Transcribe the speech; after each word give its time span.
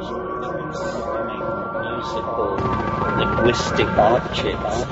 musical 0.00 0.16
linguistic 3.18 3.86
objects. 3.86 4.86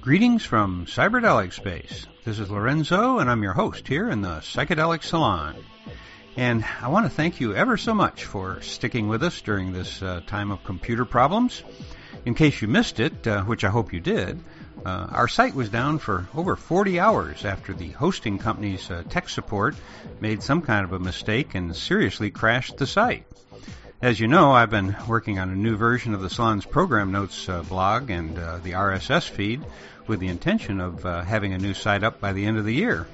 Greetings 0.00 0.44
from 0.44 0.86
Cyberdelic 0.86 1.52
Space. 1.52 2.06
This 2.24 2.38
is 2.38 2.48
Lorenzo, 2.50 3.18
and 3.18 3.28
I'm 3.28 3.42
your 3.42 3.54
host 3.54 3.88
here 3.88 4.08
in 4.08 4.20
the 4.20 4.38
Psychedelic 4.38 5.02
Salon. 5.02 5.56
And 6.36 6.64
I 6.80 6.86
want 6.88 7.04
to 7.06 7.10
thank 7.10 7.40
you 7.40 7.52
ever 7.52 7.76
so 7.76 7.94
much 7.94 8.24
for 8.24 8.62
sticking 8.62 9.08
with 9.08 9.24
us 9.24 9.40
during 9.40 9.72
this 9.72 10.00
uh, 10.02 10.20
time 10.28 10.52
of 10.52 10.62
computer 10.62 11.04
problems. 11.04 11.64
In 12.24 12.34
case 12.34 12.62
you 12.62 12.68
missed 12.68 13.00
it, 13.00 13.26
uh, 13.26 13.42
which 13.42 13.64
I 13.64 13.70
hope 13.70 13.92
you 13.92 13.98
did, 13.98 14.38
uh, 14.84 15.08
our 15.10 15.28
site 15.28 15.54
was 15.54 15.68
down 15.68 15.98
for 15.98 16.26
over 16.34 16.56
40 16.56 16.98
hours 16.98 17.44
after 17.44 17.72
the 17.74 17.90
hosting 17.90 18.38
company's 18.38 18.90
uh, 18.90 19.02
tech 19.08 19.28
support 19.28 19.74
made 20.20 20.42
some 20.42 20.62
kind 20.62 20.84
of 20.84 20.92
a 20.92 20.98
mistake 20.98 21.54
and 21.54 21.76
seriously 21.76 22.30
crashed 22.30 22.76
the 22.76 22.86
site. 22.86 23.24
As 24.02 24.18
you 24.18 24.28
know, 24.28 24.52
I've 24.52 24.70
been 24.70 24.96
working 25.06 25.38
on 25.38 25.50
a 25.50 25.54
new 25.54 25.76
version 25.76 26.14
of 26.14 26.22
the 26.22 26.30
Salon's 26.30 26.64
program 26.64 27.12
notes 27.12 27.48
uh, 27.48 27.62
blog 27.62 28.08
and 28.08 28.38
uh, 28.38 28.58
the 28.58 28.72
RSS 28.72 29.28
feed 29.28 29.62
with 30.06 30.20
the 30.20 30.28
intention 30.28 30.80
of 30.80 31.04
uh, 31.04 31.22
having 31.22 31.52
a 31.52 31.58
new 31.58 31.74
site 31.74 32.02
up 32.02 32.18
by 32.18 32.32
the 32.32 32.46
end 32.46 32.56
of 32.56 32.64
the 32.64 32.74
year. 32.74 33.06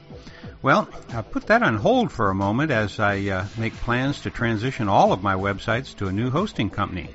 Well, 0.62 0.88
I 1.10 1.22
put 1.22 1.48
that 1.48 1.62
on 1.62 1.76
hold 1.76 2.12
for 2.12 2.30
a 2.30 2.34
moment 2.34 2.70
as 2.70 3.00
I 3.00 3.18
uh, 3.28 3.46
make 3.58 3.74
plans 3.74 4.20
to 4.22 4.30
transition 4.30 4.88
all 4.88 5.12
of 5.12 5.22
my 5.22 5.34
websites 5.34 5.96
to 5.96 6.06
a 6.06 6.12
new 6.12 6.30
hosting 6.30 6.70
company. 6.70 7.08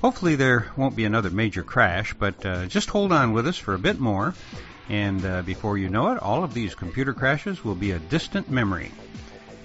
Hopefully 0.00 0.36
there 0.36 0.70
won't 0.76 0.96
be 0.96 1.04
another 1.04 1.30
major 1.30 1.62
crash, 1.62 2.14
but 2.14 2.44
uh, 2.46 2.66
just 2.66 2.90
hold 2.90 3.12
on 3.12 3.32
with 3.32 3.46
us 3.46 3.56
for 3.56 3.74
a 3.74 3.78
bit 3.78 3.98
more, 3.98 4.34
and 4.88 5.24
uh, 5.24 5.42
before 5.42 5.76
you 5.76 5.88
know 5.88 6.12
it, 6.12 6.22
all 6.22 6.44
of 6.44 6.54
these 6.54 6.74
computer 6.74 7.12
crashes 7.12 7.64
will 7.64 7.74
be 7.74 7.90
a 7.90 7.98
distant 7.98 8.50
memory, 8.50 8.92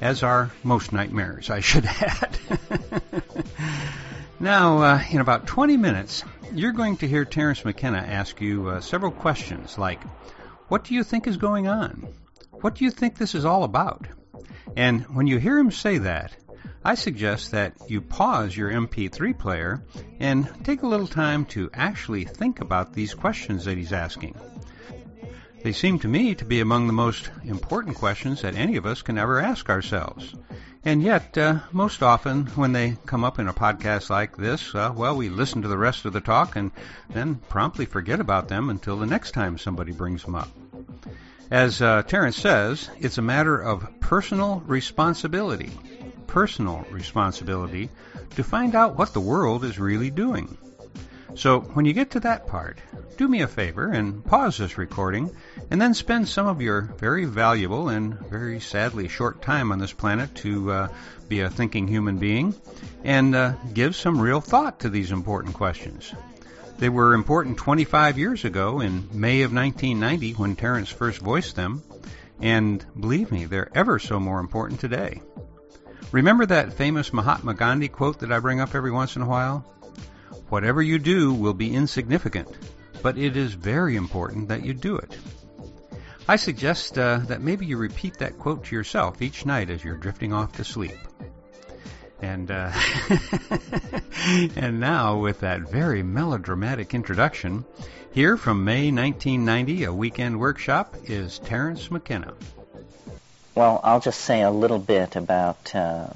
as 0.01 0.23
are 0.23 0.51
most 0.63 0.91
nightmares, 0.91 1.49
I 1.49 1.59
should 1.59 1.85
add. 2.01 2.37
now, 4.39 4.79
uh, 4.79 5.03
in 5.11 5.21
about 5.21 5.47
20 5.47 5.77
minutes, 5.77 6.23
you're 6.53 6.71
going 6.71 6.97
to 6.97 7.07
hear 7.07 7.25
Terence 7.25 7.63
McKenna 7.63 7.99
ask 7.99 8.41
you 8.41 8.69
uh, 8.69 8.81
several 8.81 9.11
questions 9.11 9.77
like, 9.77 10.03
What 10.67 10.83
do 10.83 10.93
you 10.93 11.03
think 11.03 11.27
is 11.27 11.37
going 11.37 11.67
on? 11.67 12.07
What 12.51 12.75
do 12.75 12.85
you 12.85 12.91
think 12.91 13.17
this 13.17 13.35
is 13.35 13.45
all 13.45 13.63
about? 13.63 14.07
And 14.75 15.03
when 15.15 15.27
you 15.27 15.37
hear 15.37 15.57
him 15.57 15.71
say 15.71 15.99
that, 15.99 16.35
I 16.85 16.95
suggest 16.95 17.51
that 17.51 17.73
you 17.87 18.01
pause 18.01 18.55
your 18.57 18.69
MP3 18.69 19.37
player 19.37 19.81
and 20.19 20.49
take 20.65 20.83
a 20.83 20.87
little 20.87 21.07
time 21.07 21.45
to 21.45 21.69
actually 21.73 22.25
think 22.25 22.59
about 22.59 22.93
these 22.93 23.13
questions 23.13 23.65
that 23.65 23.77
he's 23.77 23.93
asking. 23.93 24.35
They 25.63 25.71
seem 25.71 25.99
to 25.99 26.09
me 26.09 26.35
to 26.35 26.43
be 26.43 26.59
among 26.59 26.87
the 26.87 26.93
most 26.93 27.31
important 27.45 27.95
questions 27.95 28.41
that 28.41 28.55
any 28.55 28.75
of 28.75 28.85
us 28.85 29.01
can 29.01 29.17
ever 29.17 29.39
ask 29.39 29.69
ourselves. 29.69 30.35
And 30.83 31.01
yet, 31.01 31.37
uh, 31.37 31.59
most 31.71 32.03
often 32.03 32.47
when 32.47 32.73
they 32.73 32.97
come 33.05 33.23
up 33.23 33.39
in 33.39 33.47
a 33.47 33.53
podcast 33.53 34.09
like 34.09 34.35
this, 34.35 34.75
uh, 34.75 34.91
well, 34.93 35.15
we 35.15 35.29
listen 35.29 35.61
to 35.61 35.69
the 35.69 35.77
rest 35.77 36.03
of 36.03 36.11
the 36.11 36.19
talk 36.19 36.57
and 36.57 36.71
then 37.09 37.35
promptly 37.35 37.85
forget 37.85 38.19
about 38.19 38.49
them 38.49 38.69
until 38.69 38.97
the 38.97 39.05
next 39.05 39.31
time 39.31 39.57
somebody 39.57 39.93
brings 39.93 40.23
them 40.23 40.35
up. 40.35 40.49
As 41.49 41.81
uh, 41.81 42.03
Terence 42.03 42.35
says, 42.35 42.89
it's 42.99 43.17
a 43.17 43.21
matter 43.21 43.57
of 43.57 43.87
personal 44.01 44.61
responsibility 44.65 45.71
personal 46.33 46.83
responsibility 46.89 47.89
to 48.31 48.43
find 48.43 48.73
out 48.73 48.97
what 48.97 49.13
the 49.13 49.19
world 49.19 49.63
is 49.63 49.77
really 49.77 50.09
doing. 50.09 50.57
So 51.35 51.59
when 51.59 51.85
you 51.85 51.93
get 51.93 52.11
to 52.11 52.21
that 52.21 52.47
part, 52.47 52.79
do 53.17 53.27
me 53.27 53.43
a 53.43 53.47
favor 53.47 53.87
and 53.87 54.25
pause 54.25 54.57
this 54.57 54.79
recording 54.79 55.29
and 55.69 55.79
then 55.79 55.93
spend 55.93 56.27
some 56.27 56.47
of 56.47 56.59
your 56.59 56.81
very 56.81 57.25
valuable 57.25 57.87
and 57.89 58.19
very 58.19 58.59
sadly 58.59 59.09
short 59.09 59.43
time 59.43 59.71
on 59.71 59.77
this 59.77 59.93
planet 59.93 60.33
to 60.37 60.71
uh, 60.71 60.87
be 61.27 61.41
a 61.41 61.51
thinking 61.51 61.87
human 61.87 62.17
being 62.17 62.55
and 63.03 63.35
uh, 63.35 63.53
give 63.71 63.95
some 63.95 64.19
real 64.19 64.41
thought 64.41 64.79
to 64.79 64.89
these 64.89 65.11
important 65.11 65.53
questions. 65.53 66.11
They 66.79 66.89
were 66.89 67.13
important 67.13 67.57
25 67.57 68.17
years 68.17 68.43
ago 68.43 68.79
in 68.79 69.07
May 69.13 69.43
of 69.43 69.53
1990 69.53 70.33
when 70.33 70.55
Terence 70.55 70.89
first 70.89 71.19
voiced 71.19 71.55
them, 71.55 71.83
and 72.41 72.83
believe 72.99 73.31
me, 73.31 73.45
they're 73.45 73.69
ever 73.75 73.99
so 73.99 74.19
more 74.19 74.39
important 74.39 74.79
today. 74.79 75.21
Remember 76.13 76.45
that 76.45 76.73
famous 76.73 77.11
Mahatma 77.11 77.55
Gandhi 77.55 77.87
quote 77.87 78.19
that 78.19 78.31
I 78.31 78.37
bring 78.37 78.59
up 78.59 78.75
every 78.75 78.91
once 78.91 79.15
in 79.15 79.23
a 79.23 79.27
while? 79.27 79.65
Whatever 80.49 80.79
you 80.79 80.99
do 80.99 81.33
will 81.33 81.55
be 81.55 81.73
insignificant, 81.73 82.55
but 83.01 83.17
it 83.17 83.35
is 83.35 83.55
very 83.55 83.95
important 83.95 84.47
that 84.49 84.63
you 84.63 84.75
do 84.75 84.95
it. 84.95 85.17
I 86.27 86.35
suggest 86.35 86.99
uh, 86.99 87.17
that 87.25 87.41
maybe 87.41 87.65
you 87.65 87.77
repeat 87.77 88.19
that 88.19 88.37
quote 88.37 88.63
to 88.65 88.75
yourself 88.75 89.23
each 89.23 89.47
night 89.47 89.71
as 89.71 89.83
you're 89.83 89.97
drifting 89.97 90.33
off 90.33 90.51
to 90.57 90.63
sleep. 90.63 90.99
And 92.21 92.51
uh, 92.51 92.71
and 94.55 94.79
now 94.79 95.17
with 95.17 95.39
that 95.39 95.61
very 95.61 96.03
melodramatic 96.03 96.93
introduction, 96.93 97.65
here 98.11 98.37
from 98.37 98.63
May 98.63 98.91
1990, 98.91 99.85
a 99.85 99.91
weekend 99.91 100.39
workshop 100.39 100.95
is 101.05 101.39
Terence 101.39 101.89
McKenna. 101.89 102.35
Well, 103.55 103.79
I'll 103.83 103.99
just 103.99 104.21
say 104.21 104.41
a 104.41 104.49
little 104.49 104.79
bit 104.79 105.15
about 105.15 105.75
uh, 105.75 106.07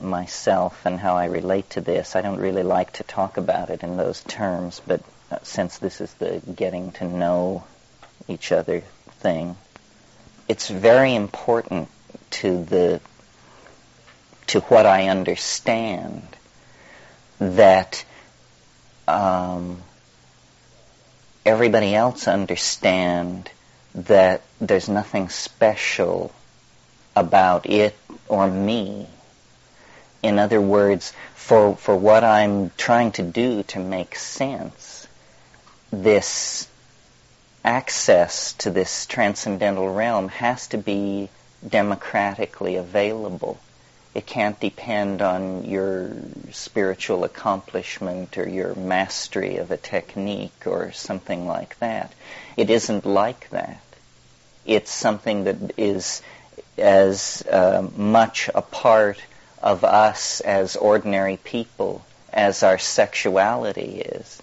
myself 0.00 0.84
and 0.84 0.98
how 0.98 1.14
I 1.14 1.26
relate 1.26 1.70
to 1.70 1.80
this. 1.80 2.16
I 2.16 2.20
don't 2.20 2.40
really 2.40 2.64
like 2.64 2.94
to 2.94 3.04
talk 3.04 3.36
about 3.36 3.70
it 3.70 3.84
in 3.84 3.96
those 3.96 4.22
terms, 4.24 4.80
but 4.84 5.00
uh, 5.30 5.38
since 5.44 5.78
this 5.78 6.00
is 6.00 6.12
the 6.14 6.42
getting 6.56 6.90
to 6.92 7.04
know 7.04 7.62
each 8.26 8.50
other 8.50 8.80
thing, 9.20 9.56
it's 10.48 10.68
very 10.68 11.14
important 11.14 11.88
to 12.30 12.64
the 12.64 13.00
to 14.48 14.60
what 14.62 14.84
I 14.84 15.06
understand 15.06 16.26
that 17.38 18.04
um, 19.06 19.80
everybody 21.46 21.94
else 21.94 22.26
understand 22.26 23.48
that 23.94 24.42
there's 24.60 24.88
nothing 24.88 25.28
special 25.28 26.32
about 27.20 27.66
it 27.66 27.96
or 28.26 28.50
me. 28.50 29.06
In 30.22 30.38
other 30.38 30.60
words, 30.60 31.12
for, 31.34 31.76
for 31.76 31.96
what 31.96 32.24
I'm 32.24 32.70
trying 32.76 33.12
to 33.12 33.22
do 33.22 33.62
to 33.64 33.78
make 33.78 34.16
sense, 34.16 35.06
this 35.92 36.68
access 37.64 38.52
to 38.54 38.70
this 38.70 39.06
transcendental 39.06 39.92
realm 39.92 40.28
has 40.28 40.66
to 40.68 40.78
be 40.78 41.28
democratically 41.66 42.76
available. 42.76 43.58
It 44.14 44.26
can't 44.26 44.58
depend 44.58 45.22
on 45.22 45.64
your 45.64 46.10
spiritual 46.50 47.22
accomplishment 47.22 48.36
or 48.38 48.48
your 48.48 48.74
mastery 48.74 49.58
of 49.58 49.70
a 49.70 49.76
technique 49.76 50.66
or 50.66 50.90
something 50.92 51.46
like 51.46 51.78
that. 51.78 52.12
It 52.56 52.70
isn't 52.70 53.06
like 53.06 53.48
that. 53.50 53.82
It's 54.66 54.90
something 54.90 55.44
that 55.44 55.78
is 55.78 56.22
as 56.80 57.44
uh, 57.50 57.86
much 57.96 58.50
a 58.54 58.62
part 58.62 59.18
of 59.62 59.84
us 59.84 60.40
as 60.40 60.76
ordinary 60.76 61.36
people 61.36 62.04
as 62.32 62.62
our 62.62 62.78
sexuality 62.78 64.00
is. 64.00 64.40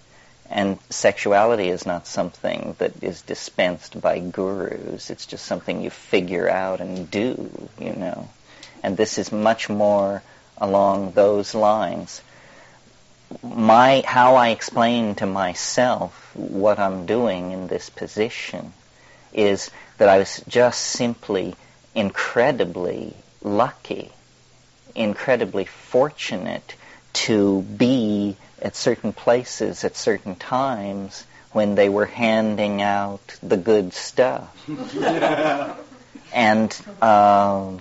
And 0.49 0.79
sexuality 0.89 1.67
is 1.67 1.85
not 1.85 2.07
something 2.07 2.75
that 2.77 3.03
is 3.03 3.21
dispensed 3.21 3.99
by 3.99 4.19
gurus. 4.19 5.09
It's 5.09 5.25
just 5.25 5.45
something 5.45 5.81
you 5.81 5.89
figure 5.89 6.49
out 6.49 6.79
and 6.79 7.11
do, 7.11 7.69
you 7.79 7.93
know. 7.93 8.29
And 8.81 8.95
this 8.95 9.17
is 9.17 9.31
much 9.31 9.67
more 9.67 10.21
along 10.57 11.11
those 11.11 11.53
lines. 11.53 12.21
My, 13.43 14.03
how 14.05 14.35
I 14.35 14.49
explain 14.49 15.15
to 15.15 15.25
myself 15.25 16.31
what 16.33 16.79
I'm 16.79 17.05
doing 17.05 17.51
in 17.51 17.67
this 17.67 17.89
position 17.89 18.71
is 19.33 19.69
that 19.97 20.07
I 20.07 20.17
was 20.19 20.41
just 20.47 20.79
simply 20.81 21.55
incredibly 21.95 23.15
lucky, 23.41 24.11
incredibly 24.95 25.65
fortunate 25.65 26.75
to 27.13 27.61
be 27.61 28.37
at 28.61 28.75
certain 28.75 29.13
places 29.13 29.83
at 29.83 29.95
certain 29.95 30.35
times 30.35 31.25
when 31.51 31.75
they 31.75 31.89
were 31.89 32.05
handing 32.05 32.81
out 32.81 33.35
the 33.41 33.57
good 33.57 33.93
stuff. 33.93 34.53
and 36.33 36.81
um, 37.01 37.79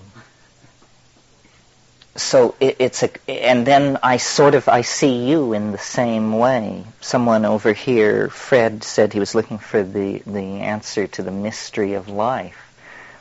so 2.17 2.55
it, 2.61 2.77
it's 2.79 3.03
a, 3.03 3.11
and 3.29 3.67
then 3.67 3.99
I 4.03 4.17
sort 4.17 4.55
of 4.55 4.69
I 4.69 4.83
see 4.83 5.29
you 5.29 5.53
in 5.53 5.73
the 5.73 5.79
same 5.79 6.39
way. 6.39 6.85
Someone 7.01 7.45
over 7.45 7.73
here, 7.73 8.29
Fred, 8.29 8.83
said 8.83 9.13
he 9.13 9.21
was 9.21 9.35
looking 9.35 9.59
for 9.59 9.83
the 9.83 10.23
the 10.27 10.61
answer 10.61 11.07
to 11.07 11.23
the 11.23 11.31
mystery 11.31 11.95
of 11.95 12.09
life. 12.09 12.66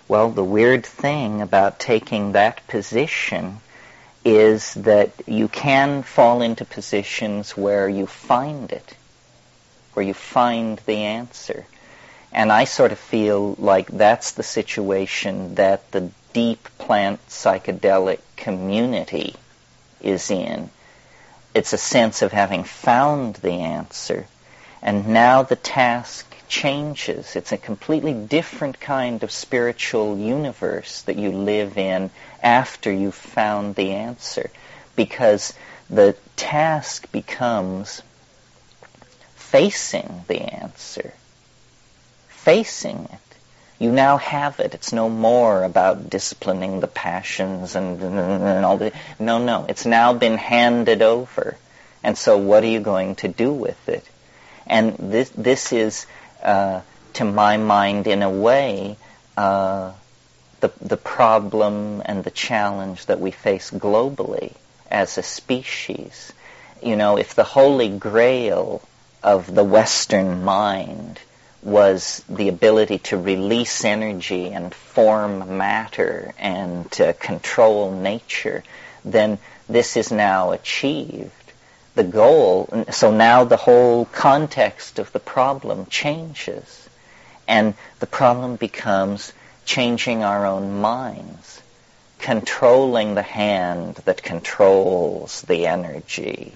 Well, 0.08 0.30
the 0.30 0.44
weird 0.44 0.86
thing 0.86 1.42
about 1.42 1.80
taking 1.80 2.34
that 2.34 2.68
position 2.68 3.60
is 4.24 4.76
that 4.76 5.12
you 5.26 5.48
can 5.48 6.04
fall 6.04 6.44
into 6.44 6.64
positions 6.64 7.58
where 7.58 7.90
you 7.90 8.06
find 8.06 8.72
it, 8.72 8.96
where 9.94 10.06
you 10.06 10.14
find 10.14 10.78
the 10.86 10.98
answer. 10.98 11.66
And 12.32 12.52
I 12.52 12.66
sort 12.66 12.92
of 12.92 13.00
feel 13.00 13.56
like 13.58 13.88
that's 13.88 14.34
the 14.34 14.44
situation 14.44 15.56
that 15.56 15.92
the 15.92 16.12
deep 16.34 16.68
plant 16.78 17.26
psychedelic 17.28 18.20
community 18.36 19.36
is 20.02 20.30
in. 20.30 20.70
It's 21.56 21.74
a 21.74 21.78
sense 21.78 22.22
of 22.22 22.32
having 22.32 22.64
found 22.64 23.36
the 23.38 23.62
answer, 23.62 24.28
and 24.82 25.08
now 25.08 25.44
the 25.44 25.56
task 25.56 26.35
changes. 26.48 27.36
It's 27.36 27.52
a 27.52 27.58
completely 27.58 28.14
different 28.14 28.80
kind 28.80 29.24
of 29.24 29.32
spiritual 29.32 30.18
universe 30.18 31.02
that 31.04 31.18
you 31.18 31.32
live 31.32 31.78
in 31.78 32.10
after 32.42 32.92
you've 32.92 33.16
found 33.16 33.76
the 33.76 33.92
answer. 33.92 34.50
Because 34.96 35.54
the 35.90 36.16
task 36.36 37.12
becomes 37.12 38.02
facing 39.36 40.24
the 40.28 40.42
answer. 40.42 41.14
Facing 42.28 43.08
it. 43.12 43.20
You 43.78 43.92
now 43.92 44.18
have 44.18 44.60
it. 44.60 44.74
It's 44.74 44.94
no 44.94 45.10
more 45.10 45.64
about 45.64 46.10
disciplining 46.10 46.80
the 46.80 46.88
passions 46.88 47.76
and, 47.76 48.02
and 48.02 48.66
all 48.66 48.78
the. 48.78 48.94
No, 49.20 49.38
no. 49.38 49.66
It's 49.68 49.86
now 49.86 50.14
been 50.14 50.38
handed 50.38 51.02
over. 51.02 51.58
And 52.02 52.18
so 52.18 52.38
what 52.38 52.64
are 52.64 52.68
you 52.68 52.80
going 52.80 53.16
to 53.16 53.28
do 53.28 53.52
with 53.52 53.90
it? 53.90 54.06
And 54.68 54.96
this, 54.98 55.30
this 55.30 55.74
is 55.74 56.06
uh, 56.46 56.82
to 57.14 57.26
my 57.26 57.58
mind, 57.58 58.08
in 58.08 58.22
a 58.24 58.30
way, 58.30 58.98
uh, 59.36 59.92
the, 60.62 60.72
the 60.82 60.98
problem 60.98 62.02
and 62.06 62.24
the 62.24 62.32
challenge 62.32 63.06
that 63.08 63.20
we 63.20 63.32
face 63.32 63.72
globally 63.72 64.54
as 64.90 65.18
a 65.18 65.24
species. 65.24 66.32
You 66.82 66.96
know, 66.96 67.18
if 67.18 67.36
the 67.36 67.44
holy 67.44 67.90
grail 67.90 68.82
of 69.24 69.54
the 69.54 69.64
Western 69.64 70.44
mind 70.44 71.20
was 71.64 72.24
the 72.30 72.48
ability 72.48 73.00
to 73.00 73.18
release 73.18 73.84
energy 73.84 74.52
and 74.52 74.74
form 74.74 75.58
matter 75.58 76.34
and 76.38 76.90
to 76.92 77.14
control 77.14 77.92
nature, 77.92 78.64
then 79.04 79.40
this 79.68 79.98
is 79.98 80.12
now 80.12 80.52
achieved 80.52 81.32
the 81.96 82.04
goal. 82.04 82.86
So 82.92 83.12
now 83.12 83.44
the 83.46 83.58
whole 83.58 84.06
context 84.06 85.00
of 85.00 85.12
the 85.12 85.20
problem 85.20 85.88
changes. 85.88 86.90
And 87.48 87.74
the 88.00 88.08
problem 88.08 88.56
becomes 88.56 89.34
changing 89.66 90.24
our 90.24 90.46
own 90.46 90.82
minds, 90.82 91.62
controlling 92.20 93.16
the 93.16 93.22
hand 93.22 93.96
that 94.06 94.22
controls 94.22 95.42
the 95.44 95.68
energy. 95.68 96.54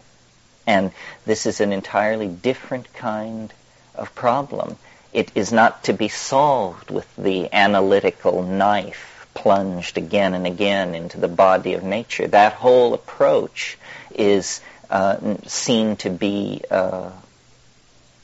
And 0.67 0.91
this 1.25 1.45
is 1.45 1.61
an 1.61 1.73
entirely 1.73 2.27
different 2.27 2.93
kind 2.93 3.51
of 3.95 4.13
problem. 4.13 4.77
It 5.11 5.31
is 5.35 5.51
not 5.51 5.85
to 5.85 5.93
be 5.93 6.07
solved 6.07 6.91
with 6.91 7.07
the 7.15 7.51
analytical 7.51 8.43
knife 8.43 9.27
plunged 9.33 9.97
again 9.97 10.33
and 10.33 10.45
again 10.45 10.93
into 10.95 11.19
the 11.19 11.27
body 11.27 11.73
of 11.73 11.83
nature. 11.83 12.27
That 12.27 12.53
whole 12.53 12.93
approach 12.93 13.77
is 14.13 14.61
uh, 14.89 15.35
seen 15.45 15.95
to 15.97 16.09
be 16.09 16.61
uh, 16.69 17.11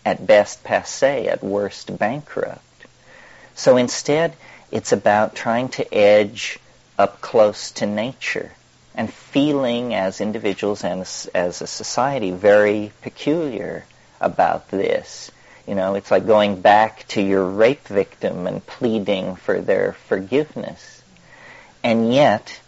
at 0.06 0.26
best 0.26 0.64
passe, 0.64 1.28
at 1.28 1.44
worst 1.44 1.98
bankrupt. 1.98 2.62
So 3.56 3.78
instead, 3.78 4.36
it's 4.72 4.92
about 4.92 5.36
trying 5.36 5.70
to 5.70 5.94
edge 5.94 6.60
up 6.98 7.22
close 7.22 7.72
to 7.72 7.86
nature 7.86 8.52
and 8.94 9.12
feeling 9.12 9.94
as 9.94 10.22
individuals 10.22 10.84
and 10.84 11.02
as 11.02 11.62
a 11.62 11.68
society 11.68 12.32
very 12.32 12.92
peculiar 13.02 13.86
about 14.22 14.70
this. 14.70 15.32
You 15.68 15.76
know, 15.76 15.96
it's 15.96 16.12
like 16.12 16.28
going 16.28 16.62
back 16.62 17.08
to 17.10 17.22
your 17.22 17.46
rape 17.46 17.88
victim 17.88 18.48
and 18.48 18.66
pleading 18.66 19.36
for 19.36 19.60
their 19.60 19.94
forgiveness. 19.94 21.02
And 21.84 22.14
yet, 22.14 22.60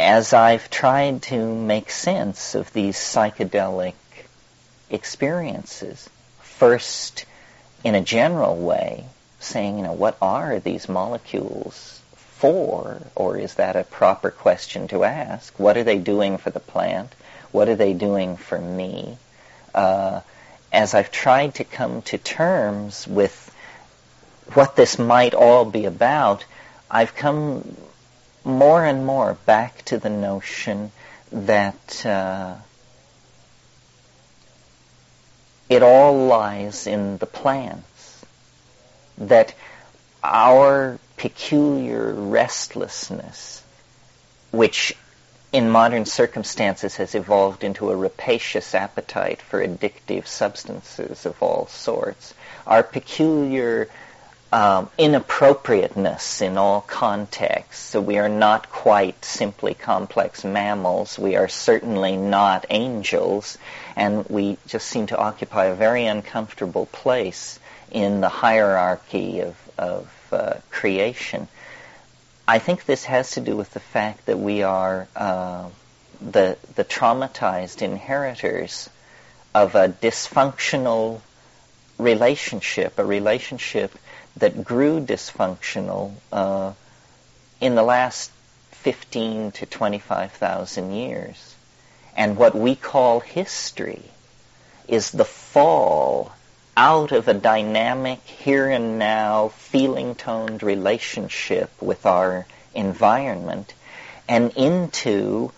as 0.00 0.32
I've 0.32 0.70
tried 0.70 1.22
to 1.24 1.54
make 1.54 1.90
sense 1.90 2.54
of 2.54 2.72
these 2.72 2.96
psychedelic 2.96 3.94
experiences, 4.88 6.08
first 6.40 7.26
in 7.84 7.94
a 7.94 8.00
general 8.00 8.56
way, 8.56 9.04
saying, 9.40 9.76
you 9.76 9.84
know, 9.84 9.92
what 9.92 10.16
are 10.22 10.58
these 10.58 10.88
molecules 10.88 12.00
for? 12.14 13.02
Or 13.14 13.36
is 13.36 13.54
that 13.54 13.76
a 13.76 13.84
proper 13.84 14.30
question 14.30 14.88
to 14.88 15.04
ask? 15.04 15.58
What 15.58 15.76
are 15.76 15.84
they 15.84 15.98
doing 15.98 16.38
for 16.38 16.48
the 16.48 16.60
plant? 16.60 17.12
What 17.52 17.68
are 17.68 17.76
they 17.76 17.92
doing 17.92 18.38
for 18.38 18.58
me? 18.58 19.18
Uh, 19.74 20.20
as 20.72 20.94
I've 20.94 21.12
tried 21.12 21.56
to 21.56 21.64
come 21.64 22.00
to 22.02 22.16
terms 22.16 23.06
with 23.06 23.54
what 24.54 24.76
this 24.76 24.98
might 24.98 25.34
all 25.34 25.66
be 25.66 25.84
about, 25.84 26.44
I've 26.90 27.14
come 27.14 27.76
more 28.44 28.84
and 28.84 29.04
more 29.04 29.34
back 29.46 29.84
to 29.86 29.98
the 29.98 30.10
notion 30.10 30.92
that 31.32 32.04
uh, 32.06 32.54
it 35.68 35.82
all 35.82 36.26
lies 36.26 36.86
in 36.86 37.18
the 37.18 37.26
plants, 37.26 38.24
that 39.18 39.54
our 40.24 40.98
peculiar 41.16 42.12
restlessness, 42.12 43.62
which 44.50 44.94
in 45.52 45.68
modern 45.68 46.04
circumstances 46.04 46.96
has 46.96 47.14
evolved 47.14 47.64
into 47.64 47.90
a 47.90 47.96
rapacious 47.96 48.74
appetite 48.74 49.42
for 49.42 49.66
addictive 49.66 50.26
substances 50.26 51.26
of 51.26 51.42
all 51.42 51.66
sorts, 51.66 52.34
our 52.66 52.82
peculiar 52.82 53.88
um, 54.52 54.90
inappropriateness 54.98 56.42
in 56.42 56.58
all 56.58 56.80
contexts. 56.80 57.84
So 57.90 58.00
we 58.00 58.18
are 58.18 58.28
not 58.28 58.70
quite 58.70 59.24
simply 59.24 59.74
complex 59.74 60.44
mammals. 60.44 61.18
We 61.18 61.36
are 61.36 61.48
certainly 61.48 62.16
not 62.16 62.66
angels, 62.70 63.58
and 63.96 64.28
we 64.28 64.58
just 64.66 64.88
seem 64.88 65.06
to 65.08 65.18
occupy 65.18 65.66
a 65.66 65.74
very 65.74 66.06
uncomfortable 66.06 66.86
place 66.86 67.58
in 67.90 68.20
the 68.20 68.28
hierarchy 68.28 69.40
of, 69.40 69.56
of 69.78 70.10
uh, 70.32 70.54
creation. 70.70 71.48
I 72.46 72.58
think 72.58 72.84
this 72.84 73.04
has 73.04 73.32
to 73.32 73.40
do 73.40 73.56
with 73.56 73.72
the 73.72 73.80
fact 73.80 74.26
that 74.26 74.38
we 74.38 74.64
are 74.64 75.06
uh, 75.14 75.68
the 76.20 76.58
the 76.74 76.84
traumatized 76.84 77.80
inheritors 77.80 78.90
of 79.54 79.74
a 79.74 79.88
dysfunctional 79.88 81.20
relationship, 81.98 82.98
a 82.98 83.04
relationship 83.04 83.92
that 84.36 84.64
grew 84.64 85.00
dysfunctional 85.00 86.14
uh, 86.32 86.72
in 87.60 87.74
the 87.74 87.82
last 87.82 88.30
15 88.72 89.52
to 89.52 89.66
25,000 89.66 90.92
years. 90.92 91.54
And 92.16 92.36
what 92.36 92.54
we 92.54 92.74
call 92.74 93.20
history 93.20 94.02
is 94.88 95.10
the 95.10 95.24
fall 95.24 96.32
out 96.76 97.12
of 97.12 97.28
a 97.28 97.34
dynamic 97.34 98.20
here 98.24 98.68
and 98.68 98.98
now 98.98 99.48
feeling 99.48 100.14
toned 100.14 100.62
relationship 100.62 101.70
with 101.80 102.06
our 102.06 102.46
environment 102.74 103.74
and 104.28 104.52
into 104.56 105.52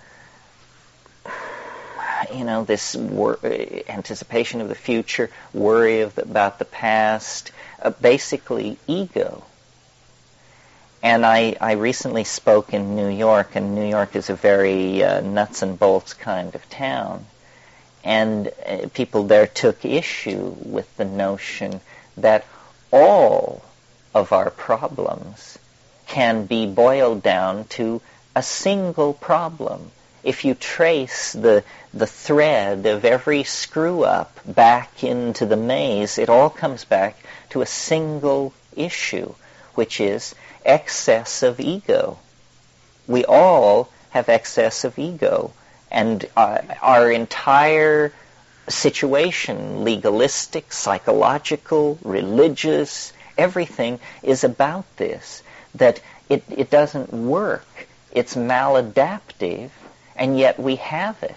you 2.32 2.44
know 2.44 2.64
this 2.64 2.94
wor- 2.94 3.38
anticipation 3.88 4.60
of 4.60 4.68
the 4.68 4.74
future 4.74 5.30
worry 5.52 6.00
of 6.00 6.18
about 6.18 6.58
the 6.58 6.64
past 6.64 7.52
uh, 7.82 7.90
basically 7.90 8.78
ego. 8.86 9.44
And 11.02 11.26
I, 11.26 11.56
I 11.60 11.72
recently 11.72 12.22
spoke 12.22 12.72
in 12.72 12.94
New 12.94 13.08
York, 13.08 13.56
and 13.56 13.74
New 13.74 13.88
York 13.88 14.14
is 14.14 14.30
a 14.30 14.36
very 14.36 15.02
uh, 15.02 15.20
nuts 15.20 15.62
and 15.62 15.76
bolts 15.76 16.14
kind 16.14 16.54
of 16.54 16.68
town. 16.70 17.26
And 18.04 18.52
uh, 18.66 18.88
people 18.94 19.24
there 19.24 19.48
took 19.48 19.84
issue 19.84 20.54
with 20.60 20.96
the 20.96 21.04
notion 21.04 21.80
that 22.18 22.46
all 22.92 23.64
of 24.14 24.32
our 24.32 24.50
problems 24.50 25.58
can 26.06 26.46
be 26.46 26.66
boiled 26.66 27.22
down 27.22 27.64
to 27.64 28.00
a 28.36 28.42
single 28.42 29.12
problem. 29.12 29.90
If 30.24 30.44
you 30.44 30.54
trace 30.54 31.32
the, 31.32 31.64
the 31.92 32.06
thread 32.06 32.86
of 32.86 33.04
every 33.04 33.42
screw 33.42 34.04
up 34.04 34.38
back 34.46 35.02
into 35.02 35.46
the 35.46 35.56
maze, 35.56 36.18
it 36.18 36.28
all 36.28 36.50
comes 36.50 36.84
back 36.84 37.16
to 37.50 37.62
a 37.62 37.66
single 37.66 38.52
issue, 38.76 39.34
which 39.74 40.00
is 40.00 40.34
excess 40.64 41.42
of 41.42 41.58
ego. 41.60 42.18
We 43.06 43.24
all 43.24 43.90
have 44.10 44.28
excess 44.28 44.84
of 44.84 44.98
ego, 44.98 45.52
and 45.90 46.24
uh, 46.36 46.58
our 46.80 47.10
entire 47.10 48.12
situation, 48.68 49.82
legalistic, 49.84 50.72
psychological, 50.72 51.98
religious, 52.02 53.12
everything 53.36 53.98
is 54.22 54.44
about 54.44 54.84
this, 54.96 55.42
that 55.74 56.00
it, 56.28 56.44
it 56.48 56.70
doesn't 56.70 57.12
work. 57.12 57.66
It's 58.12 58.34
maladaptive, 58.34 59.70
and 60.16 60.38
yet 60.38 60.58
we 60.58 60.76
have 60.76 61.22
it. 61.22 61.36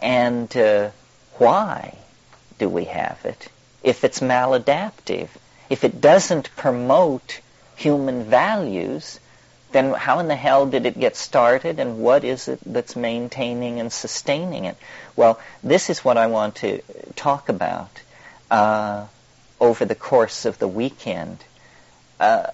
And 0.00 0.54
uh, 0.56 0.90
why 1.38 1.96
do 2.58 2.68
we 2.68 2.84
have 2.84 3.24
it? 3.24 3.48
if 3.82 4.04
it's 4.04 4.20
maladaptive. 4.20 5.28
if 5.68 5.84
it 5.84 6.00
doesn't 6.00 6.54
promote 6.56 7.40
human 7.76 8.24
values, 8.24 9.18
then 9.72 9.94
how 9.94 10.18
in 10.18 10.28
the 10.28 10.36
hell 10.36 10.66
did 10.66 10.84
it 10.84 11.00
get 11.00 11.16
started 11.16 11.80
and 11.80 11.98
what 11.98 12.24
is 12.24 12.46
it 12.46 12.60
that's 12.66 12.94
maintaining 12.94 13.80
and 13.80 13.90
sustaining 13.90 14.66
it? 14.66 14.76
Well, 15.16 15.40
this 15.62 15.88
is 15.88 16.04
what 16.04 16.18
I 16.18 16.26
want 16.26 16.56
to 16.56 16.82
talk 17.16 17.48
about 17.48 17.90
uh, 18.50 19.06
over 19.58 19.84
the 19.86 19.94
course 19.94 20.44
of 20.44 20.58
the 20.58 20.68
weekend. 20.68 21.42
Uh, 22.20 22.48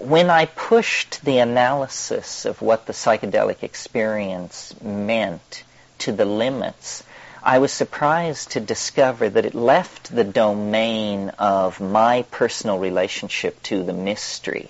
when 0.00 0.30
I 0.30 0.46
pushed 0.46 1.24
the 1.24 1.38
analysis 1.38 2.44
of 2.44 2.62
what 2.62 2.86
the 2.86 2.92
psychedelic 2.92 3.62
experience 3.62 4.74
meant 4.82 5.64
to 5.98 6.12
the 6.12 6.24
limits, 6.24 7.02
I 7.42 7.58
was 7.58 7.72
surprised 7.72 8.52
to 8.52 8.60
discover 8.60 9.28
that 9.28 9.46
it 9.46 9.54
left 9.54 10.14
the 10.14 10.24
domain 10.24 11.30
of 11.38 11.80
my 11.80 12.22
personal 12.30 12.78
relationship 12.78 13.62
to 13.64 13.82
the 13.82 13.92
mystery. 13.92 14.68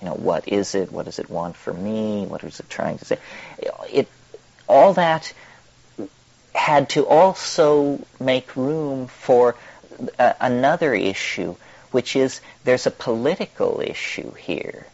You 0.00 0.08
know, 0.08 0.14
what 0.14 0.48
is 0.48 0.74
it? 0.74 0.90
What 0.90 1.06
does 1.06 1.18
it 1.18 1.30
want 1.30 1.56
for 1.56 1.72
me? 1.72 2.26
What 2.26 2.42
is 2.42 2.58
it 2.58 2.68
trying 2.68 2.98
to 2.98 3.04
say? 3.04 3.18
It, 3.90 4.08
all 4.68 4.94
that 4.94 5.32
had 6.54 6.88
to 6.90 7.06
also 7.06 8.04
make 8.20 8.56
room 8.56 9.06
for 9.06 9.54
uh, 10.18 10.32
another 10.40 10.94
issue, 10.94 11.56
which 11.92 12.16
is 12.16 12.40
there's 12.64 12.86
a 12.86 12.90
political 12.90 13.80
issue 13.80 14.32
here. 14.32 14.86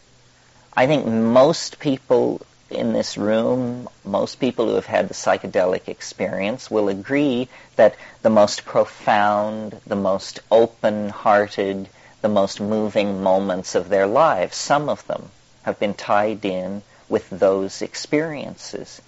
I 0.77 0.87
think 0.87 1.07
most 1.07 1.79
people 1.79 2.43
in 2.71 2.93
this 2.93 3.17
room, 3.17 3.89
most 4.05 4.39
people 4.41 4.67
who 4.67 4.75
have 4.75 4.87
had 4.87 5.09
the 5.09 5.15
psychedelic 5.15 5.89
experience 5.89 6.71
will 6.71 6.89
agree 6.89 7.49
that 7.77 7.97
the 8.23 8.31
most 8.31 8.65
profound, 8.65 9.81
the 9.87 9.97
most 9.97 10.41
open-hearted, 10.51 11.89
the 12.21 12.29
most 12.29 12.61
moving 12.61 13.23
moments 13.23 13.75
of 13.75 13.89
their 13.89 14.07
lives, 14.07 14.57
some 14.57 14.89
of 14.89 15.07
them 15.07 15.31
have 15.63 15.79
been 15.79 15.95
tied 15.95 16.45
in 16.45 16.83
with 17.09 17.29
those 17.31 17.81
experiences. 17.81 19.01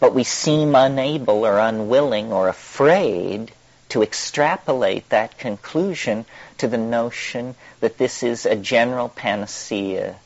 But 0.00 0.14
we 0.14 0.24
seem 0.24 0.74
unable 0.74 1.46
or 1.46 1.58
unwilling 1.58 2.32
or 2.32 2.48
afraid 2.48 3.52
to 3.94 4.02
extrapolate 4.02 5.08
that 5.10 5.38
conclusion 5.38 6.24
to 6.58 6.66
the 6.66 6.76
notion 6.76 7.54
that 7.78 7.96
this 7.96 8.24
is 8.24 8.44
a 8.44 8.56
general 8.56 9.08
panacea 9.08 10.16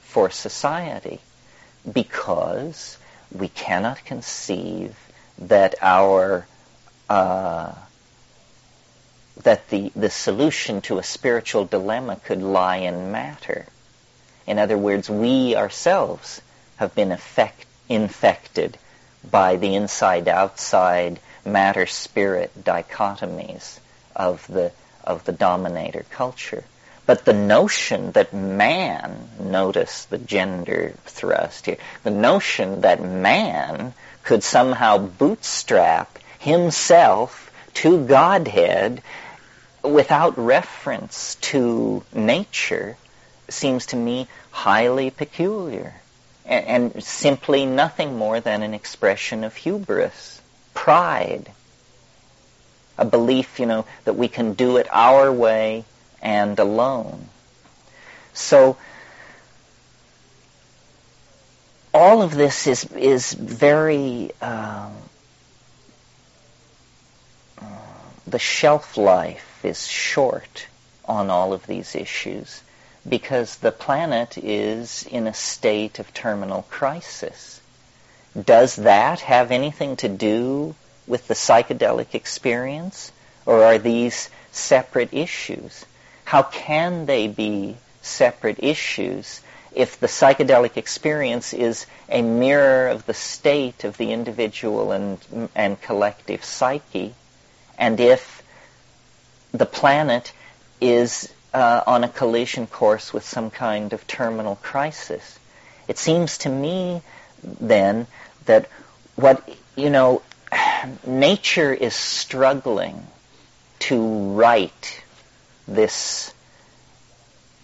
for 0.00 0.28
society 0.28 1.20
because 1.92 2.98
we 3.30 3.46
cannot 3.46 4.04
conceive 4.04 4.96
that 5.38 5.76
our 5.80 6.44
uh, 7.08 7.72
that 9.44 9.68
the, 9.68 9.92
the 9.94 10.10
solution 10.10 10.80
to 10.80 10.98
a 10.98 11.04
spiritual 11.04 11.64
dilemma 11.64 12.16
could 12.24 12.42
lie 12.42 12.78
in 12.78 13.12
matter. 13.12 13.66
In 14.48 14.58
other 14.58 14.76
words, 14.76 15.08
we 15.08 15.54
ourselves 15.54 16.42
have 16.74 16.92
been 16.96 17.12
effect, 17.12 17.66
infected 17.88 18.76
by 19.30 19.54
the 19.54 19.76
inside-outside 19.76 21.20
matter-spirit 21.44 22.64
dichotomies 22.64 23.78
of 24.14 24.46
the, 24.46 24.72
of 25.04 25.24
the 25.24 25.32
dominator 25.32 26.04
culture. 26.10 26.64
But 27.04 27.24
the 27.24 27.32
notion 27.32 28.12
that 28.12 28.32
man, 28.32 29.28
notice 29.40 30.04
the 30.04 30.18
gender 30.18 30.94
thrust 31.04 31.66
here, 31.66 31.78
the 32.04 32.10
notion 32.10 32.82
that 32.82 33.02
man 33.02 33.94
could 34.22 34.44
somehow 34.44 34.98
bootstrap 34.98 36.18
himself 36.38 37.50
to 37.74 38.06
Godhead 38.06 39.02
without 39.82 40.38
reference 40.38 41.34
to 41.36 42.04
nature 42.12 42.96
seems 43.48 43.86
to 43.86 43.96
me 43.96 44.28
highly 44.50 45.10
peculiar 45.10 45.94
and, 46.44 46.94
and 46.94 47.02
simply 47.04 47.66
nothing 47.66 48.16
more 48.16 48.40
than 48.40 48.62
an 48.62 48.74
expression 48.74 49.42
of 49.44 49.56
hubris 49.56 50.41
pride, 50.74 51.50
a 52.98 53.04
belief, 53.04 53.58
you 53.60 53.66
know, 53.66 53.84
that 54.04 54.14
we 54.14 54.28
can 54.28 54.54
do 54.54 54.76
it 54.76 54.86
our 54.90 55.32
way 55.32 55.84
and 56.20 56.58
alone. 56.58 57.28
So 58.32 58.76
all 61.92 62.22
of 62.22 62.34
this 62.34 62.66
is 62.66 62.84
is 62.92 63.32
very 63.32 64.30
um, 64.40 64.92
the 68.26 68.38
shelf 68.38 68.96
life 68.96 69.64
is 69.64 69.86
short 69.86 70.66
on 71.04 71.30
all 71.30 71.52
of 71.52 71.66
these 71.66 71.94
issues 71.94 72.62
because 73.08 73.56
the 73.56 73.72
planet 73.72 74.38
is 74.38 75.06
in 75.10 75.26
a 75.26 75.34
state 75.34 75.98
of 75.98 76.14
terminal 76.14 76.62
crisis. 76.70 77.60
Does 78.40 78.76
that 78.76 79.20
have 79.20 79.50
anything 79.50 79.96
to 79.96 80.08
do 80.08 80.74
with 81.06 81.28
the 81.28 81.34
psychedelic 81.34 82.14
experience? 82.14 83.12
Or 83.44 83.64
are 83.64 83.78
these 83.78 84.30
separate 84.52 85.12
issues? 85.12 85.84
How 86.24 86.42
can 86.42 87.06
they 87.06 87.28
be 87.28 87.76
separate 88.00 88.62
issues 88.62 89.40
if 89.74 89.98
the 89.98 90.06
psychedelic 90.06 90.76
experience 90.76 91.52
is 91.54 91.86
a 92.08 92.22
mirror 92.22 92.88
of 92.88 93.06
the 93.06 93.14
state 93.14 93.84
of 93.84 93.96
the 93.96 94.12
individual 94.12 94.92
and, 94.92 95.18
and 95.54 95.80
collective 95.80 96.44
psyche, 96.44 97.14
and 97.78 97.98
if 97.98 98.42
the 99.52 99.66
planet 99.66 100.32
is 100.80 101.32
uh, 101.54 101.82
on 101.86 102.04
a 102.04 102.08
collision 102.08 102.66
course 102.66 103.12
with 103.12 103.24
some 103.24 103.50
kind 103.50 103.92
of 103.92 104.06
terminal 104.06 104.56
crisis? 104.56 105.38
It 105.88 105.98
seems 105.98 106.38
to 106.38 106.48
me 106.48 107.02
then 107.42 108.06
that 108.46 108.68
what, 109.16 109.48
you 109.76 109.90
know, 109.90 110.22
nature 111.06 111.72
is 111.72 111.94
struggling 111.94 113.06
to 113.80 114.34
right 114.34 115.02
this 115.66 116.32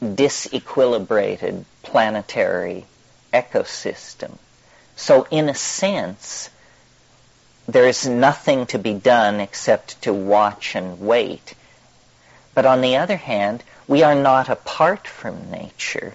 disequilibrated 0.02 1.64
planetary 1.82 2.86
ecosystem. 3.32 4.38
So 4.96 5.26
in 5.30 5.48
a 5.48 5.54
sense, 5.54 6.50
there's 7.66 8.06
nothing 8.06 8.66
to 8.66 8.78
be 8.78 8.94
done 8.94 9.40
except 9.40 10.02
to 10.02 10.12
watch 10.12 10.74
and 10.74 11.00
wait. 11.00 11.54
But 12.54 12.66
on 12.66 12.80
the 12.80 12.96
other 12.96 13.16
hand, 13.16 13.62
we 13.86 14.02
are 14.02 14.14
not 14.14 14.48
apart 14.48 15.06
from 15.06 15.50
nature 15.50 16.14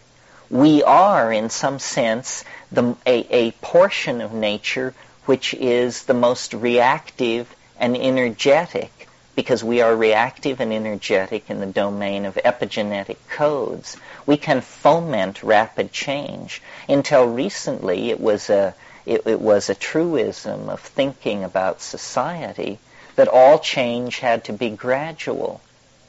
we 0.53 0.83
are, 0.83 1.33
in 1.33 1.49
some 1.49 1.79
sense, 1.79 2.45
the, 2.71 2.95
a, 3.07 3.25
a 3.31 3.51
portion 3.53 4.21
of 4.21 4.33
nature 4.33 4.93
which 5.25 5.55
is 5.55 6.03
the 6.03 6.13
most 6.13 6.53
reactive 6.53 7.55
and 7.79 7.97
energetic 7.97 9.07
because 9.35 9.63
we 9.63 9.81
are 9.81 9.95
reactive 9.95 10.59
and 10.59 10.71
energetic 10.71 11.49
in 11.49 11.59
the 11.59 11.65
domain 11.65 12.25
of 12.25 12.35
epigenetic 12.35 13.17
codes. 13.31 13.97
We 14.27 14.37
can 14.37 14.61
foment 14.61 15.41
rapid 15.41 15.91
change. 15.91 16.61
Until 16.87 17.25
recently, 17.25 18.11
it 18.11 18.19
was 18.19 18.51
a, 18.51 18.75
it, 19.07 19.25
it, 19.25 19.41
was 19.41 19.71
a 19.71 19.75
truism 19.75 20.69
of 20.69 20.81
thinking 20.81 21.43
about 21.43 21.81
society 21.81 22.77
that 23.15 23.27
all 23.27 23.57
change 23.57 24.19
had 24.19 24.43
to 24.43 24.53
be 24.53 24.69
gradual. 24.69 25.61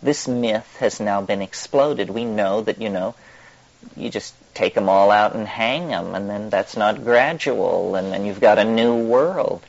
This 0.02 0.28
myth 0.28 0.76
has 0.80 1.00
now 1.00 1.22
been 1.22 1.40
exploded. 1.40 2.10
We 2.10 2.26
know 2.26 2.60
that, 2.60 2.78
you 2.78 2.90
know, 2.90 3.14
you 3.96 4.10
just 4.10 4.34
take 4.54 4.74
them 4.74 4.88
all 4.88 5.10
out 5.10 5.34
and 5.34 5.46
hang 5.46 5.88
them, 5.88 6.14
and 6.14 6.28
then 6.28 6.50
that's 6.50 6.76
not 6.76 7.04
gradual, 7.04 7.96
and 7.96 8.12
then 8.12 8.24
you've 8.24 8.40
got 8.40 8.58
a 8.58 8.64
new 8.64 8.96
world. 8.96 9.62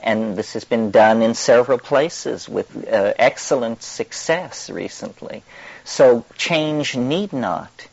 And 0.00 0.36
this 0.36 0.52
has 0.52 0.64
been 0.64 0.90
done 0.90 1.22
in 1.22 1.34
several 1.34 1.78
places 1.78 2.48
with 2.48 2.88
uh, 2.88 3.14
excellent 3.18 3.82
success 3.82 4.70
recently. 4.70 5.42
So 5.84 6.24
change 6.36 6.96
need 6.96 7.32
not 7.32 7.88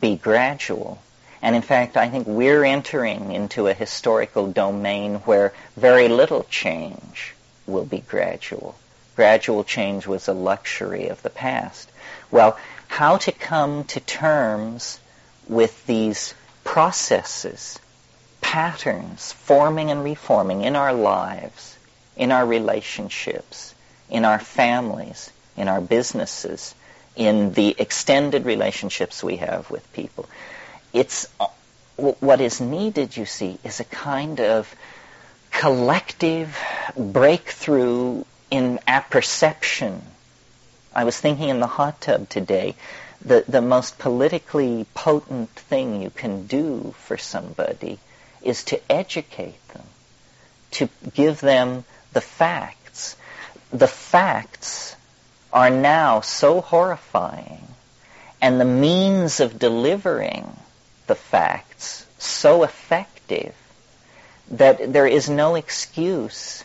be 0.00 0.16
gradual. 0.16 0.98
And 1.40 1.54
in 1.54 1.62
fact, 1.62 1.96
I 1.96 2.08
think 2.08 2.26
we're 2.26 2.64
entering 2.64 3.32
into 3.32 3.68
a 3.68 3.74
historical 3.74 4.50
domain 4.50 5.16
where 5.26 5.52
very 5.76 6.08
little 6.08 6.44
change 6.44 7.34
will 7.66 7.84
be 7.84 7.98
gradual. 7.98 8.74
Gradual 9.14 9.62
change 9.62 10.06
was 10.06 10.26
a 10.26 10.32
luxury 10.32 11.08
of 11.08 11.22
the 11.22 11.30
past. 11.30 11.90
Well, 12.30 12.58
how 12.88 13.18
to 13.18 13.32
come 13.32 13.84
to 13.84 14.00
terms 14.00 14.98
with 15.48 15.86
these 15.86 16.34
processes, 16.64 17.78
patterns, 18.40 19.32
forming 19.32 19.90
and 19.90 20.02
reforming 20.02 20.62
in 20.62 20.76
our 20.76 20.92
lives, 20.92 21.76
in 22.16 22.32
our 22.32 22.46
relationships, 22.46 23.74
in 24.08 24.24
our 24.24 24.38
families, 24.38 25.30
in 25.56 25.68
our 25.68 25.80
businesses, 25.80 26.74
in 27.16 27.52
the 27.52 27.74
extended 27.78 28.44
relationships 28.44 29.22
we 29.22 29.36
have 29.36 29.70
with 29.70 29.92
people. 29.92 30.28
It's 30.92 31.28
uh, 31.38 31.46
what 31.96 32.40
is 32.40 32.60
needed, 32.60 33.16
you 33.16 33.24
see, 33.24 33.58
is 33.62 33.80
a 33.80 33.84
kind 33.84 34.40
of 34.40 34.74
collective 35.52 36.58
breakthrough 36.96 38.24
in 38.50 38.80
apperception. 38.86 40.02
I 40.94 41.04
was 41.04 41.18
thinking 41.18 41.48
in 41.48 41.60
the 41.60 41.66
hot 41.66 42.00
tub 42.00 42.28
today 42.28 42.74
the, 43.24 43.44
the 43.48 43.62
most 43.62 43.98
politically 43.98 44.86
potent 44.94 45.50
thing 45.50 46.02
you 46.02 46.10
can 46.10 46.46
do 46.46 46.94
for 46.98 47.16
somebody 47.16 47.98
is 48.42 48.64
to 48.64 48.92
educate 48.92 49.66
them, 49.68 49.86
to 50.72 50.88
give 51.14 51.40
them 51.40 51.84
the 52.12 52.20
facts. 52.20 53.16
The 53.70 53.88
facts 53.88 54.94
are 55.52 55.70
now 55.70 56.20
so 56.20 56.60
horrifying, 56.60 57.66
and 58.42 58.60
the 58.60 58.64
means 58.64 59.40
of 59.40 59.58
delivering 59.58 60.56
the 61.06 61.14
facts 61.14 62.06
so 62.18 62.62
effective 62.62 63.54
that 64.50 64.92
there 64.92 65.06
is 65.06 65.30
no 65.30 65.54
excuse 65.54 66.64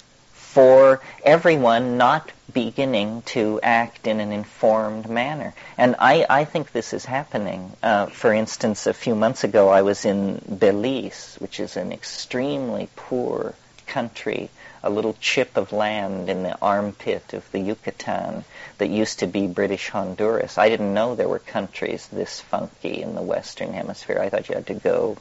for 0.54 1.00
everyone 1.24 1.98
not 1.98 2.32
beginning 2.52 3.22
to 3.22 3.60
act 3.62 4.08
in 4.08 4.20
an 4.20 4.32
informed 4.32 5.08
manner. 5.08 5.54
And 5.78 5.96
I, 6.00 6.26
I 6.28 6.46
think 6.46 6.72
this 6.72 6.92
is 6.92 7.06
happening. 7.06 7.72
Uh, 7.84 8.08
for 8.08 8.34
instance, 8.34 8.88
a 8.88 8.94
few 8.94 9.14
months 9.14 9.44
ago 9.44 9.70
I 9.70 9.84
was 9.84 10.06
in 10.06 10.42
Belize, 10.50 11.36
which 11.38 11.60
is 11.60 11.78
an 11.78 11.92
extremely 11.92 12.90
poor 12.96 13.54
country, 13.86 14.50
a 14.82 14.90
little 14.90 15.16
chip 15.20 15.56
of 15.56 15.72
land 15.72 16.30
in 16.30 16.42
the 16.42 16.58
armpit 16.60 17.34
of 17.34 17.52
the 17.52 17.60
Yucatan 17.60 18.44
that 18.80 18.90
used 18.90 19.20
to 19.20 19.28
be 19.28 19.46
British 19.46 19.90
Honduras. 19.90 20.58
I 20.58 20.70
didn't 20.70 20.96
know 20.96 21.14
there 21.14 21.30
were 21.30 21.40
countries 21.40 22.08
this 22.08 22.40
funky 22.40 23.04
in 23.04 23.14
the 23.14 23.22
Western 23.22 23.74
Hemisphere. 23.74 24.20
I 24.20 24.30
thought 24.30 24.50
you 24.50 24.56
had 24.56 24.68
to 24.68 24.74
go, 24.74 25.18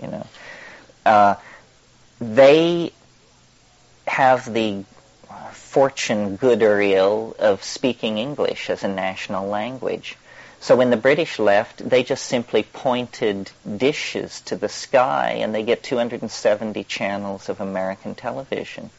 you 0.00 0.08
know. 0.08 0.26
Uh, 1.04 1.34
they 2.18 2.92
have 4.06 4.52
the 4.52 4.84
fortune, 5.52 6.36
good 6.36 6.62
or 6.62 6.80
ill, 6.80 7.34
of 7.38 7.62
speaking 7.62 8.18
English 8.18 8.70
as 8.70 8.84
a 8.84 8.88
national 8.88 9.48
language. 9.48 10.16
So 10.60 10.76
when 10.76 10.90
the 10.90 10.96
British 10.96 11.38
left, 11.38 11.86
they 11.86 12.02
just 12.02 12.24
simply 12.24 12.62
pointed 12.62 13.50
dishes 13.76 14.40
to 14.46 14.56
the 14.56 14.68
sky 14.68 15.40
and 15.40 15.54
they 15.54 15.62
get 15.62 15.82
270 15.82 16.84
channels 16.84 17.48
of 17.48 17.60
American 17.60 18.14
television. 18.14 18.90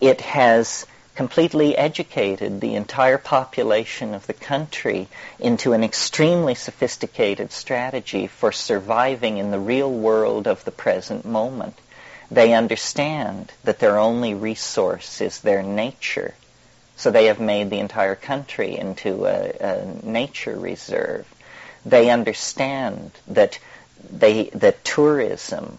It 0.00 0.22
has 0.22 0.86
completely 1.14 1.76
educated 1.76 2.60
the 2.60 2.74
entire 2.74 3.18
population 3.18 4.14
of 4.14 4.26
the 4.26 4.32
country 4.32 5.06
into 5.38 5.72
an 5.72 5.84
extremely 5.84 6.54
sophisticated 6.54 7.52
strategy 7.52 8.26
for 8.26 8.50
surviving 8.50 9.38
in 9.38 9.50
the 9.50 9.58
real 9.58 9.90
world 9.92 10.46
of 10.46 10.64
the 10.64 10.72
present 10.72 11.24
moment. 11.24 11.78
They 12.30 12.54
understand 12.54 13.52
that 13.64 13.78
their 13.78 13.98
only 13.98 14.34
resource 14.34 15.20
is 15.20 15.40
their 15.40 15.62
nature 15.62 16.34
so 16.96 17.10
they 17.10 17.26
have 17.26 17.40
made 17.40 17.70
the 17.70 17.80
entire 17.80 18.14
country 18.14 18.76
into 18.76 19.26
a, 19.26 19.52
a 19.60 20.06
nature 20.06 20.56
reserve. 20.56 21.26
They 21.84 22.10
understand 22.10 23.10
that 23.28 23.58
they, 24.10 24.44
that 24.54 24.84
tourism 24.84 25.78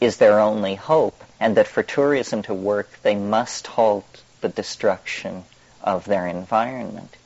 is 0.00 0.16
their 0.16 0.40
only 0.40 0.74
hope, 0.74 1.22
and 1.38 1.56
that 1.56 1.68
for 1.68 1.82
tourism 1.82 2.42
to 2.42 2.54
work, 2.54 2.90
they 3.02 3.14
must 3.14 3.66
halt 3.66 4.22
the 4.40 4.48
destruction 4.48 5.44
of 5.82 6.04
their 6.04 6.26
environment. 6.26 7.16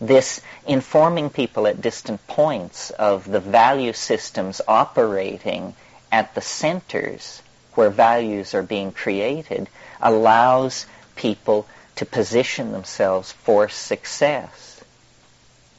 This 0.00 0.40
informing 0.66 1.30
people 1.30 1.66
at 1.66 1.80
distant 1.80 2.26
points 2.26 2.90
of 2.90 3.30
the 3.30 3.40
value 3.40 3.92
systems 3.92 4.60
operating 4.66 5.74
at 6.12 6.34
the 6.34 6.42
centers 6.42 7.40
where 7.76 7.90
values 7.90 8.54
are 8.54 8.62
being 8.62 8.92
created 8.92 9.68
allows 10.00 10.86
people 11.14 11.66
to 11.96 12.06
position 12.06 12.72
themselves 12.72 13.32
for 13.32 13.68
success. 13.68 14.82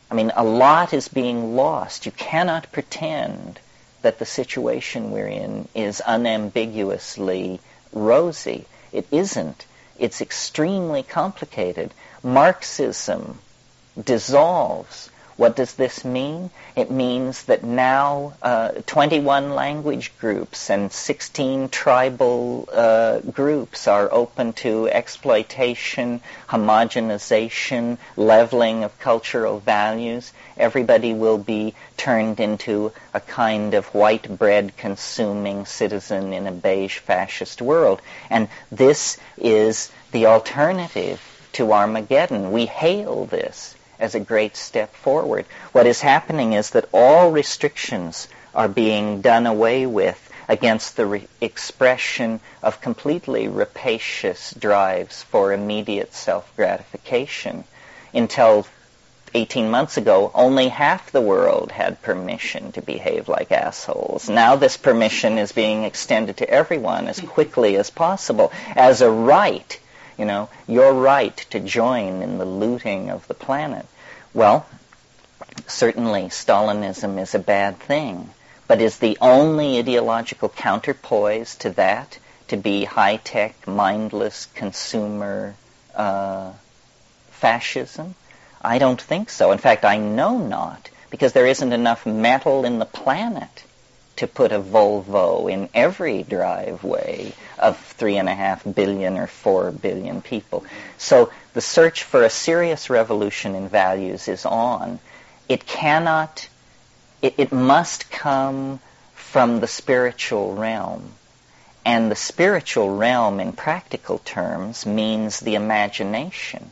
I 0.10 0.16
mean, 0.16 0.32
a 0.36 0.44
lot 0.44 0.94
is 0.94 1.08
being 1.08 1.56
lost. 1.56 2.06
You 2.06 2.12
cannot 2.12 2.72
pretend 2.72 3.60
that 4.02 4.20
the 4.20 4.26
situation 4.26 5.12
we're 5.12 5.28
in 5.28 5.68
is 5.76 6.02
unambiguously 6.06 7.60
rosy. 7.92 8.66
It 8.92 9.08
isn't. 9.12 9.66
It's 10.00 10.22
extremely 10.22 11.04
complicated. 11.04 11.94
Marxism 12.24 13.40
dissolves 14.02 15.10
what 15.38 15.56
does 15.56 15.76
this 15.76 16.04
mean? 16.04 16.50
It 16.76 16.90
means 16.90 17.44
that 17.44 17.64
now 17.64 18.34
uh, 18.42 18.70
21 18.88 19.52
language 19.52 20.12
groups 20.18 20.72
and 20.72 20.92
16 20.92 21.70
tribal 21.70 22.68
uh, 22.74 23.20
groups 23.20 23.88
are 23.88 24.12
open 24.12 24.54
to 24.54 24.90
exploitation, 24.90 26.22
homogenization, 26.50 28.00
leveling 28.16 28.84
of 28.84 28.98
cultural 28.98 29.60
values. 29.60 30.34
Everybody 30.58 31.14
will 31.14 31.38
be 31.38 31.76
turned 31.98 32.40
into 32.40 32.92
a 33.14 33.20
kind 33.20 33.76
of 33.76 33.86
white 33.94 34.40
bread 34.40 34.76
consuming 34.76 35.68
citizen 35.68 36.34
in 36.34 36.48
a 36.48 36.52
beige 36.52 36.98
fascist 36.98 37.62
world. 37.62 38.02
And 38.32 38.50
this 38.72 39.20
is 39.38 39.92
the 40.12 40.26
alternative 40.26 41.22
to 41.54 41.74
Armageddon. 41.74 42.52
We 42.52 42.66
hail 42.66 43.26
this 43.26 43.76
as 44.00 44.16
a 44.16 44.20
great 44.20 44.56
step 44.56 44.94
forward. 44.94 45.46
What 45.72 45.88
is 45.88 46.02
happening 46.02 46.54
is 46.54 46.72
that 46.72 46.90
all 46.94 47.32
restrictions 47.32 48.28
are 48.54 48.68
being 48.68 49.22
done 49.22 49.46
away 49.46 49.86
with 49.86 50.24
against 50.48 50.96
the 50.96 51.06
re- 51.06 51.28
expression 51.42 52.40
of 52.64 52.82
completely 52.82 53.48
rapacious 53.48 54.54
drives 54.58 55.24
for 55.24 55.52
immediate 55.52 56.14
self-gratification. 56.14 57.64
Until 58.14 58.66
18 59.34 59.70
months 59.70 59.98
ago, 59.98 60.32
only 60.34 60.70
half 60.70 61.12
the 61.12 61.22
world 61.22 61.72
had 61.72 62.02
permission 62.02 62.72
to 62.72 62.82
behave 62.82 63.28
like 63.28 63.52
assholes. 63.52 64.30
Now 64.30 64.56
this 64.56 64.78
permission 64.78 65.38
is 65.38 65.52
being 65.52 65.84
extended 65.84 66.38
to 66.38 66.50
everyone 66.50 67.08
as 67.08 67.20
quickly 67.20 67.76
as 67.76 67.90
possible 67.90 68.52
as 68.76 69.02
a 69.02 69.12
right 69.12 69.80
you 70.18 70.26
know, 70.26 70.50
your 70.68 70.94
right 70.94 71.38
to 71.52 71.60
join 71.60 72.22
in 72.22 72.38
the 72.38 72.46
looting 72.46 73.10
of 73.10 73.28
the 73.28 73.34
planet. 73.34 73.86
Well, 74.34 74.66
certainly 75.68 76.24
Stalinism 76.24 77.20
is 77.22 77.36
a 77.36 77.40
bad 77.40 77.80
thing, 77.80 78.30
but 78.68 78.82
is 78.82 78.98
the 78.98 79.18
only 79.22 79.80
ideological 79.80 80.50
counterpoise 80.50 81.56
to 81.58 81.70
that 81.72 82.18
to 82.48 82.58
be 82.58 82.86
high-tech, 82.86 83.68
mindless 83.68 84.48
consumer 84.56 85.56
uh, 85.96 86.52
fascism? 87.32 88.16
I 88.62 88.80
don't 88.80 89.02
think 89.02 89.30
so. 89.30 89.52
In 89.52 89.58
fact, 89.60 89.86
I 89.86 89.98
know 89.98 90.38
not, 90.38 90.90
because 91.10 91.34
there 91.34 91.48
isn't 91.48 91.74
enough 91.74 92.06
metal 92.06 92.66
in 92.66 92.80
the 92.80 92.86
planet 92.86 93.64
to 94.18 94.28
put 94.28 94.52
a 94.52 94.60
Volvo 94.60 95.52
in 95.52 95.70
every 95.74 96.24
driveway 96.24 97.34
of 97.58 97.78
three 97.78 98.18
and 98.18 98.28
a 98.28 98.34
half 98.34 98.64
billion 98.64 99.18
or 99.18 99.28
four 99.28 99.72
billion 99.72 100.22
people. 100.22 100.66
So 100.98 101.32
the 101.54 101.62
search 101.62 102.04
for 102.04 102.24
a 102.24 102.30
serious 102.30 102.90
revolution 102.90 103.56
in 103.56 103.70
values 103.70 104.28
is 104.28 104.46
on. 104.46 105.00
It 105.48 105.66
cannot, 105.66 106.50
it, 107.22 107.36
it 107.38 107.52
must 107.52 108.12
come 108.12 108.80
from 109.14 109.60
the 109.60 109.68
spiritual 109.68 110.56
realm. 110.56 111.12
And 111.86 112.12
the 112.12 112.16
spiritual 112.16 112.98
realm 112.98 113.40
in 113.40 113.54
practical 113.54 114.18
terms 114.18 114.86
means 114.86 115.40
the 115.40 115.56
imagination. 115.56 116.70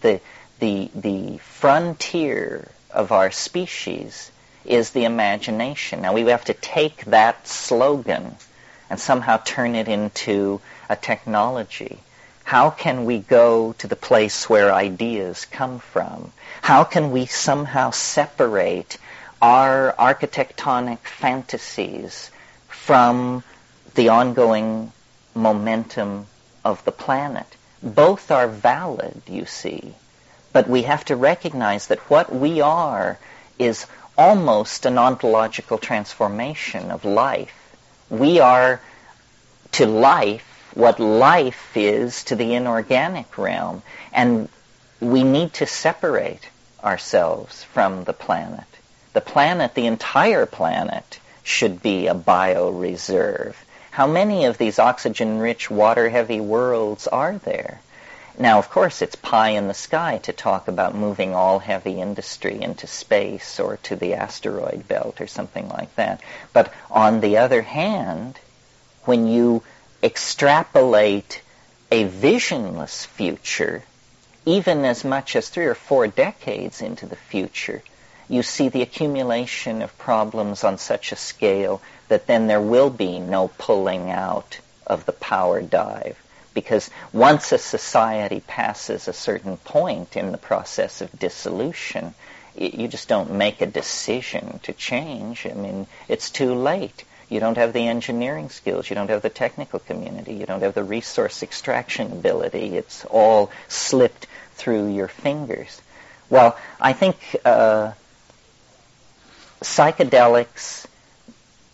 The, 0.00 0.20
the, 0.58 0.90
the 0.94 1.38
frontier 1.38 2.68
of 2.90 3.12
our 3.12 3.30
species 3.30 4.31
is 4.64 4.90
the 4.90 5.04
imagination. 5.04 6.02
Now 6.02 6.12
we 6.12 6.22
have 6.22 6.44
to 6.46 6.54
take 6.54 7.04
that 7.06 7.46
slogan 7.46 8.36
and 8.90 9.00
somehow 9.00 9.38
turn 9.38 9.74
it 9.74 9.88
into 9.88 10.60
a 10.88 10.96
technology. 10.96 11.98
How 12.44 12.70
can 12.70 13.04
we 13.04 13.18
go 13.18 13.72
to 13.78 13.86
the 13.86 13.96
place 13.96 14.48
where 14.48 14.74
ideas 14.74 15.46
come 15.46 15.78
from? 15.78 16.32
How 16.60 16.84
can 16.84 17.10
we 17.10 17.26
somehow 17.26 17.90
separate 17.90 18.98
our 19.40 19.94
architectonic 19.98 20.98
fantasies 20.98 22.30
from 22.68 23.42
the 23.94 24.10
ongoing 24.10 24.92
momentum 25.34 26.26
of 26.64 26.84
the 26.84 26.92
planet? 26.92 27.46
Both 27.82 28.30
are 28.30 28.48
valid, 28.48 29.22
you 29.26 29.46
see, 29.46 29.94
but 30.52 30.68
we 30.68 30.82
have 30.82 31.04
to 31.06 31.16
recognize 31.16 31.86
that 31.86 32.10
what 32.10 32.34
we 32.34 32.60
are 32.60 33.18
is 33.58 33.86
almost 34.16 34.86
an 34.86 34.98
ontological 34.98 35.78
transformation 35.78 36.90
of 36.90 37.04
life. 37.04 37.54
We 38.10 38.40
are 38.40 38.80
to 39.72 39.86
life 39.86 40.48
what 40.74 41.00
life 41.00 41.76
is 41.76 42.24
to 42.24 42.36
the 42.36 42.54
inorganic 42.54 43.36
realm, 43.36 43.82
and 44.12 44.48
we 45.00 45.22
need 45.22 45.52
to 45.54 45.66
separate 45.66 46.48
ourselves 46.82 47.64
from 47.64 48.04
the 48.04 48.12
planet. 48.12 48.64
The 49.12 49.20
planet, 49.20 49.74
the 49.74 49.86
entire 49.86 50.46
planet, 50.46 51.20
should 51.42 51.82
be 51.82 52.06
a 52.06 52.14
bioreserve. 52.14 53.54
How 53.90 54.06
many 54.06 54.46
of 54.46 54.56
these 54.56 54.78
oxygen-rich, 54.78 55.70
water-heavy 55.70 56.40
worlds 56.40 57.06
are 57.06 57.36
there? 57.38 57.80
Now, 58.38 58.58
of 58.58 58.70
course, 58.70 59.02
it's 59.02 59.14
pie 59.14 59.50
in 59.50 59.68
the 59.68 59.74
sky 59.74 60.18
to 60.22 60.32
talk 60.32 60.66
about 60.66 60.94
moving 60.94 61.34
all 61.34 61.58
heavy 61.58 62.00
industry 62.00 62.60
into 62.62 62.86
space 62.86 63.60
or 63.60 63.76
to 63.84 63.96
the 63.96 64.14
asteroid 64.14 64.88
belt 64.88 65.20
or 65.20 65.26
something 65.26 65.68
like 65.68 65.94
that. 65.96 66.20
But 66.54 66.72
on 66.90 67.20
the 67.20 67.36
other 67.36 67.60
hand, 67.60 68.38
when 69.04 69.26
you 69.26 69.62
extrapolate 70.02 71.42
a 71.90 72.04
visionless 72.04 73.04
future, 73.04 73.82
even 74.46 74.86
as 74.86 75.04
much 75.04 75.36
as 75.36 75.50
three 75.50 75.66
or 75.66 75.74
four 75.74 76.06
decades 76.06 76.80
into 76.80 77.04
the 77.04 77.16
future, 77.16 77.82
you 78.28 78.42
see 78.42 78.70
the 78.70 78.82
accumulation 78.82 79.82
of 79.82 79.98
problems 79.98 80.64
on 80.64 80.78
such 80.78 81.12
a 81.12 81.16
scale 81.16 81.82
that 82.08 82.26
then 82.26 82.46
there 82.46 82.62
will 82.62 82.90
be 82.90 83.18
no 83.18 83.48
pulling 83.48 84.10
out 84.10 84.58
of 84.86 85.04
the 85.04 85.12
power 85.12 85.60
dive 85.60 86.21
because 86.54 86.90
once 87.12 87.52
a 87.52 87.58
society 87.58 88.42
passes 88.46 89.08
a 89.08 89.12
certain 89.12 89.56
point 89.56 90.16
in 90.16 90.32
the 90.32 90.38
process 90.38 91.00
of 91.00 91.18
dissolution, 91.18 92.14
you 92.56 92.88
just 92.88 93.08
don't 93.08 93.32
make 93.32 93.60
a 93.60 93.66
decision 93.66 94.60
to 94.64 94.72
change. 94.72 95.46
I 95.46 95.54
mean, 95.54 95.86
it's 96.08 96.30
too 96.30 96.54
late. 96.54 97.04
You 97.28 97.40
don't 97.40 97.56
have 97.56 97.72
the 97.72 97.88
engineering 97.88 98.50
skills. 98.50 98.90
You 98.90 98.94
don't 98.94 99.08
have 99.08 99.22
the 99.22 99.30
technical 99.30 99.78
community. 99.78 100.34
You 100.34 100.44
don't 100.44 100.62
have 100.62 100.74
the 100.74 100.84
resource 100.84 101.42
extraction 101.42 102.12
ability. 102.12 102.76
It's 102.76 103.06
all 103.06 103.50
slipped 103.68 104.26
through 104.54 104.92
your 104.92 105.08
fingers. 105.08 105.80
Well, 106.28 106.58
I 106.78 106.92
think 106.92 107.16
uh, 107.44 107.92
psychedelics 109.62 110.86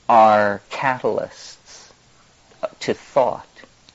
are 0.09 0.63
catalysts 0.71 1.91
to 2.81 2.95
thought 2.95 3.48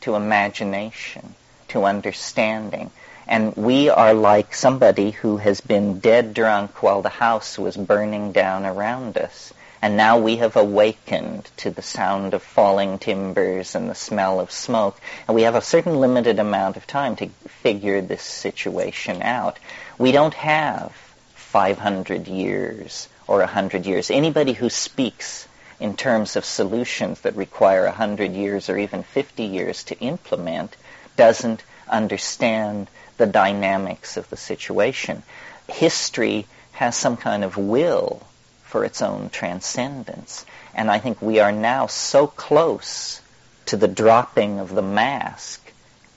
to 0.03 0.15
imagination, 0.15 1.35
to 1.69 1.85
understanding. 1.85 2.91
And 3.27 3.55
we 3.55 3.89
are 3.89 4.13
like 4.13 4.53
somebody 4.53 5.11
who 5.11 5.37
has 5.37 5.61
been 5.61 5.99
dead 5.99 6.33
drunk 6.33 6.83
while 6.83 7.01
the 7.01 7.09
house 7.09 7.57
was 7.57 7.77
burning 7.77 8.33
down 8.33 8.65
around 8.65 9.17
us. 9.17 9.53
And 9.81 9.97
now 9.97 10.17
we 10.17 10.37
have 10.37 10.55
awakened 10.55 11.49
to 11.57 11.69
the 11.69 11.81
sound 11.81 12.33
of 12.33 12.43
falling 12.43 12.99
timbers 12.99 13.75
and 13.75 13.89
the 13.89 13.95
smell 13.95 14.39
of 14.39 14.51
smoke. 14.51 14.99
And 15.27 15.35
we 15.35 15.43
have 15.43 15.55
a 15.55 15.61
certain 15.61 15.99
limited 15.99 16.39
amount 16.39 16.77
of 16.77 16.87
time 16.87 17.15
to 17.17 17.27
figure 17.63 18.01
this 18.01 18.23
situation 18.23 19.21
out. 19.21 19.57
We 19.97 20.11
don't 20.11 20.33
have 20.33 20.91
500 21.35 22.27
years 22.27 23.07
or 23.27 23.39
100 23.39 23.85
years. 23.85 24.11
Anybody 24.11 24.53
who 24.53 24.69
speaks 24.69 25.47
in 25.83 25.97
terms 25.97 26.37
of 26.37 26.45
solutions 26.45 27.19
that 27.21 27.35
require 27.35 27.83
100 27.83 28.31
years 28.31 28.69
or 28.69 28.77
even 28.77 29.03
50 29.03 29.43
years 29.43 29.83
to 29.83 29.99
implement 29.99 30.77
doesn't 31.17 31.61
understand 31.89 32.87
the 33.17 33.25
dynamics 33.25 34.15
of 34.15 34.29
the 34.29 34.37
situation. 34.37 35.21
History 35.67 36.47
has 36.71 36.95
some 36.95 37.17
kind 37.17 37.43
of 37.43 37.57
will 37.57 38.25
for 38.63 38.85
its 38.85 39.01
own 39.01 39.29
transcendence. 39.29 40.45
And 40.73 40.89
I 40.89 40.99
think 40.99 41.21
we 41.21 41.41
are 41.41 41.51
now 41.51 41.87
so 41.87 42.27
close 42.27 43.19
to 43.65 43.75
the 43.75 43.89
dropping 43.89 44.59
of 44.59 44.73
the 44.73 44.81
mask 44.81 45.69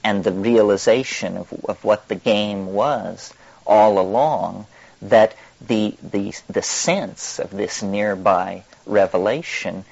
and 0.05 0.23
the 0.23 0.31
realization 0.31 1.37
of, 1.37 1.53
of 1.69 1.83
what 1.83 2.07
the 2.07 2.15
game 2.15 2.73
was 2.73 3.35
all 3.67 3.99
along 3.99 4.67
that 5.03 5.35
the, 5.61 5.97
the, 6.03 6.35
the 6.49 6.63
sense 6.63 7.39
of 7.39 7.51
this 7.51 7.83
nearby 7.83 8.65
revelation 8.85 9.85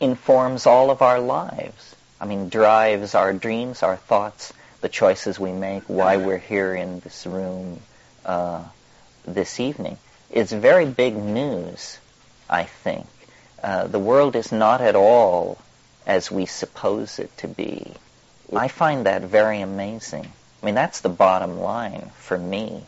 informs 0.00 0.66
all 0.66 0.90
of 0.90 1.02
our 1.02 1.20
lives. 1.20 1.94
I 2.20 2.26
mean, 2.26 2.48
drives 2.48 3.14
our 3.14 3.32
dreams, 3.32 3.82
our 3.82 3.96
thoughts, 3.96 4.52
the 4.80 4.88
choices 4.88 5.38
we 5.38 5.52
make, 5.52 5.84
why 5.84 6.16
we're 6.16 6.38
here 6.38 6.74
in 6.74 7.00
this 7.00 7.26
room 7.26 7.80
uh, 8.24 8.64
this 9.26 9.60
evening. 9.60 9.98
It's 10.30 10.52
very 10.52 10.86
big 10.86 11.16
news, 11.16 11.98
I 12.48 12.64
think. 12.64 13.06
Uh, 13.62 13.86
the 13.86 13.98
world 13.98 14.36
is 14.36 14.52
not 14.52 14.80
at 14.80 14.96
all 14.96 15.58
as 16.06 16.30
we 16.30 16.46
suppose 16.46 17.18
it 17.18 17.36
to 17.38 17.48
be. 17.48 17.92
I 18.54 18.68
find 18.68 19.06
that 19.06 19.22
very 19.22 19.60
amazing. 19.60 20.30
I 20.62 20.66
mean, 20.66 20.74
that's 20.74 21.00
the 21.00 21.08
bottom 21.08 21.60
line 21.60 22.10
for 22.16 22.36
me. 22.36 22.84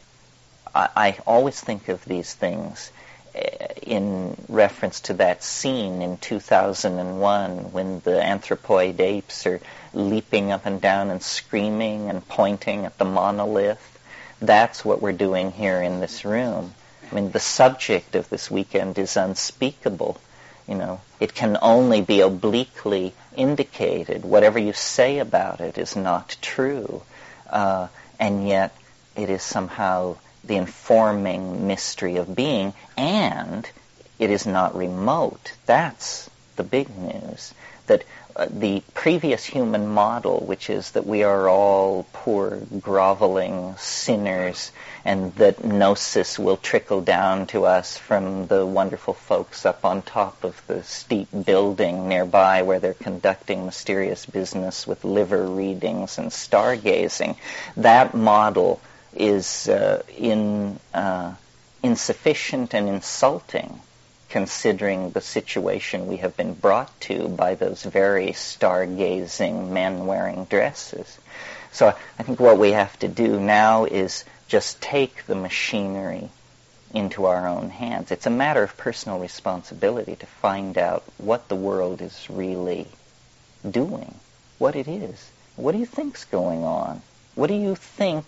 I, 0.74 0.88
I 0.96 1.18
always 1.26 1.60
think 1.60 1.88
of 1.88 2.04
these 2.04 2.32
things 2.32 2.90
eh, 3.34 3.66
in 3.82 4.36
reference 4.48 5.00
to 5.00 5.14
that 5.14 5.42
scene 5.42 6.02
in 6.02 6.16
2001 6.18 7.72
when 7.72 8.00
the 8.00 8.22
anthropoid 8.22 9.00
apes 9.00 9.46
are 9.46 9.60
leaping 9.92 10.52
up 10.52 10.66
and 10.66 10.80
down 10.80 11.10
and 11.10 11.22
screaming 11.22 12.08
and 12.08 12.26
pointing 12.26 12.84
at 12.84 12.98
the 12.98 13.04
monolith. 13.04 13.98
That's 14.40 14.84
what 14.84 15.02
we're 15.02 15.12
doing 15.12 15.52
here 15.52 15.80
in 15.80 16.00
this 16.00 16.24
room. 16.24 16.74
I 17.10 17.14
mean, 17.14 17.30
the 17.30 17.40
subject 17.40 18.14
of 18.14 18.28
this 18.30 18.50
weekend 18.50 18.98
is 18.98 19.16
unspeakable. 19.16 20.18
You 20.66 20.76
know, 20.76 21.00
it 21.20 21.34
can 21.34 21.58
only 21.60 22.00
be 22.00 22.20
obliquely 22.20 23.12
indicated. 23.36 24.24
Whatever 24.24 24.58
you 24.58 24.72
say 24.72 25.18
about 25.18 25.60
it 25.60 25.76
is 25.76 25.94
not 25.94 26.36
true. 26.40 27.02
Uh, 27.50 27.88
and 28.18 28.48
yet 28.48 28.74
it 29.14 29.28
is 29.28 29.42
somehow 29.42 30.16
the 30.44 30.56
informing 30.56 31.66
mystery 31.66 32.16
of 32.16 32.34
being, 32.34 32.74
and 32.96 33.68
it 34.18 34.30
is 34.30 34.46
not 34.46 34.76
remote. 34.76 35.52
That's 35.66 36.28
the 36.56 36.64
big 36.64 36.88
news. 36.96 37.54
That 37.86 38.04
uh, 38.34 38.46
the 38.48 38.82
previous 38.94 39.44
human 39.44 39.88
model, 39.88 40.40
which 40.40 40.70
is 40.70 40.92
that 40.92 41.06
we 41.06 41.22
are 41.22 41.48
all 41.48 42.06
poor, 42.14 42.60
groveling 42.80 43.74
sinners, 43.76 44.72
and 45.04 45.34
that 45.34 45.62
gnosis 45.62 46.38
will 46.38 46.56
trickle 46.56 47.02
down 47.02 47.46
to 47.48 47.66
us 47.66 47.98
from 47.98 48.46
the 48.46 48.64
wonderful 48.64 49.12
folks 49.12 49.66
up 49.66 49.84
on 49.84 50.00
top 50.00 50.44
of 50.44 50.62
the 50.66 50.82
steep 50.82 51.28
building 51.44 52.08
nearby 52.08 52.62
where 52.62 52.80
they're 52.80 52.94
conducting 52.94 53.66
mysterious 53.66 54.24
business 54.24 54.86
with 54.86 55.04
liver 55.04 55.46
readings 55.46 56.16
and 56.16 56.30
stargazing. 56.30 57.36
That 57.76 58.14
model 58.14 58.80
is 59.14 59.68
uh, 59.68 60.02
in, 60.16 60.78
uh, 60.94 61.34
insufficient 61.82 62.74
and 62.74 62.88
insulting 62.88 63.80
considering 64.32 65.10
the 65.10 65.20
situation 65.20 66.06
we 66.06 66.16
have 66.16 66.34
been 66.38 66.54
brought 66.54 67.00
to 67.02 67.28
by 67.28 67.54
those 67.54 67.82
very 67.82 68.28
stargazing 68.28 69.68
men 69.68 70.06
wearing 70.06 70.46
dresses. 70.46 71.18
So 71.70 71.94
I 72.18 72.22
think 72.22 72.40
what 72.40 72.56
we 72.56 72.72
have 72.72 72.98
to 73.00 73.08
do 73.08 73.38
now 73.38 73.84
is 73.84 74.24
just 74.48 74.80
take 74.80 75.26
the 75.26 75.34
machinery 75.34 76.30
into 76.94 77.26
our 77.26 77.46
own 77.46 77.68
hands. 77.68 78.10
It's 78.10 78.24
a 78.24 78.30
matter 78.30 78.62
of 78.62 78.76
personal 78.78 79.18
responsibility 79.18 80.16
to 80.16 80.26
find 80.26 80.78
out 80.78 81.04
what 81.18 81.48
the 81.48 81.56
world 81.56 82.00
is 82.00 82.26
really 82.30 82.86
doing, 83.68 84.14
what 84.56 84.76
it 84.76 84.88
is. 84.88 85.30
What 85.56 85.72
do 85.72 85.78
you 85.78 85.86
think's 85.86 86.24
going 86.24 86.64
on? 86.64 87.02
What 87.34 87.48
do 87.48 87.54
you 87.54 87.74
think 87.74 88.24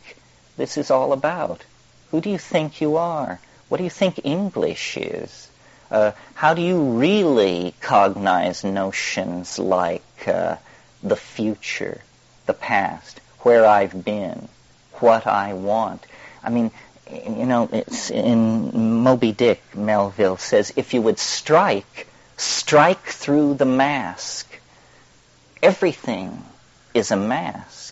this 0.56 0.76
is 0.76 0.90
all 0.90 1.12
about? 1.12 1.62
Who 2.10 2.20
do 2.20 2.30
you 2.30 2.38
think 2.38 2.80
you 2.80 2.96
are? 2.96 3.40
What 3.68 3.78
do 3.78 3.84
you 3.84 3.90
think 3.90 4.20
English 4.24 4.96
is? 4.96 5.48
Uh, 5.90 6.12
how 6.34 6.54
do 6.54 6.62
you 6.62 6.98
really 6.98 7.74
cognize 7.80 8.64
notions 8.64 9.58
like 9.58 10.28
uh, 10.28 10.56
the 11.02 11.16
future, 11.16 12.00
the 12.46 12.54
past, 12.54 13.20
where 13.40 13.66
I've 13.66 14.04
been, 14.04 14.48
what 14.94 15.26
I 15.26 15.52
want? 15.54 16.04
I 16.42 16.50
mean, 16.50 16.70
you 17.10 17.46
know, 17.46 17.68
in 18.10 19.02
Moby 19.02 19.32
Dick, 19.32 19.62
Melville 19.74 20.36
says, 20.36 20.72
if 20.76 20.94
you 20.94 21.02
would 21.02 21.18
strike, 21.18 22.06
strike 22.36 23.04
through 23.04 23.54
the 23.54 23.66
mask. 23.66 24.48
Everything 25.62 26.44
is 26.92 27.10
a 27.10 27.16
mask. 27.16 27.83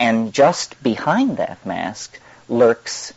And 0.00 0.32
just 0.32 0.82
behind 0.82 1.36
that 1.36 1.66
mask 1.66 2.18
lurks, 2.48 3.12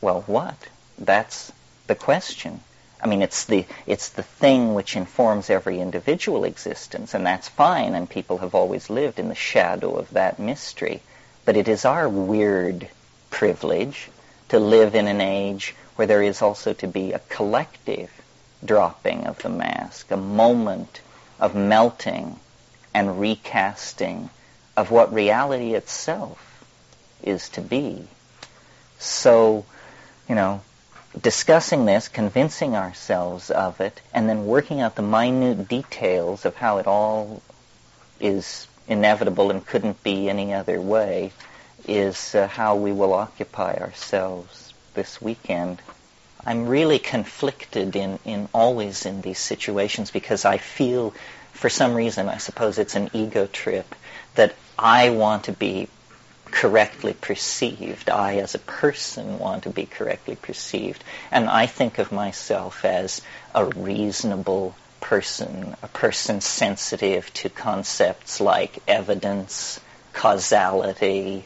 well, 0.00 0.22
what? 0.28 0.56
That's 0.96 1.50
the 1.88 1.96
question. 1.96 2.60
I 3.02 3.08
mean, 3.08 3.22
it's 3.22 3.44
the, 3.44 3.66
it's 3.88 4.10
the 4.10 4.22
thing 4.22 4.72
which 4.72 4.94
informs 4.94 5.50
every 5.50 5.80
individual 5.80 6.44
existence, 6.44 7.12
and 7.12 7.26
that's 7.26 7.48
fine, 7.48 7.96
and 7.96 8.08
people 8.08 8.38
have 8.38 8.54
always 8.54 8.88
lived 8.88 9.18
in 9.18 9.28
the 9.28 9.34
shadow 9.34 9.96
of 9.96 10.10
that 10.10 10.38
mystery. 10.38 11.02
But 11.44 11.56
it 11.56 11.66
is 11.66 11.84
our 11.84 12.08
weird 12.08 12.86
privilege 13.30 14.08
to 14.50 14.60
live 14.60 14.94
in 14.94 15.08
an 15.08 15.20
age 15.20 15.74
where 15.96 16.06
there 16.06 16.22
is 16.22 16.40
also 16.40 16.72
to 16.74 16.86
be 16.86 17.12
a 17.12 17.18
collective 17.30 18.12
dropping 18.64 19.26
of 19.26 19.42
the 19.42 19.48
mask, 19.48 20.12
a 20.12 20.16
moment 20.16 21.00
of 21.40 21.56
melting 21.56 22.38
and 22.94 23.18
recasting 23.18 24.30
of 24.76 24.90
what 24.90 25.12
reality 25.12 25.74
itself 25.74 26.64
is 27.22 27.48
to 27.50 27.60
be. 27.60 28.06
So, 28.98 29.64
you 30.28 30.34
know, 30.34 30.62
discussing 31.20 31.84
this, 31.84 32.08
convincing 32.08 32.74
ourselves 32.74 33.50
of 33.50 33.80
it, 33.80 34.00
and 34.14 34.28
then 34.28 34.46
working 34.46 34.80
out 34.80 34.96
the 34.96 35.02
minute 35.02 35.68
details 35.68 36.44
of 36.44 36.54
how 36.56 36.78
it 36.78 36.86
all 36.86 37.42
is 38.20 38.66
inevitable 38.88 39.50
and 39.50 39.64
couldn't 39.66 40.02
be 40.02 40.28
any 40.28 40.54
other 40.54 40.80
way 40.80 41.32
is 41.86 42.34
uh, 42.34 42.46
how 42.46 42.76
we 42.76 42.92
will 42.92 43.12
occupy 43.12 43.74
ourselves 43.74 44.72
this 44.94 45.20
weekend. 45.20 45.80
I'm 46.44 46.66
really 46.66 46.98
conflicted 46.98 47.94
in, 47.96 48.18
in 48.24 48.48
always 48.52 49.06
in 49.06 49.20
these 49.20 49.38
situations 49.38 50.10
because 50.10 50.44
I 50.44 50.58
feel, 50.58 51.14
for 51.52 51.68
some 51.68 51.94
reason, 51.94 52.28
I 52.28 52.38
suppose 52.38 52.78
it's 52.78 52.96
an 52.96 53.10
ego 53.12 53.46
trip, 53.46 53.94
that 54.34 54.54
I 54.78 55.10
want 55.10 55.44
to 55.44 55.52
be 55.52 55.88
correctly 56.50 57.14
perceived. 57.14 58.10
I, 58.10 58.36
as 58.36 58.54
a 58.54 58.58
person, 58.58 59.38
want 59.38 59.64
to 59.64 59.70
be 59.70 59.86
correctly 59.86 60.36
perceived. 60.36 61.02
And 61.30 61.48
I 61.48 61.66
think 61.66 61.98
of 61.98 62.12
myself 62.12 62.84
as 62.84 63.22
a 63.54 63.64
reasonable 63.64 64.76
person, 65.00 65.76
a 65.82 65.88
person 65.88 66.40
sensitive 66.40 67.32
to 67.34 67.48
concepts 67.48 68.40
like 68.40 68.78
evidence, 68.86 69.80
causality, 70.12 71.44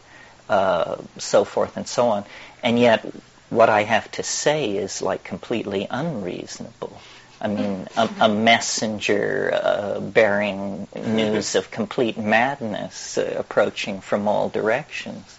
uh, 0.48 0.96
so 1.18 1.44
forth 1.44 1.76
and 1.76 1.88
so 1.88 2.08
on. 2.08 2.24
And 2.62 2.78
yet, 2.78 3.04
what 3.48 3.68
I 3.68 3.84
have 3.84 4.10
to 4.12 4.22
say 4.22 4.76
is 4.76 5.02
like 5.02 5.24
completely 5.24 5.86
unreasonable. 5.88 7.00
I 7.40 7.48
mean, 7.48 7.86
a, 7.96 8.08
a 8.20 8.28
messenger 8.28 9.50
uh, 9.52 10.00
bearing 10.00 10.88
news 10.94 11.54
of 11.54 11.70
complete 11.70 12.16
madness 12.16 13.18
uh, 13.18 13.34
approaching 13.38 14.00
from 14.00 14.26
all 14.26 14.48
directions. 14.48 15.38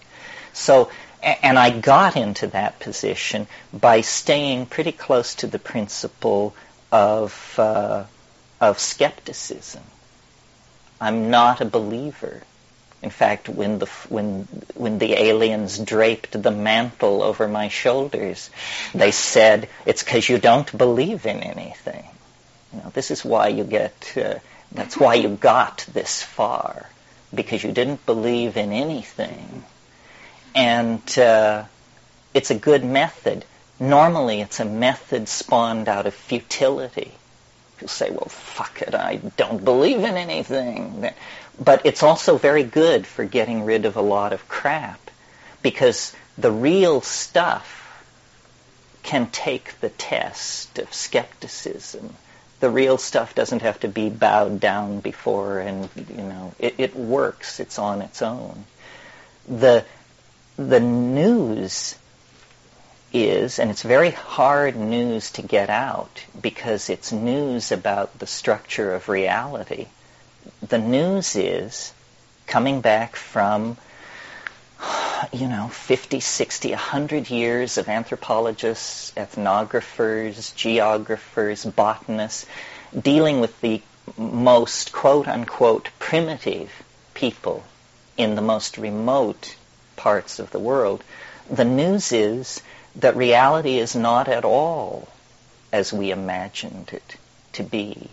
So, 0.53 0.91
and 1.23 1.57
I 1.57 1.71
got 1.71 2.15
into 2.15 2.47
that 2.47 2.79
position 2.79 3.47
by 3.73 4.01
staying 4.01 4.67
pretty 4.67 4.91
close 4.91 5.35
to 5.35 5.47
the 5.47 5.59
principle 5.59 6.55
of 6.91 7.55
uh, 7.57 8.05
of 8.61 8.79
skepticism. 8.79 9.83
I'm 10.99 11.29
not 11.29 11.61
a 11.61 11.65
believer. 11.65 12.43
In 13.03 13.11
fact, 13.11 13.47
when 13.47 13.77
the 13.79 13.85
when 14.09 14.47
when 14.73 14.97
the 14.97 15.13
aliens 15.13 15.77
draped 15.77 16.41
the 16.41 16.51
mantle 16.51 17.21
over 17.21 17.47
my 17.47 17.67
shoulders, 17.67 18.49
they 18.93 19.11
said 19.11 19.69
it's 19.85 20.03
because 20.03 20.27
you 20.27 20.39
don't 20.39 20.75
believe 20.75 21.25
in 21.25 21.39
anything. 21.41 22.05
You 22.73 22.79
know, 22.79 22.89
this 22.89 23.11
is 23.11 23.23
why 23.23 23.49
you 23.49 23.63
get. 23.63 24.13
Uh, 24.17 24.39
that's 24.71 24.97
why 24.97 25.13
you 25.13 25.29
got 25.29 25.85
this 25.93 26.21
far 26.23 26.89
because 27.33 27.63
you 27.63 27.71
didn't 27.71 28.05
believe 28.05 28.57
in 28.57 28.71
anything, 28.73 29.63
and 30.55 31.19
uh, 31.19 31.63
it's 32.33 32.49
a 32.51 32.55
good 32.55 32.83
method. 32.83 33.45
Normally, 33.79 34.41
it's 34.41 34.59
a 34.59 34.65
method 34.65 35.29
spawned 35.29 35.87
out 35.87 36.07
of 36.07 36.15
futility. 36.15 37.11
You'll 37.79 37.89
say, 37.89 38.09
well, 38.09 38.27
fuck 38.27 38.81
it, 38.81 38.95
I 38.95 39.17
don't 39.37 39.63
believe 39.63 39.99
in 39.99 40.17
anything. 40.17 41.11
But 41.59 41.85
it's 41.85 42.03
also 42.03 42.37
very 42.37 42.63
good 42.63 43.07
for 43.07 43.25
getting 43.25 43.63
rid 43.63 43.85
of 43.85 43.95
a 43.95 44.01
lot 44.01 44.33
of 44.33 44.47
crap 44.47 44.99
because 45.61 46.13
the 46.37 46.51
real 46.51 47.01
stuff 47.01 47.73
can 49.03 49.27
take 49.27 49.79
the 49.79 49.89
test 49.89 50.77
of 50.77 50.93
skepticism. 50.93 52.13
The 52.59 52.69
real 52.69 52.97
stuff 52.97 53.33
doesn't 53.33 53.61
have 53.61 53.79
to 53.79 53.87
be 53.87 54.09
bowed 54.09 54.59
down 54.59 54.99
before 54.99 55.59
and, 55.59 55.89
you 55.95 56.23
know, 56.23 56.53
it, 56.59 56.75
it 56.77 56.95
works. 56.95 57.59
It's 57.59 57.79
on 57.79 58.01
its 58.01 58.21
own. 58.21 58.65
The, 59.47 59.85
the 60.57 60.79
news 60.79 61.95
is, 63.13 63.59
and 63.59 63.71
it's 63.71 63.83
very 63.83 64.11
hard 64.11 64.75
news 64.75 65.31
to 65.31 65.41
get 65.41 65.69
out 65.69 66.23
because 66.39 66.89
it's 66.89 67.11
news 67.11 67.71
about 67.71 68.19
the 68.19 68.27
structure 68.27 68.93
of 68.93 69.09
reality. 69.09 69.87
The 70.61 70.77
news 70.77 71.35
is 71.35 71.93
coming 72.45 72.81
back 72.81 73.15
from, 73.15 73.77
you 75.33 75.47
know, 75.47 75.67
50, 75.69 76.19
60, 76.19 76.69
100 76.71 77.29
years 77.29 77.77
of 77.77 77.89
anthropologists, 77.89 79.11
ethnographers, 79.17 80.55
geographers, 80.55 81.65
botanists, 81.65 82.45
dealing 82.97 83.39
with 83.41 83.59
the 83.61 83.81
most 84.17 84.91
quote 84.91 85.27
unquote 85.27 85.89
primitive 85.99 86.71
people 87.13 87.63
in 88.15 88.35
the 88.35 88.41
most 88.41 88.77
remote 88.77 89.55
parts 89.95 90.39
of 90.39 90.51
the 90.51 90.59
world. 90.59 91.03
The 91.49 91.65
news 91.65 92.11
is 92.11 92.61
that 92.95 93.15
reality 93.15 93.77
is 93.77 93.95
not 93.95 94.27
at 94.27 94.45
all 94.45 95.07
as 95.71 95.91
we 95.91 96.11
imagined 96.11 96.89
it 96.93 97.17
to 97.53 97.63
be, 97.63 98.09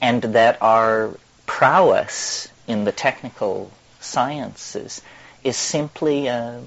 and 0.00 0.22
that 0.22 0.60
our 0.60 1.16
prowess 1.48 2.46
in 2.68 2.84
the 2.84 2.92
technical 2.92 3.72
sciences 3.98 5.02
is 5.42 5.56
simply 5.56 6.28
a, 6.28 6.62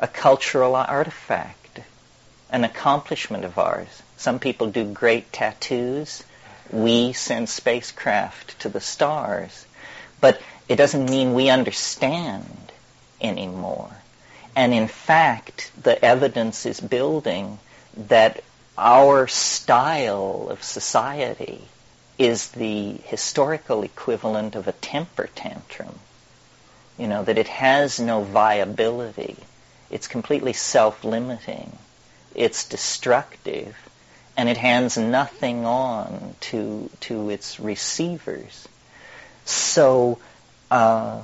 a 0.00 0.08
cultural 0.08 0.76
artifact, 0.76 1.80
an 2.50 2.64
accomplishment 2.64 3.44
of 3.44 3.56
ours. 3.56 4.02
Some 4.18 4.38
people 4.38 4.66
do 4.66 4.84
great 4.84 5.32
tattoos. 5.32 6.24
We 6.70 7.14
send 7.14 7.48
spacecraft 7.48 8.58
to 8.60 8.68
the 8.68 8.80
stars. 8.80 9.64
But 10.20 10.42
it 10.68 10.76
doesn't 10.76 11.08
mean 11.08 11.32
we 11.32 11.48
understand 11.48 12.72
anymore. 13.22 13.92
And 14.54 14.74
in 14.74 14.88
fact, 14.88 15.70
the 15.80 16.04
evidence 16.04 16.66
is 16.66 16.80
building 16.80 17.58
that 17.96 18.42
our 18.76 19.26
style 19.28 20.48
of 20.50 20.62
society 20.62 21.62
is 22.18 22.48
the 22.48 22.92
historical 23.04 23.82
equivalent 23.82 24.56
of 24.56 24.66
a 24.68 24.72
temper 24.72 25.28
tantrum. 25.34 25.98
You 26.98 27.06
know, 27.06 27.22
that 27.22 27.38
it 27.38 27.48
has 27.48 28.00
no 28.00 28.22
viability. 28.22 29.36
It's 29.90 30.08
completely 30.08 30.52
self-limiting. 30.52 31.76
It's 32.34 32.68
destructive. 32.68 33.76
And 34.36 34.48
it 34.48 34.56
hands 34.56 34.98
nothing 34.98 35.64
on 35.64 36.34
to, 36.40 36.90
to 37.00 37.30
its 37.30 37.60
receivers. 37.60 38.66
So, 39.44 40.18
uh, 40.70 41.22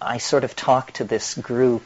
I 0.00 0.18
sort 0.18 0.44
of 0.44 0.56
talk 0.56 0.92
to 0.92 1.04
this 1.04 1.34
group 1.34 1.84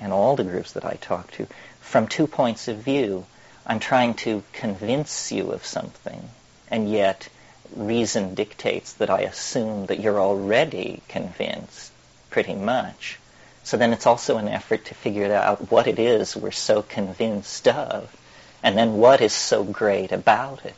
and 0.00 0.12
all 0.12 0.36
the 0.36 0.44
groups 0.44 0.72
that 0.72 0.84
I 0.84 0.94
talk 1.00 1.30
to 1.32 1.46
from 1.80 2.08
two 2.08 2.26
points 2.26 2.68
of 2.68 2.78
view. 2.78 3.24
I'm 3.66 3.80
trying 3.80 4.14
to 4.14 4.42
convince 4.52 5.32
you 5.32 5.52
of 5.52 5.64
something, 5.64 6.28
and 6.70 6.90
yet 6.90 7.28
reason 7.74 8.34
dictates 8.34 8.92
that 8.94 9.10
I 9.10 9.20
assume 9.20 9.86
that 9.86 10.00
you're 10.00 10.20
already 10.20 11.02
convinced 11.08 11.90
pretty 12.30 12.54
much. 12.54 13.18
So 13.62 13.76
then 13.76 13.92
it's 13.92 14.06
also 14.06 14.36
an 14.36 14.48
effort 14.48 14.84
to 14.86 14.94
figure 14.94 15.32
out 15.32 15.70
what 15.70 15.86
it 15.86 15.98
is 15.98 16.36
we're 16.36 16.50
so 16.50 16.82
convinced 16.82 17.66
of, 17.66 18.14
and 18.62 18.76
then 18.76 18.98
what 18.98 19.20
is 19.20 19.32
so 19.32 19.64
great 19.64 20.12
about 20.12 20.64
it. 20.66 20.76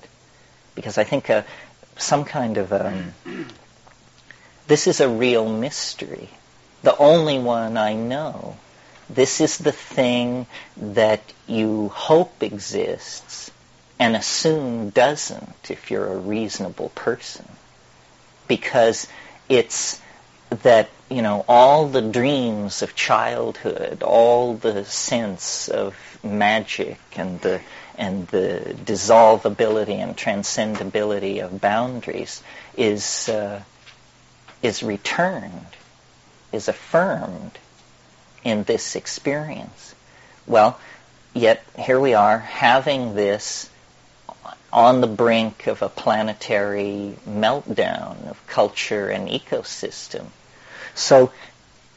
Because 0.74 0.96
I 0.96 1.04
think 1.04 1.28
uh, 1.28 1.42
some 1.96 2.24
kind 2.24 2.56
of 2.58 2.72
um, 2.72 3.14
this 4.68 4.86
is 4.86 5.00
a 5.00 5.08
real 5.08 5.48
mystery, 5.48 6.28
the 6.82 6.96
only 6.96 7.38
one 7.38 7.76
I 7.76 7.94
know. 7.94 8.56
This 9.08 9.40
is 9.40 9.58
the 9.58 9.72
thing 9.72 10.46
that 10.76 11.20
you 11.46 11.88
hope 11.88 12.42
exists 12.42 13.50
and 13.98 14.16
assume 14.16 14.90
doesn't 14.90 15.70
if 15.70 15.90
you're 15.90 16.12
a 16.12 16.16
reasonable 16.16 16.90
person. 16.90 17.46
Because 18.48 19.06
it's 19.48 20.00
that, 20.62 20.88
you 21.08 21.22
know, 21.22 21.44
all 21.48 21.86
the 21.86 22.02
dreams 22.02 22.82
of 22.82 22.94
childhood, 22.94 24.02
all 24.02 24.54
the 24.54 24.84
sense 24.84 25.68
of 25.68 25.96
magic 26.22 26.98
and 27.16 27.40
the 27.40 27.60
and 27.98 28.26
the 28.28 28.76
dissolvability 28.84 29.96
and 29.96 30.16
transcendability 30.16 31.42
of 31.42 31.60
boundaries 31.60 32.42
is 32.76 33.28
uh, 33.28 33.62
is 34.62 34.82
returned, 34.82 35.66
is 36.52 36.68
affirmed 36.68 37.58
in 38.46 38.62
this 38.62 38.94
experience. 38.94 39.94
Well, 40.46 40.78
yet 41.34 41.64
here 41.76 41.98
we 41.98 42.14
are 42.14 42.38
having 42.38 43.16
this 43.16 43.68
on 44.72 45.00
the 45.00 45.08
brink 45.08 45.66
of 45.66 45.82
a 45.82 45.88
planetary 45.88 47.16
meltdown 47.28 48.28
of 48.28 48.46
culture 48.46 49.08
and 49.08 49.28
ecosystem. 49.28 50.26
So 50.94 51.32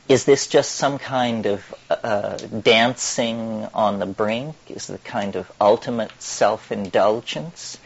is 0.08 0.26
this 0.26 0.48
just 0.48 0.72
some 0.72 0.98
kind 0.98 1.46
of 1.46 1.76
uh, 1.92 2.38
dancing 2.38 3.68
on 3.72 4.00
the 4.00 4.08
brink? 4.08 4.56
Is 4.70 4.90
it 4.90 5.04
kind 5.04 5.36
of 5.36 5.52
ultimate 5.62 6.20
self-indulgence? 6.20 7.78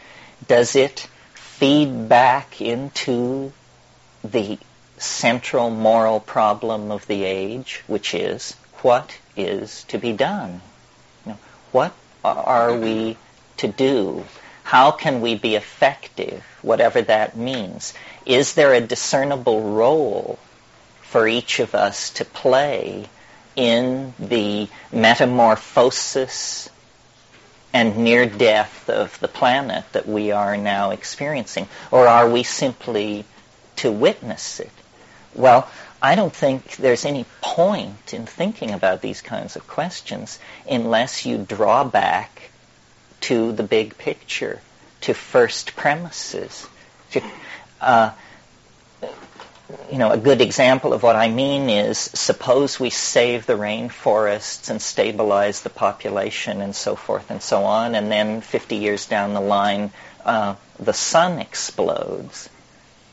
Does 0.48 0.74
it 0.74 1.06
feed 1.34 2.08
back 2.08 2.62
into 2.62 3.52
the 4.22 4.58
central 5.04 5.70
moral 5.70 6.20
problem 6.20 6.90
of 6.90 7.06
the 7.06 7.24
age, 7.24 7.82
which 7.86 8.14
is 8.14 8.54
what 8.82 9.18
is 9.36 9.84
to 9.84 9.98
be 9.98 10.12
done? 10.12 10.60
You 11.24 11.32
know, 11.32 11.38
what 11.72 11.92
are 12.24 12.74
we 12.76 13.16
to 13.58 13.68
do? 13.68 14.24
How 14.62 14.90
can 14.90 15.20
we 15.20 15.34
be 15.34 15.56
effective, 15.56 16.42
whatever 16.62 17.02
that 17.02 17.36
means? 17.36 17.94
Is 18.24 18.54
there 18.54 18.72
a 18.72 18.80
discernible 18.80 19.60
role 19.60 20.38
for 21.02 21.28
each 21.28 21.60
of 21.60 21.74
us 21.74 22.10
to 22.10 22.24
play 22.24 23.06
in 23.56 24.14
the 24.18 24.68
metamorphosis 24.90 26.70
and 27.72 27.98
near 27.98 28.26
death 28.26 28.88
of 28.88 29.18
the 29.20 29.28
planet 29.28 29.84
that 29.92 30.08
we 30.08 30.32
are 30.32 30.56
now 30.56 30.90
experiencing? 30.90 31.68
Or 31.90 32.06
are 32.06 32.28
we 32.28 32.42
simply 32.42 33.24
to 33.76 33.92
witness 33.92 34.60
it? 34.60 34.70
Well, 35.34 35.68
I 36.00 36.14
don't 36.14 36.34
think 36.34 36.76
there's 36.76 37.04
any 37.04 37.24
point 37.40 38.14
in 38.14 38.26
thinking 38.26 38.72
about 38.72 39.00
these 39.00 39.20
kinds 39.20 39.56
of 39.56 39.66
questions 39.66 40.38
unless 40.70 41.26
you 41.26 41.38
draw 41.38 41.84
back 41.84 42.50
to 43.22 43.52
the 43.52 43.62
big 43.62 43.96
picture, 43.96 44.60
to 45.02 45.14
first 45.14 45.76
premises. 45.76 46.66
To, 47.12 47.22
uh, 47.80 48.10
you 49.90 49.98
know, 49.98 50.10
a 50.10 50.18
good 50.18 50.40
example 50.40 50.92
of 50.92 51.02
what 51.02 51.16
I 51.16 51.28
mean 51.28 51.70
is 51.70 51.98
suppose 51.98 52.78
we 52.78 52.90
save 52.90 53.46
the 53.46 53.54
rainforests 53.54 54.68
and 54.68 54.80
stabilize 54.80 55.62
the 55.62 55.70
population 55.70 56.60
and 56.60 56.76
so 56.76 56.96
forth 56.96 57.30
and 57.30 57.42
so 57.42 57.64
on, 57.64 57.94
and 57.94 58.12
then 58.12 58.40
50 58.40 58.76
years 58.76 59.06
down 59.06 59.32
the 59.32 59.40
line, 59.40 59.90
uh, 60.24 60.54
the 60.78 60.92
sun 60.92 61.38
explodes. 61.38 62.48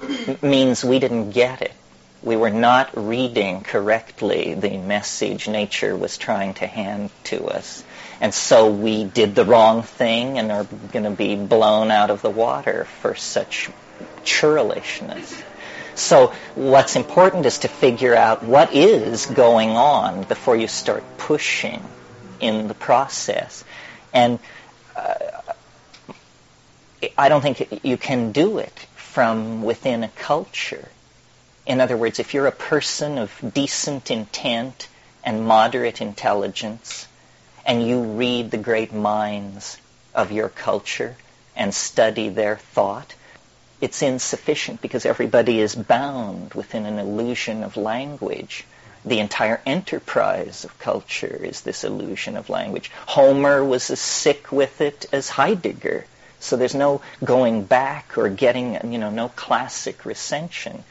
It 0.02 0.44
means 0.44 0.84
we 0.84 1.00
didn't 1.00 1.32
get 1.32 1.62
it. 1.62 1.74
We 2.24 2.36
were 2.36 2.52
not 2.52 2.92
reading 2.96 3.62
correctly 3.62 4.54
the 4.54 4.78
message 4.78 5.48
nature 5.48 5.96
was 5.96 6.18
trying 6.18 6.54
to 6.56 6.68
hand 6.68 7.10
to 7.26 7.48
us. 7.48 7.84
And 8.20 8.34
so 8.34 8.70
we 8.70 9.04
did 9.04 9.34
the 9.34 9.46
wrong 9.46 9.82
thing 9.82 10.38
and 10.38 10.52
are 10.52 10.66
going 10.92 11.06
to 11.06 11.12
be 11.12 11.36
blown 11.36 11.90
out 11.90 12.12
of 12.12 12.22
the 12.22 12.30
water 12.30 12.86
for 13.02 13.16
such 13.16 13.70
churlishness. 14.24 15.44
So 15.96 16.34
what's 16.56 16.96
important 16.96 17.46
is 17.46 17.60
to 17.60 17.68
figure 17.68 18.16
out 18.16 18.44
what 18.44 18.74
is 18.74 19.26
going 19.26 19.72
on 19.72 20.24
before 20.24 20.56
you 20.56 20.68
start 20.68 21.04
pushing 21.18 21.84
in 22.40 22.68
the 22.68 22.74
process. 22.74 23.64
And 24.14 24.40
uh, 24.96 25.16
I 27.18 27.30
don't 27.30 27.42
think 27.42 27.84
you 27.84 27.98
can 27.98 28.32
do 28.32 28.60
it 28.60 28.78
from 28.96 29.64
within 29.64 30.04
a 30.04 30.10
culture. 30.10 30.88
In 31.65 31.80
other 31.80 31.97
words, 31.97 32.19
if 32.19 32.34
you're 32.34 32.47
a 32.47 32.52
person 32.52 33.17
of 33.17 33.32
decent 33.54 34.10
intent 34.10 34.88
and 35.24 35.45
moderate 35.45 36.02
intelligence, 36.02 37.08
and 37.65 37.88
you 37.88 38.02
read 38.02 38.52
the 38.52 38.58
great 38.58 38.93
minds 38.93 39.78
of 40.15 40.32
your 40.32 40.50
culture 40.50 41.15
and 41.56 41.74
study 41.74 42.30
their 42.30 42.58
thought, 42.58 43.13
it's 43.80 44.02
insufficient 44.02 44.82
because 44.82 45.06
everybody 45.06 45.60
is 45.60 45.76
bound 45.76 46.54
within 46.54 46.86
an 46.86 47.00
illusion 47.00 47.63
of 47.63 47.78
language. 47.78 48.65
The 49.04 49.19
entire 49.19 49.60
enterprise 49.65 50.63
of 50.65 50.78
culture 50.80 51.39
is 51.43 51.62
this 51.62 51.84
illusion 51.84 52.38
of 52.38 52.50
language. 52.50 52.91
Homer 53.08 53.63
was 53.63 53.89
as 53.89 54.00
sick 54.00 54.52
with 54.52 54.82
it 54.82 55.06
as 55.12 55.30
Heidegger. 55.30 56.06
So 56.39 56.58
there's 56.58 56.76
no 56.76 57.02
going 57.24 57.63
back 57.63 58.17
or 58.17 58.30
getting, 58.30 58.91
you 58.91 59.00
know, 59.00 59.10
no 59.10 59.30
classic 59.30 60.06
recension. 60.06 60.84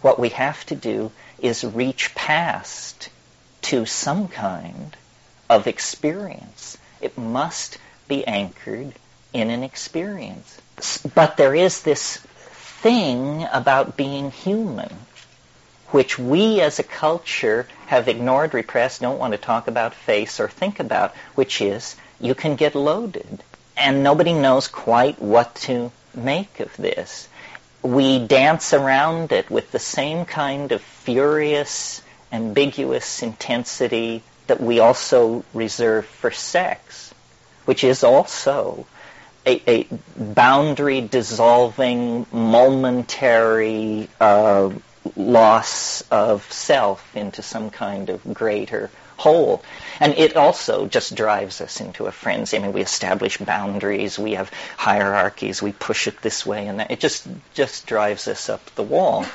What 0.00 0.18
we 0.18 0.30
have 0.30 0.64
to 0.66 0.74
do 0.74 1.10
is 1.38 1.64
reach 1.64 2.14
past 2.14 3.08
to 3.62 3.84
some 3.86 4.28
kind 4.28 4.96
of 5.48 5.66
experience. 5.66 6.78
It 7.00 7.18
must 7.18 7.78
be 8.06 8.26
anchored 8.26 8.94
in 9.32 9.50
an 9.50 9.62
experience. 9.62 10.60
But 11.14 11.36
there 11.36 11.54
is 11.54 11.82
this 11.82 12.18
thing 12.82 13.46
about 13.52 13.96
being 13.96 14.30
human, 14.30 14.94
which 15.88 16.18
we 16.18 16.60
as 16.60 16.78
a 16.78 16.84
culture 16.84 17.66
have 17.86 18.08
ignored, 18.08 18.54
repressed, 18.54 19.00
don't 19.00 19.18
want 19.18 19.32
to 19.32 19.38
talk 19.38 19.68
about, 19.68 19.94
face, 19.94 20.38
or 20.38 20.48
think 20.48 20.78
about, 20.78 21.14
which 21.34 21.60
is 21.60 21.96
you 22.20 22.34
can 22.34 22.56
get 22.56 22.74
loaded. 22.74 23.42
And 23.76 24.02
nobody 24.02 24.32
knows 24.32 24.68
quite 24.68 25.20
what 25.20 25.54
to 25.66 25.90
make 26.14 26.60
of 26.60 26.76
this. 26.76 27.28
We 27.82 28.18
dance 28.18 28.72
around 28.74 29.32
it 29.32 29.50
with 29.50 29.70
the 29.70 29.78
same 29.78 30.24
kind 30.24 30.72
of 30.72 30.82
furious, 30.82 32.02
ambiguous 32.32 33.22
intensity 33.22 34.22
that 34.48 34.60
we 34.60 34.80
also 34.80 35.44
reserve 35.54 36.06
for 36.06 36.30
sex, 36.30 37.14
which 37.64 37.84
is 37.84 38.02
also 38.02 38.86
a, 39.46 39.62
a 39.70 39.88
boundary 40.16 41.00
dissolving, 41.00 42.26
momentary 42.32 44.08
uh, 44.20 44.70
loss 45.16 46.02
of 46.10 46.50
self 46.52 47.16
into 47.16 47.42
some 47.42 47.70
kind 47.70 48.10
of 48.10 48.34
greater 48.34 48.90
whole. 49.18 49.62
And 50.00 50.14
it 50.16 50.36
also 50.36 50.86
just 50.86 51.14
drives 51.14 51.60
us 51.60 51.80
into 51.80 52.06
a 52.06 52.12
frenzy. 52.12 52.56
I 52.56 52.60
mean, 52.60 52.72
we 52.72 52.80
establish 52.80 53.36
boundaries, 53.36 54.18
we 54.18 54.32
have 54.32 54.50
hierarchies, 54.76 55.60
we 55.60 55.72
push 55.72 56.06
it 56.06 56.22
this 56.22 56.46
way 56.46 56.66
and 56.68 56.80
that. 56.80 56.90
It 56.90 57.00
just 57.00 57.26
just 57.52 57.86
drives 57.86 58.28
us 58.28 58.48
up 58.48 58.64
the 58.76 58.82
wall. 58.82 59.26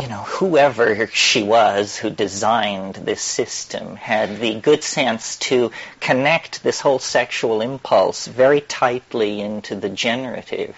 You 0.00 0.08
know, 0.08 0.22
whoever 0.22 1.06
she 1.06 1.42
was 1.42 1.96
who 1.96 2.10
designed 2.10 2.96
this 2.96 3.22
system 3.22 3.96
had 3.96 4.38
the 4.38 4.60
good 4.60 4.84
sense 4.84 5.36
to 5.48 5.72
connect 5.98 6.62
this 6.62 6.80
whole 6.80 6.98
sexual 6.98 7.62
impulse 7.62 8.26
very 8.26 8.60
tightly 8.60 9.40
into 9.40 9.74
the 9.74 9.88
generative 9.88 10.76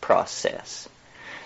process 0.00 0.88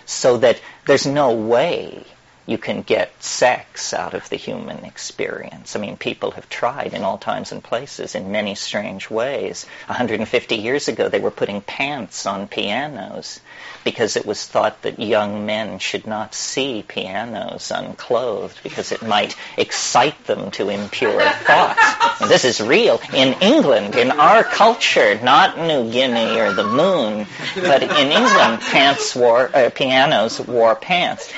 so 0.07 0.37
that 0.37 0.59
there's 0.87 1.05
no 1.05 1.35
way 1.35 2.03
you 2.47 2.57
can 2.59 2.83
get 2.83 3.11
sex 3.23 3.93
out 3.93 4.13
of 4.13 4.29
the 4.29 4.35
human 4.35 4.85
experience. 4.85 5.75
I 5.75 5.79
mean, 5.79 5.97
people 5.97 6.31
have 6.31 6.47
tried 6.47 6.93
in 6.93 7.03
all 7.03 7.17
times 7.17 7.51
and 7.51 7.63
places 7.63 8.13
in 8.13 8.31
many 8.31 8.53
strange 8.53 9.09
ways. 9.09 9.65
150 9.87 10.55
years 10.55 10.87
ago, 10.87 11.09
they 11.09 11.19
were 11.19 11.31
putting 11.31 11.61
pants 11.61 12.25
on 12.27 12.47
pianos 12.47 13.39
because 13.83 14.15
it 14.15 14.25
was 14.25 14.45
thought 14.45 14.81
that 14.83 14.99
young 14.99 15.45
men 15.47 15.79
should 15.79 16.05
not 16.05 16.35
see 16.35 16.83
pianos 16.87 17.71
unclothed 17.71 18.61
because 18.61 18.91
it 18.91 19.01
might 19.01 19.35
excite 19.57 20.25
them 20.25 20.51
to 20.51 20.69
impure 20.69 21.21
thoughts. 21.21 22.21
And 22.21 22.29
this 22.29 22.45
is 22.45 22.61
real 22.61 23.01
in 23.13 23.33
England, 23.41 23.95
in 23.95 24.11
our 24.11 24.43
culture, 24.43 25.19
not 25.21 25.57
New 25.57 25.91
Guinea 25.91 26.39
or 26.39 26.53
the 26.53 26.63
moon, 26.63 27.25
but 27.55 27.81
in 27.81 28.11
England, 28.11 28.61
pants 28.61 29.15
wore, 29.15 29.49
uh, 29.55 29.71
pianos 29.71 30.39
wore 30.39 30.75
pants 30.75 31.33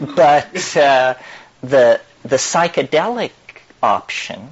but 0.16 0.76
uh, 0.76 1.14
the 1.62 2.00
the 2.22 2.36
psychedelic 2.36 3.32
option 3.82 4.48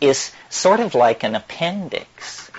is 0.00 0.32
sort 0.50 0.80
of 0.80 0.94
like 0.94 1.22
an 1.22 1.34
appendix. 1.34 2.50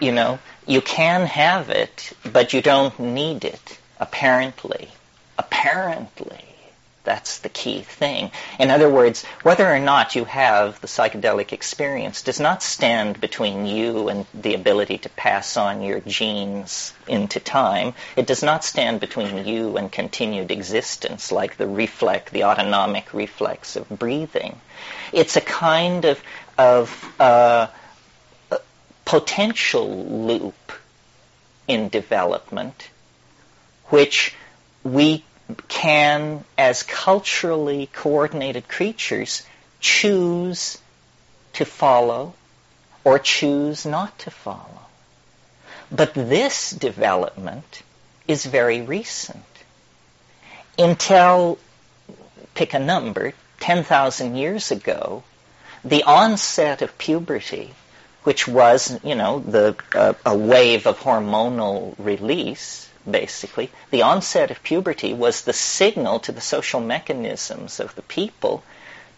You 0.00 0.12
know, 0.12 0.38
you 0.66 0.80
can 0.80 1.26
have 1.26 1.68
it, 1.68 2.12
but 2.32 2.52
you 2.52 2.62
don't 2.62 2.98
need 2.98 3.44
it. 3.44 3.78
Apparently, 3.98 4.88
apparently. 5.38 6.49
That's 7.10 7.38
the 7.40 7.48
key 7.48 7.82
thing. 7.82 8.30
In 8.60 8.70
other 8.70 8.88
words, 8.88 9.24
whether 9.42 9.68
or 9.68 9.80
not 9.80 10.14
you 10.14 10.26
have 10.26 10.80
the 10.80 10.86
psychedelic 10.86 11.52
experience 11.52 12.22
does 12.22 12.38
not 12.38 12.62
stand 12.62 13.20
between 13.20 13.66
you 13.66 14.08
and 14.08 14.26
the 14.32 14.54
ability 14.54 14.98
to 14.98 15.08
pass 15.08 15.56
on 15.56 15.82
your 15.82 15.98
genes 15.98 16.92
into 17.08 17.40
time. 17.40 17.94
It 18.14 18.28
does 18.28 18.44
not 18.44 18.62
stand 18.62 19.00
between 19.00 19.44
you 19.44 19.76
and 19.76 19.90
continued 19.90 20.52
existence 20.52 21.32
like 21.32 21.56
the 21.56 21.66
reflex, 21.66 22.30
the 22.30 22.44
autonomic 22.44 23.12
reflex 23.12 23.74
of 23.74 23.88
breathing. 23.88 24.60
It's 25.12 25.34
a 25.34 25.40
kind 25.40 26.04
of, 26.04 26.22
of 26.56 27.14
uh, 27.18 27.66
potential 29.04 30.06
loop 30.06 30.72
in 31.66 31.88
development 31.88 32.88
which 33.86 34.36
we 34.84 35.24
can, 35.68 36.44
as 36.58 36.82
culturally 36.82 37.88
coordinated 37.92 38.68
creatures, 38.68 39.42
choose 39.80 40.78
to 41.54 41.64
follow 41.64 42.34
or 43.04 43.18
choose 43.18 43.86
not 43.86 44.18
to 44.20 44.30
follow. 44.30 44.80
But 45.90 46.14
this 46.14 46.70
development 46.70 47.82
is 48.28 48.46
very 48.46 48.82
recent. 48.82 49.44
Until, 50.78 51.58
pick 52.54 52.74
a 52.74 52.78
number, 52.78 53.32
10,000 53.60 54.36
years 54.36 54.70
ago, 54.70 55.22
the 55.84 56.04
onset 56.04 56.82
of 56.82 56.96
puberty, 56.98 57.74
which 58.24 58.46
was, 58.46 58.98
you 59.02 59.14
know, 59.14 59.40
the, 59.40 59.76
uh, 59.94 60.12
a 60.24 60.36
wave 60.36 60.86
of 60.86 60.98
hormonal 61.00 61.94
release, 61.98 62.89
basically. 63.10 63.70
The 63.90 64.02
onset 64.02 64.50
of 64.50 64.62
puberty 64.62 65.12
was 65.12 65.42
the 65.42 65.52
signal 65.52 66.20
to 66.20 66.32
the 66.32 66.40
social 66.40 66.80
mechanisms 66.80 67.80
of 67.80 67.94
the 67.94 68.02
people 68.02 68.62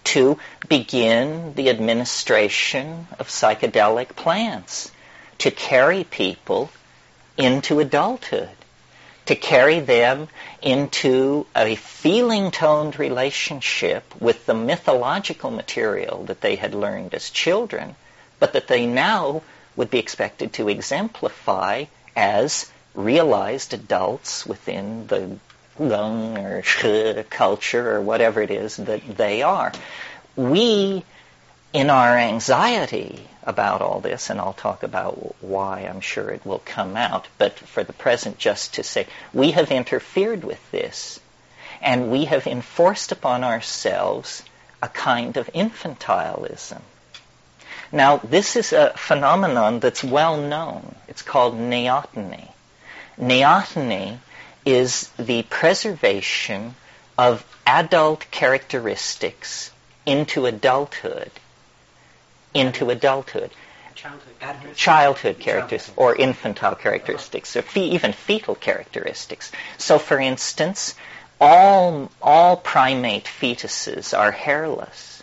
to 0.05 0.39
begin 0.69 1.55
the 1.55 1.71
administration 1.71 3.07
of 3.19 3.29
psychedelic 3.29 4.17
plants, 4.17 4.91
to 5.39 5.51
carry 5.51 6.05
people 6.05 6.71
into 7.37 7.81
adulthood, 7.81 8.51
to 9.27 9.37
carry 9.37 9.81
them 9.81 10.29
into 10.61 11.47
a 11.55 11.77
feeling-toned 11.77 12.99
relationship 12.99 14.03
with 14.21 14.47
the 14.47 14.55
mythological 14.55 15.51
material 15.51 16.25
that 16.25 16.41
they 16.41 16.57
had 16.57 16.75
learned 16.75 17.15
as 17.15 17.31
children, 17.31 17.95
but 18.41 18.55
that 18.55 18.67
they 18.67 18.87
now 18.87 19.43
would 19.77 19.91
be 19.91 19.99
expected 19.99 20.53
to 20.53 20.69
exemplify 20.69 21.85
as 22.17 22.72
realized 22.95 23.75
adults 23.75 24.47
within 24.47 25.07
the 25.07 25.39
Gung 25.79 26.37
or 26.39 27.23
culture 27.25 27.97
or 27.97 28.01
whatever 28.01 28.43
it 28.43 28.51
is 28.51 28.77
that 28.77 29.17
they 29.17 29.43
are. 29.43 29.73
We, 30.37 31.05
in 31.73 31.91
our 31.91 32.17
anxiety 32.19 33.27
about 33.43 33.81
all 33.81 34.01
this, 34.01 34.31
and 34.31 34.39
I'll 34.39 34.53
talk 34.53 34.83
about 34.83 35.35
why 35.43 35.81
I'm 35.81 36.01
sure 36.01 36.31
it 36.31 36.45
will 36.47 36.63
come 36.65 36.97
out, 36.97 37.27
but 37.39 37.59
for 37.59 37.83
the 37.83 37.93
present, 37.93 38.39
just 38.39 38.75
to 38.75 38.83
say, 38.83 39.07
we 39.33 39.53
have 39.53 39.71
interfered 39.73 40.45
with 40.45 40.71
this, 40.71 41.19
and 41.81 42.11
we 42.11 42.27
have 42.27 42.47
enforced 42.47 43.11
upon 43.11 43.43
ourselves 43.43 44.43
a 44.83 44.89
kind 44.89 45.37
of 45.37 45.49
infantilism. 45.55 46.83
Now, 47.91 48.19
this 48.19 48.57
is 48.57 48.73
a 48.73 48.93
phenomenon 48.97 49.81
that's 49.81 50.05
well 50.05 50.37
known. 50.37 50.95
It's 51.09 51.23
called 51.23 51.59
neoteny. 51.59 52.52
Neoteny 53.19 54.19
is 54.65 55.09
the 55.19 55.43
preservation 55.45 56.75
of 57.19 57.45
adult 57.67 58.31
characteristics 58.31 59.71
into 60.07 60.47
adulthood. 60.47 61.31
Into 62.55 62.91
adulthood. 62.91 63.51
Childhood, 63.95 64.75
childhood 64.75 65.39
characteristics 65.39 65.93
or 65.97 66.17
infantile 66.17 66.75
characteristics 66.75 67.55
or 67.55 67.63
fe- 67.63 67.91
even 67.91 68.13
fetal 68.13 68.55
characteristics. 68.55 69.53
So, 69.79 69.99
for 69.99 70.19
instance, 70.19 70.95
all, 71.41 72.11
all 72.21 72.57
primate 72.57 73.25
fetuses 73.25 74.17
are 74.17 74.31
hairless, 74.31 75.23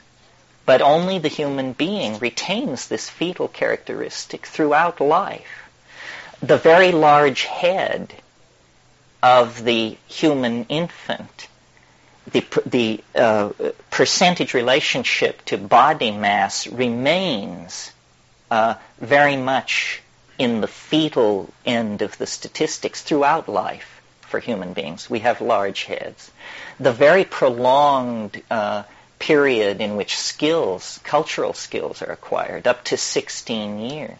but 0.65 0.81
only 0.81 1.17
the 1.17 1.29
human 1.29 1.73
being 1.73 2.19
retains 2.19 2.87
this 2.87 3.09
fetal 3.09 3.47
characteristic 3.47 4.45
throughout 4.45 5.01
life. 5.01 5.68
The 6.41 6.57
very 6.57 6.91
large 6.91 7.43
head 7.43 8.13
of 9.21 9.63
the 9.63 9.97
human 10.07 10.65
infant, 10.65 11.47
the, 12.31 12.45
the 12.65 13.03
uh, 13.13 13.49
percentage 13.91 14.53
relationship 14.53 15.43
to 15.45 15.57
body 15.57 16.11
mass 16.11 16.67
remains 16.67 17.91
uh, 18.49 18.75
very 18.99 19.35
much 19.35 20.01
in 20.37 20.61
the 20.61 20.67
fetal 20.67 21.51
end 21.65 22.01
of 22.01 22.17
the 22.17 22.25
statistics 22.25 23.01
throughout 23.01 23.49
life 23.49 24.01
for 24.21 24.39
human 24.39 24.73
beings. 24.73 25.09
We 25.09 25.19
have 25.19 25.41
large 25.41 25.83
heads. 25.83 26.31
The 26.79 26.93
very 26.93 27.25
prolonged 27.25 28.41
uh, 28.49 28.83
period 29.19 29.81
in 29.81 29.97
which 29.97 30.17
skills, 30.17 30.99
cultural 31.03 31.53
skills, 31.53 32.01
are 32.01 32.11
acquired, 32.11 32.67
up 32.67 32.85
to 32.85 32.97
16 32.97 33.79
years. 33.79 34.17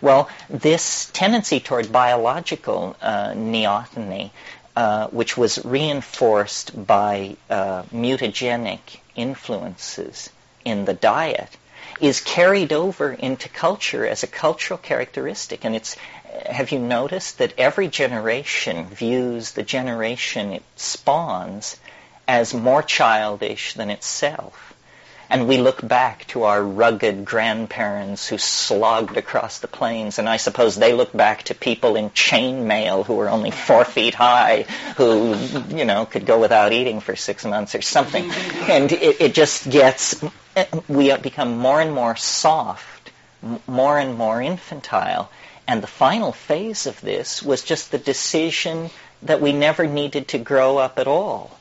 Well, 0.00 0.28
this 0.50 1.10
tendency 1.12 1.60
toward 1.60 1.92
biological 1.92 2.96
uh, 3.00 3.32
neoteny, 3.32 4.30
uh, 4.76 5.08
which 5.08 5.36
was 5.36 5.64
reinforced 5.64 6.86
by 6.86 7.36
uh, 7.48 7.84
mutagenic 7.84 9.00
influences 9.14 10.30
in 10.64 10.84
the 10.84 10.94
diet, 10.94 11.56
is 12.00 12.20
carried 12.20 12.72
over 12.72 13.12
into 13.12 13.48
culture 13.48 14.06
as 14.06 14.22
a 14.22 14.26
cultural 14.26 14.78
characteristic. 14.78 15.64
And 15.64 15.76
it's, 15.76 15.96
have 16.46 16.72
you 16.72 16.78
noticed 16.78 17.38
that 17.38 17.54
every 17.58 17.88
generation 17.88 18.86
views 18.86 19.52
the 19.52 19.62
generation 19.62 20.52
it 20.52 20.62
spawns 20.76 21.78
as 22.26 22.52
more 22.52 22.82
childish 22.82 23.74
than 23.74 23.90
itself? 23.90 24.73
And 25.34 25.48
we 25.48 25.56
look 25.56 25.84
back 25.84 26.28
to 26.28 26.44
our 26.44 26.62
rugged 26.62 27.24
grandparents 27.24 28.28
who 28.28 28.38
slogged 28.38 29.16
across 29.16 29.58
the 29.58 29.66
plains, 29.66 30.20
and 30.20 30.28
I 30.28 30.36
suppose 30.36 30.76
they 30.76 30.92
look 30.92 31.12
back 31.12 31.42
to 31.44 31.56
people 31.56 31.96
in 31.96 32.10
chainmail 32.10 33.04
who 33.04 33.16
were 33.16 33.28
only 33.28 33.50
four 33.50 33.84
feet 33.84 34.14
high, 34.14 34.62
who, 34.96 35.34
you 35.70 35.84
know, 35.84 36.06
could 36.06 36.24
go 36.24 36.38
without 36.38 36.72
eating 36.72 37.00
for 37.00 37.16
six 37.16 37.44
months 37.44 37.74
or 37.74 37.82
something. 37.82 38.30
And 38.70 38.92
it, 38.92 39.20
it 39.20 39.34
just 39.34 39.68
gets, 39.68 40.22
we 40.86 41.12
become 41.16 41.58
more 41.58 41.80
and 41.80 41.92
more 41.92 42.14
soft, 42.14 43.10
more 43.66 43.98
and 43.98 44.16
more 44.16 44.40
infantile. 44.40 45.32
And 45.66 45.82
the 45.82 45.88
final 45.88 46.30
phase 46.30 46.86
of 46.86 47.00
this 47.00 47.42
was 47.42 47.64
just 47.64 47.90
the 47.90 47.98
decision 47.98 48.88
that 49.22 49.40
we 49.40 49.52
never 49.52 49.84
needed 49.84 50.28
to 50.28 50.38
grow 50.38 50.78
up 50.78 51.00
at 51.00 51.08
all. 51.08 51.58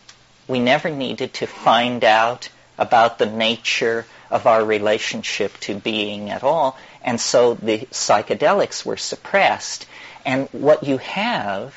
We 0.48 0.60
never 0.60 0.92
needed 0.92 1.34
to 1.36 1.48
find 1.48 2.04
out 2.04 2.50
about 2.78 3.20
the 3.20 3.26
nature 3.26 4.06
of 4.30 4.48
our 4.48 4.64
relationship 4.64 5.58
to 5.60 5.76
being 5.76 6.30
at 6.30 6.44
all. 6.44 6.78
And 7.04 7.20
so 7.20 7.54
the 7.54 7.80
psychedelics 7.92 8.86
were 8.86 8.98
suppressed. 8.98 9.86
And 10.26 10.48
what 10.52 10.84
you 10.84 10.98
have 10.98 11.76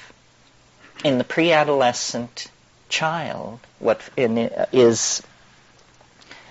in 1.05 1.19
the 1.19 1.25
pre-adolescent 1.25 2.47
child 2.89 3.61
what 3.79 4.01
in, 4.17 4.39
is 4.73 5.23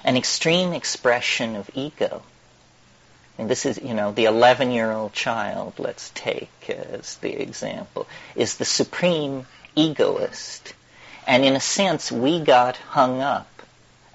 an 0.03 0.17
extreme 0.17 0.73
expression 0.73 1.55
of 1.55 1.69
ego. 1.73 2.21
And 3.37 3.49
this 3.49 3.65
is, 3.65 3.79
you 3.81 3.93
know, 3.93 4.11
the 4.11 4.25
11-year-old 4.25 5.13
child, 5.13 5.73
let's 5.77 6.11
take 6.13 6.69
as 6.69 7.15
the 7.17 7.41
example, 7.41 8.07
is 8.35 8.55
the 8.55 8.65
supreme 8.65 9.45
egoist. 9.75 10.73
And 11.27 11.43
in 11.43 11.55
a 11.55 11.59
sense, 11.59 12.11
we 12.11 12.39
got 12.39 12.77
hung 12.77 13.21
up 13.21 13.47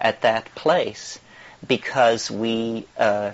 at 0.01 0.23
that 0.23 0.55
place 0.55 1.19
because 1.67 2.31
we 2.31 2.87
uh, 2.97 3.33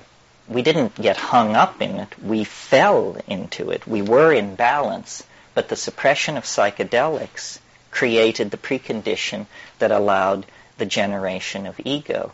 we 0.49 0.63
didn't 0.63 0.95
get 0.95 1.17
hung 1.17 1.57
up 1.57 1.83
in 1.83 1.97
it. 1.97 2.23
We 2.23 2.45
fell 2.45 3.17
into 3.27 3.71
it. 3.71 3.87
We 3.87 4.03
were 4.03 4.33
in 4.33 4.55
balance, 4.55 5.25
but 5.55 5.69
the 5.69 5.77
suppression 5.77 6.37
of 6.37 6.45
psychedelics 6.45 7.59
created 7.91 8.51
the 8.51 8.57
precondition 8.57 9.47
that 9.79 9.91
allowed 9.91 10.47
the 10.79 10.87
generation 10.87 11.67
of 11.67 11.81
ego. 11.85 12.33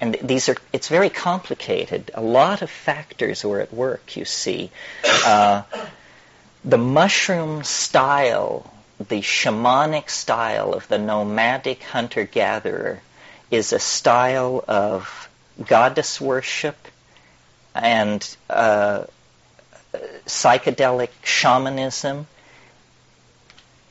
And 0.00 0.14
these 0.20 0.48
are, 0.48 0.56
it's 0.72 0.88
very 0.88 1.10
complicated. 1.10 2.10
A 2.14 2.22
lot 2.22 2.62
of 2.62 2.70
factors 2.70 3.44
were 3.44 3.60
at 3.60 3.72
work, 3.72 4.16
you 4.16 4.24
see. 4.24 4.70
Uh, 5.04 5.62
the 6.64 6.78
mushroom 6.78 7.62
style, 7.62 8.72
the 8.98 9.20
shamanic 9.20 10.10
style 10.10 10.72
of 10.72 10.88
the 10.88 10.98
nomadic 10.98 11.82
hunter-gatherer 11.82 13.00
is 13.54 13.72
a 13.72 13.78
style 13.78 14.64
of 14.66 15.28
goddess 15.66 16.20
worship 16.20 16.76
and 17.74 18.36
uh, 18.50 19.04
psychedelic 20.26 21.10
shamanism 21.22 22.26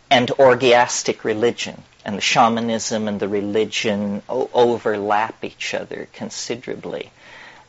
and 0.09 0.29
orgiastic 0.37 1.23
religion. 1.23 1.81
And 2.05 2.17
the 2.17 2.21
shamanism 2.21 3.07
and 3.07 3.19
the 3.19 3.29
religion 3.29 4.21
o- 4.27 4.49
overlap 4.53 5.43
each 5.43 5.73
other 5.73 6.09
considerably. 6.13 7.11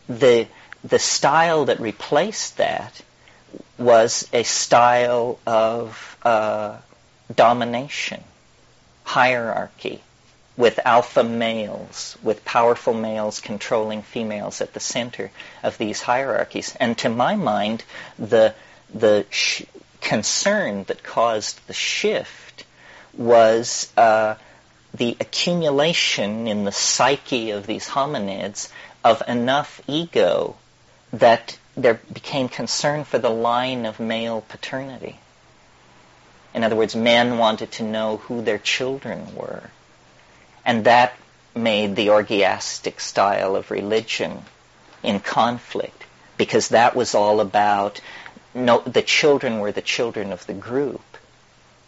The, 0.09 0.49
the 0.82 0.99
style 0.99 1.66
that 1.66 1.80
replaced 1.80 2.57
that 2.57 3.01
was 3.78 4.28
a 4.32 4.42
style 4.42 5.38
of 5.47 6.16
uh, 6.22 6.76
domination, 7.34 8.22
hierarchy, 9.05 10.03
with 10.57 10.79
alpha 10.85 11.25
males, 11.25 12.17
with 12.23 12.45
powerful 12.45 12.95
males 12.95 13.41
controlling 13.41 14.03
females 14.03 14.61
at 14.61 14.73
the 14.73 14.81
center 14.81 15.31
of 15.63 15.77
these 15.79 16.01
hierarchies. 16.01 16.77
And 16.79 16.97
to 16.99 17.09
my 17.09 17.35
mind, 17.35 17.83
the 18.19 18.55
the 18.93 19.27
sh- 19.31 19.65
concern 20.01 20.85
that 20.85 21.03
caused 21.03 21.67
the 21.67 21.73
shift 21.73 22.65
was 23.15 23.91
uh, 23.97 24.37
the 24.93 25.17
accumulation 25.19 26.47
in 26.47 26.65
the 26.65 26.73
psyche 26.73 27.51
of 27.51 27.67
these 27.67 27.89
hominids 27.89 28.71
of 29.03 29.23
enough 29.27 29.81
ego 29.89 30.57
that 31.13 31.59
there 31.77 32.01
became 32.13 32.49
concern 32.49 33.03
for 33.03 33.19
the 33.19 33.31
line 33.31 33.87
of 33.87 33.99
male 33.99 34.41
paternity. 34.49 35.19
In 36.55 36.63
other 36.63 36.77
words, 36.77 36.95
men 36.95 37.39
wanted 37.39 37.73
to 37.73 37.83
know 37.83 38.19
who 38.19 38.43
their 38.43 38.59
children 38.59 39.35
were 39.35 39.71
and 40.65 40.85
that 40.85 41.15
made 41.55 41.95
the 41.95 42.11
orgiastic 42.11 43.01
style 43.01 43.57
of 43.57 43.71
religion 43.71 44.43
in 45.03 45.21
conflict 45.21 46.05
because 46.37 46.69
that 46.69 46.97
was 46.97 47.15
all 47.15 47.41
about 47.41 48.01
no, 48.55 48.81
the 48.81 49.03
children 49.03 49.59
were 49.59 49.73
the 49.73 49.83
children 49.83 50.33
of 50.33 50.47
the 50.47 50.55
group 50.55 51.03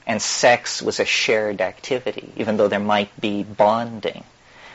and 0.06 0.20
sex 0.20 0.82
was 0.82 1.00
a 1.00 1.04
shared 1.04 1.60
activity 1.60 2.32
even 2.36 2.56
though 2.56 2.68
there 2.68 2.78
might 2.78 3.20
be 3.20 3.42
bonding. 3.42 4.24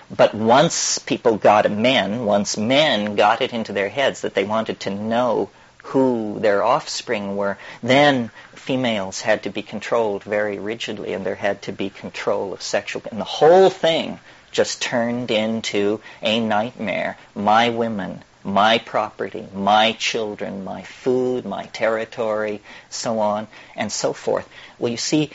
But 0.09 0.33
once 0.33 0.99
people 0.99 1.37
got 1.37 1.71
men 1.71 2.25
once 2.25 2.57
men 2.57 3.15
got 3.15 3.41
it 3.41 3.53
into 3.53 3.71
their 3.71 3.89
heads 3.89 4.21
that 4.21 4.33
they 4.33 4.43
wanted 4.43 4.81
to 4.81 4.89
know 4.89 5.49
who 5.83 6.37
their 6.39 6.63
offspring 6.63 7.35
were, 7.35 7.57
then 7.81 8.29
females 8.53 9.21
had 9.21 9.43
to 9.43 9.49
be 9.49 9.61
controlled 9.61 10.23
very 10.23 10.59
rigidly 10.59 11.13
and 11.13 11.25
there 11.25 11.35
had 11.35 11.61
to 11.61 11.71
be 11.71 11.89
control 11.89 12.53
of 12.53 12.61
sexual 12.61 13.01
and 13.09 13.19
the 13.19 13.25
whole 13.25 13.69
thing 13.69 14.19
just 14.51 14.81
turned 14.81 15.31
into 15.31 16.01
a 16.21 16.39
nightmare. 16.39 17.17
My 17.33 17.69
women, 17.69 18.23
my 18.43 18.77
property, 18.79 19.47
my 19.53 19.93
children, 19.93 20.63
my 20.63 20.83
food, 20.83 21.45
my 21.45 21.65
territory, 21.67 22.61
so 22.89 23.19
on 23.19 23.47
and 23.75 23.91
so 23.91 24.13
forth. 24.13 24.47
Well, 24.77 24.91
you 24.91 24.97
see, 24.97 25.31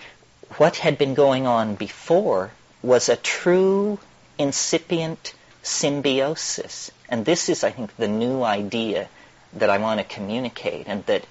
what 0.59 0.77
had 0.77 0.99
been 0.99 1.15
going 1.15 1.47
on 1.47 1.75
before 1.75 2.51
was 2.83 3.09
a 3.09 3.17
true 3.17 3.99
incipient 4.39 5.35
symbiosis. 5.63 6.91
And 7.09 7.25
this 7.25 7.49
is, 7.49 7.65
I 7.65 7.71
think, 7.71 7.97
the 7.97 8.09
new 8.09 8.43
idea 8.43 9.09
that 9.57 9.71
I 9.71 9.79
want 9.79 10.01
to 10.01 10.05
communicate 10.05 10.87
and 10.89 11.05
that 11.07 11.27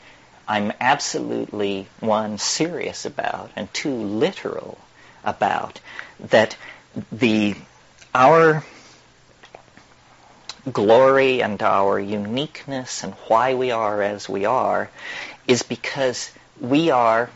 I'm 0.48 0.74
absolutely, 0.80 1.88
one, 2.00 2.38
serious 2.38 3.06
about 3.06 3.52
and 3.56 3.74
two, 3.74 3.94
literal 3.96 4.78
about. 5.24 5.80
That 6.20 6.56
the, 7.12 7.56
our 8.14 8.64
glory 10.72 11.42
and 11.42 11.62
our 11.62 12.00
uniqueness 12.00 13.04
and 13.04 13.14
why 13.28 13.54
we 13.56 13.72
are 13.72 14.02
as 14.02 14.30
we 14.30 14.46
are 14.46 14.90
is 15.48 15.64
because 15.64 16.32
we 16.60 16.92
are 16.92 17.30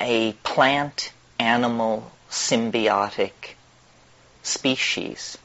a 0.00 0.32
plant 0.42 1.12
animal 1.38 2.10
symbiotic 2.30 3.54
species. 4.42 5.38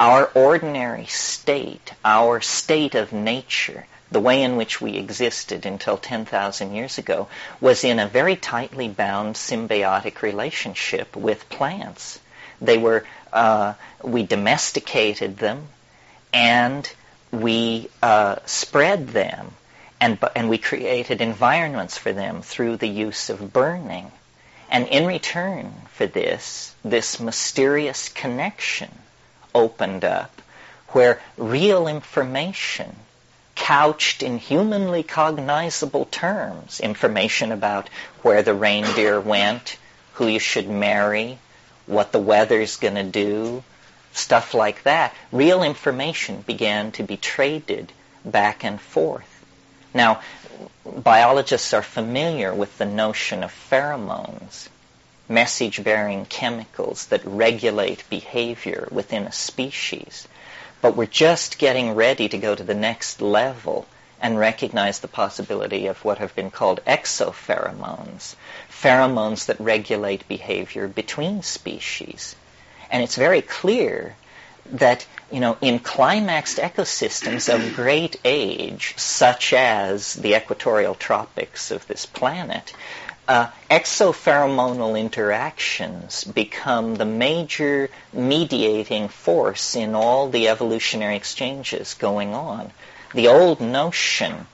Our 0.00 0.30
ordinary 0.34 1.06
state, 1.06 1.92
our 2.04 2.40
state 2.40 2.94
of 2.94 3.12
nature, 3.12 3.86
the 4.12 4.20
way 4.20 4.42
in 4.42 4.56
which 4.56 4.80
we 4.80 4.96
existed 4.96 5.64
until 5.64 5.96
10,000 5.96 6.74
years 6.74 6.98
ago, 6.98 7.28
was 7.60 7.82
in 7.82 7.98
a 7.98 8.06
very 8.06 8.36
tightly 8.36 8.88
bound 8.88 9.34
symbiotic 9.34 10.20
relationship 10.20 11.16
with 11.16 11.48
plants. 11.48 12.20
They 12.60 12.76
were, 12.76 13.04
uh, 13.32 13.74
we 14.02 14.22
domesticated 14.24 15.38
them, 15.38 15.66
and 16.32 16.90
we 17.30 17.88
uh, 18.02 18.36
spread 18.44 19.08
them, 19.08 19.52
and, 19.98 20.18
and 20.36 20.50
we 20.50 20.58
created 20.58 21.22
environments 21.22 21.96
for 21.96 22.12
them 22.12 22.42
through 22.42 22.76
the 22.76 22.88
use 22.88 23.30
of 23.30 23.52
burning. 23.52 24.12
And 24.70 24.88
in 24.88 25.06
return 25.06 25.72
for 25.94 26.06
this, 26.06 26.74
this 26.84 27.18
mysterious 27.18 28.10
connection 28.10 28.90
opened 29.54 30.04
up 30.04 30.42
where 30.88 31.20
real 31.38 31.88
information 31.88 32.94
couched 33.54 34.22
in 34.22 34.38
humanly 34.38 35.02
cognizable 35.02 36.06
terms, 36.06 36.80
information 36.80 37.52
about 37.52 37.88
where 38.22 38.42
the 38.42 38.54
reindeer 38.54 39.20
went, 39.20 39.76
who 40.14 40.26
you 40.26 40.38
should 40.38 40.68
marry, 40.68 41.38
what 41.86 42.12
the 42.12 42.18
weather's 42.18 42.76
going 42.76 42.94
to 42.94 43.02
do, 43.02 43.62
stuff 44.12 44.54
like 44.54 44.82
that. 44.84 45.14
Real 45.30 45.62
information 45.62 46.42
began 46.42 46.92
to 46.92 47.02
be 47.02 47.16
traded 47.16 47.92
back 48.24 48.64
and 48.64 48.80
forth. 48.80 49.28
Now, 49.94 50.20
biologists 50.84 51.74
are 51.74 51.82
familiar 51.82 52.54
with 52.54 52.78
the 52.78 52.86
notion 52.86 53.42
of 53.42 53.52
pheromones, 53.70 54.68
message-bearing 55.28 56.26
chemicals 56.26 57.06
that 57.06 57.24
regulate 57.24 58.08
behavior 58.08 58.88
within 58.90 59.24
a 59.24 59.32
species. 59.32 60.28
But 60.82 60.96
we're 60.96 61.06
just 61.06 61.58
getting 61.58 61.94
ready 61.94 62.28
to 62.28 62.36
go 62.36 62.54
to 62.54 62.62
the 62.62 62.74
next 62.74 63.22
level 63.22 63.86
and 64.20 64.38
recognize 64.38 65.00
the 65.00 65.08
possibility 65.08 65.86
of 65.86 66.04
what 66.04 66.18
have 66.18 66.34
been 66.34 66.50
called 66.50 66.80
exopheromones, 66.86 68.36
pheromones 68.68 69.46
that 69.46 69.60
regulate 69.60 70.28
behavior 70.28 70.86
between 70.88 71.42
species. 71.42 72.36
And 72.90 73.02
it's 73.02 73.16
very 73.16 73.42
clear 73.42 74.16
that, 74.66 75.06
you 75.30 75.40
know, 75.40 75.56
in 75.60 75.78
climaxed 75.78 76.58
ecosystems 76.58 77.52
of 77.52 77.74
great 77.74 78.16
age, 78.24 78.94
such 78.96 79.52
as 79.52 80.14
the 80.14 80.34
equatorial 80.36 80.94
tropics 80.94 81.70
of 81.70 81.86
this 81.86 82.06
planet, 82.06 82.72
uh, 83.28 83.48
exopheromonal 83.70 84.98
interactions 84.98 86.24
become 86.24 86.96
the 86.96 87.04
major 87.04 87.88
mediating 88.12 89.08
force 89.08 89.76
in 89.76 89.94
all 89.94 90.28
the 90.28 90.48
evolutionary 90.48 91.16
exchanges 91.16 91.94
going 91.94 92.34
on. 92.34 92.72
The 93.14 93.28
old 93.28 93.60
notion 93.60 94.46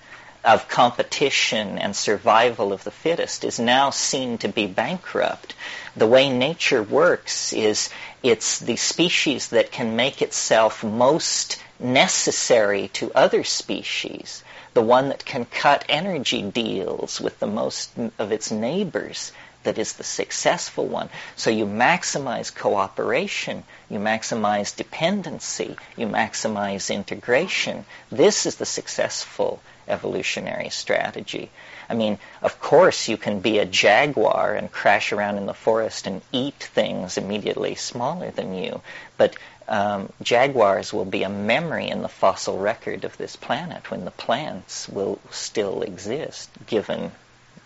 of 0.45 0.69
competition 0.69 1.79
and 1.79 1.97
survival 1.97 2.73
of 2.73 2.85
the 2.85 2.91
fittest 2.91 3.45
is 3.45 3.59
now 3.59 3.91
seen 3.91 4.39
to 4.39 4.49
be 4.49 4.67
bankrupt. 4.67 5.55
The 5.97 6.07
way 6.07 6.29
nature 6.29 6.83
works 6.83 7.53
is 7.53 7.91
it's 8.23 8.59
the 8.59 8.77
species 8.77 9.49
that 9.49 9.73
can 9.73 9.97
make 9.97 10.23
itself 10.23 10.85
most 10.85 11.61
necessary 11.81 12.89
to 12.89 13.13
other 13.15 13.45
species 13.45 14.43
the 14.79 14.83
one 14.85 15.09
that 15.09 15.25
can 15.25 15.45
cut 15.45 15.85
energy 15.89 16.41
deals 16.41 17.21
with 17.21 17.37
the 17.41 17.47
most 17.49 17.91
of 18.17 18.31
its 18.31 18.53
neighbors 18.53 19.33
that 19.65 19.77
is 19.77 19.95
the 19.95 20.05
successful 20.05 20.87
one. 20.87 21.09
So 21.35 21.51
you 21.51 21.67
maximize 21.67 22.55
cooperation, 22.55 23.65
you 23.91 23.99
maximize 23.99 24.77
dependency, 24.77 25.75
you 25.97 26.07
maximize 26.07 26.95
integration. 26.95 27.87
This 28.13 28.47
is 28.47 28.55
the 28.55 28.67
successful 28.67 29.61
evolutionary 29.89 30.69
strategy. 30.69 31.51
I 31.91 31.95
mean, 31.95 32.17
of 32.41 32.61
course 32.61 33.09
you 33.09 33.17
can 33.17 33.41
be 33.41 33.59
a 33.59 33.67
jaguar 33.67 34.55
and 34.55 34.71
crash 34.71 35.11
around 35.11 35.39
in 35.39 35.47
the 35.47 35.55
forest 35.55 36.07
and 36.07 36.23
eat 36.31 36.55
things 36.55 37.19
immediately 37.19 37.75
smaller 37.75 38.31
than 38.31 38.55
you, 38.55 38.81
but 39.17 39.35
um, 39.69 40.13
jaguars 40.23 40.93
will 40.93 41.05
be 41.05 41.23
a 41.23 41.29
memory 41.29 41.89
in 41.89 42.03
the 42.03 42.09
fossil 42.09 42.59
record 42.59 43.05
of 43.05 43.17
this 43.19 43.37
planet 43.37 43.91
when 43.91 44.05
the 44.05 44.11
plants 44.11 44.89
will 44.89 45.21
still 45.31 45.83
exist, 45.83 46.51
given 46.67 47.13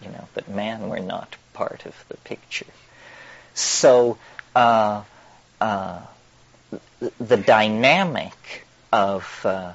you 0.03 0.09
know 0.09 0.28
that 0.34 0.48
man 0.48 0.88
were 0.88 1.00
not 1.00 1.36
part 1.53 1.86
of 1.86 1.94
the 2.09 2.16
picture. 2.18 2.66
So 3.55 4.18
uh, 4.55 5.03
uh, 5.61 6.00
the 7.20 7.36
dynamic 7.36 8.66
of 8.92 9.40
uh, 9.44 9.72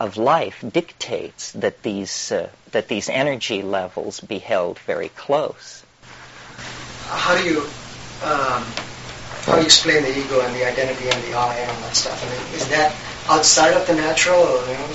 of 0.00 0.16
life 0.16 0.64
dictates 0.72 1.52
that 1.52 1.82
these 1.82 2.32
uh, 2.32 2.50
that 2.72 2.88
these 2.88 3.08
energy 3.08 3.62
levels 3.62 4.20
be 4.20 4.38
held 4.38 4.78
very 4.80 5.08
close. 5.10 5.84
How 7.06 7.36
do 7.36 7.44
you 7.44 7.60
um, 8.22 8.66
how 9.48 9.54
do 9.54 9.60
you 9.60 9.66
explain 9.66 10.02
the 10.02 10.18
ego 10.18 10.40
and 10.40 10.54
the 10.54 10.64
identity 10.66 11.08
and 11.08 11.22
the 11.24 11.32
I 11.32 11.56
and 11.56 11.70
all 11.70 11.80
that 11.80 11.96
stuff? 11.96 12.22
I 12.22 12.28
mean, 12.28 12.54
is 12.54 12.68
that 12.68 12.94
outside 13.28 13.74
of 13.74 13.86
the 13.86 13.94
natural? 13.94 14.40
Or, 14.40 14.60
you 14.66 14.74
know? 14.74 14.90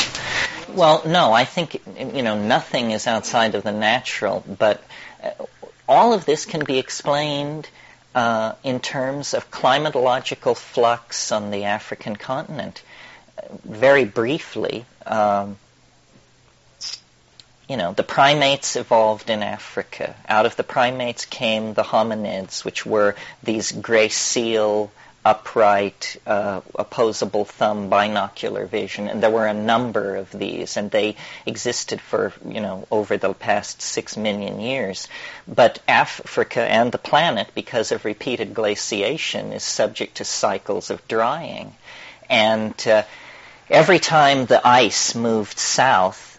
Well, 0.76 1.02
no. 1.08 1.34
I 1.34 1.44
think 1.44 1.82
you 2.14 2.22
know 2.22 2.40
nothing 2.40 2.92
is 2.92 3.08
outside 3.08 3.56
of 3.56 3.64
the 3.64 3.72
natural, 3.72 4.44
but 4.48 4.84
uh, 5.24 5.32
all 5.88 6.14
of 6.14 6.26
this 6.26 6.46
can 6.46 6.64
be 6.64 6.78
explained 6.78 7.68
uh, 8.14 8.54
in 8.64 8.80
terms 8.80 9.34
of 9.34 9.50
climatological 9.50 10.56
flux 10.56 11.32
on 11.32 11.50
the 11.50 11.64
African 11.64 12.16
continent. 12.16 12.84
very 13.66 14.06
briefly, 14.06 14.86
um, 15.06 15.58
you 17.70 17.78
know, 17.78 17.94
the 17.94 18.04
primates 18.04 18.76
evolved 18.76 19.30
in 19.30 19.42
Africa. 19.42 20.16
Out 20.28 20.46
of 20.46 20.56
the 20.56 20.64
primates 20.64 21.26
came 21.26 21.74
the 21.74 21.84
hominids, 21.84 22.66
which 22.66 22.86
were 22.86 23.16
these 23.42 23.72
seal, 24.10 24.92
upright, 25.26 26.18
uh, 26.28 26.60
opposable 26.76 27.46
thumb, 27.46 27.90
binocular 27.90 28.66
vision, 28.66 29.08
and 29.08 29.24
there 29.24 29.30
were 29.30 29.48
a 29.48 29.54
number 29.54 30.18
of 30.18 30.30
these, 30.32 30.76
and 30.76 30.92
they 30.92 31.16
existed 31.46 32.02
for, 32.02 32.34
you 32.46 32.60
know, 32.60 32.86
over 32.92 33.18
the 33.18 33.34
past 33.34 33.82
six 33.82 34.18
million 34.18 34.60
years. 34.60 35.08
But 35.48 35.80
Africa 35.88 36.62
and 36.62 36.92
the 36.92 36.98
planet, 36.98 37.48
because 37.56 37.94
of 37.94 38.04
repeated 38.04 38.54
glaciation, 38.54 39.54
is 39.54 39.64
subject 39.64 40.18
to 40.18 40.26
cycles 40.26 40.90
of 40.90 41.08
drying. 41.08 41.74
And 42.30 42.76
uh, 42.86 43.04
every 43.70 44.00
time 44.00 44.46
the 44.46 44.66
ice 44.68 45.16
moved 45.16 45.58
south, 45.58 46.33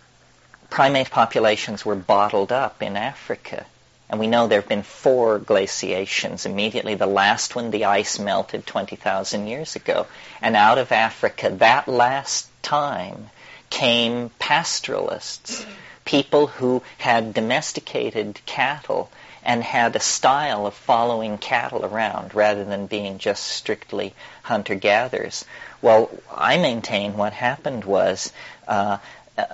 primate 0.75 1.09
populations 1.09 1.87
were 1.87 1.95
bottled 1.95 2.51
up 2.51 2.83
in 2.83 2.97
Africa. 2.97 3.65
And 4.11 4.19
we 4.19 4.27
know 4.27 4.49
there 4.49 4.61
have 4.61 4.69
been 4.69 4.83
four 4.83 5.39
glaciations. 5.39 6.47
Immediately, 6.47 6.97
the 6.97 7.07
last 7.07 7.55
one, 7.55 7.71
the 7.71 7.85
ice 7.85 8.19
melted 8.19 8.67
20,000 8.67 9.47
years 9.47 9.77
ago. 9.77 10.09
And 10.43 10.57
out 10.57 10.79
of 10.79 10.91
Africa, 10.91 11.51
that 11.59 11.87
last 11.87 12.49
time, 12.61 13.31
came 13.71 14.31
pastoralists, 14.41 15.65
people 16.05 16.49
who 16.49 16.83
had 16.99 17.35
domesticated 17.35 18.41
cattle 18.45 19.13
and 19.45 19.63
had 19.63 19.95
a 19.95 20.01
style 20.01 20.67
of 20.67 20.75
following 20.75 21.39
cattle 21.39 21.85
around 21.85 22.35
rather 22.35 22.65
than 22.65 22.89
being 22.89 23.19
just 23.19 23.45
strictly 23.45 24.13
hunter-gatherers. 24.43 25.45
Well, 25.81 26.11
I 26.35 26.59
maintain 26.59 27.17
what 27.17 27.33
happened 27.33 27.85
was 27.85 28.33
uh, 28.67 28.99
uh, 29.39 29.45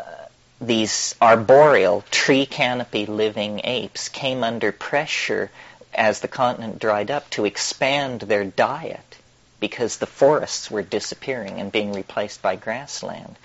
these 0.61 1.15
arboreal, 1.23 2.05
tree 2.11 2.45
canopy 2.45 3.07
living 3.07 3.63
apes 3.65 4.11
came 4.11 4.45
under 4.45 4.71
pressure 4.71 5.51
as 5.95 6.21
the 6.21 6.29
continent 6.29 6.79
dried 6.79 7.11
up 7.11 7.31
to 7.31 7.47
expand 7.47 8.21
their 8.21 8.45
diet 8.45 9.17
because 9.59 9.97
the 9.97 10.07
forests 10.07 10.71
were 10.71 10.83
disappearing 10.83 11.59
and 11.59 11.73
being 11.73 11.93
replaced 11.93 12.43
by 12.43 12.57
grassland. 12.57 13.37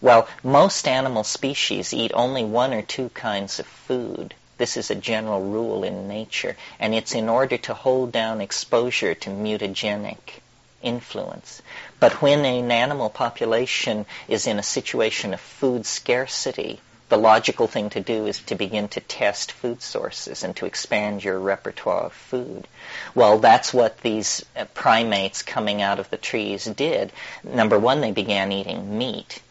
Well, 0.00 0.28
most 0.42 0.88
animal 0.88 1.22
species 1.22 1.94
eat 1.94 2.10
only 2.12 2.44
one 2.44 2.74
or 2.74 2.82
two 2.82 3.08
kinds 3.10 3.60
of 3.60 3.66
food. 3.66 4.34
This 4.58 4.76
is 4.76 4.90
a 4.90 4.96
general 4.96 5.42
rule 5.42 5.84
in 5.84 6.08
nature, 6.08 6.56
and 6.78 6.94
it's 6.94 7.14
in 7.14 7.28
order 7.28 7.56
to 7.58 7.74
hold 7.74 8.10
down 8.10 8.40
exposure 8.40 9.14
to 9.14 9.30
mutagenic 9.30 10.40
influence. 10.84 11.62
But 11.98 12.22
when 12.22 12.44
an 12.44 12.70
animal 12.70 13.10
population 13.10 14.06
is 14.28 14.46
in 14.46 14.58
a 14.58 14.62
situation 14.62 15.34
of 15.34 15.40
food 15.40 15.86
scarcity, 15.86 16.80
the 17.08 17.16
logical 17.18 17.66
thing 17.66 17.90
to 17.90 18.00
do 18.00 18.26
is 18.26 18.40
to 18.44 18.54
begin 18.54 18.88
to 18.88 19.00
test 19.00 19.52
food 19.52 19.82
sources 19.82 20.42
and 20.42 20.56
to 20.56 20.66
expand 20.66 21.22
your 21.22 21.38
repertoire 21.38 22.04
of 22.04 22.12
food. 22.12 22.66
Well, 23.14 23.38
that's 23.38 23.74
what 23.74 24.00
these 24.00 24.44
uh, 24.56 24.64
primates 24.74 25.42
coming 25.42 25.82
out 25.82 25.98
of 26.00 26.08
the 26.10 26.16
trees 26.16 26.64
did. 26.64 27.12
Number 27.42 27.78
one, 27.78 28.00
they 28.00 28.12
began 28.12 28.52
eating 28.52 28.96
meat, 28.96 29.42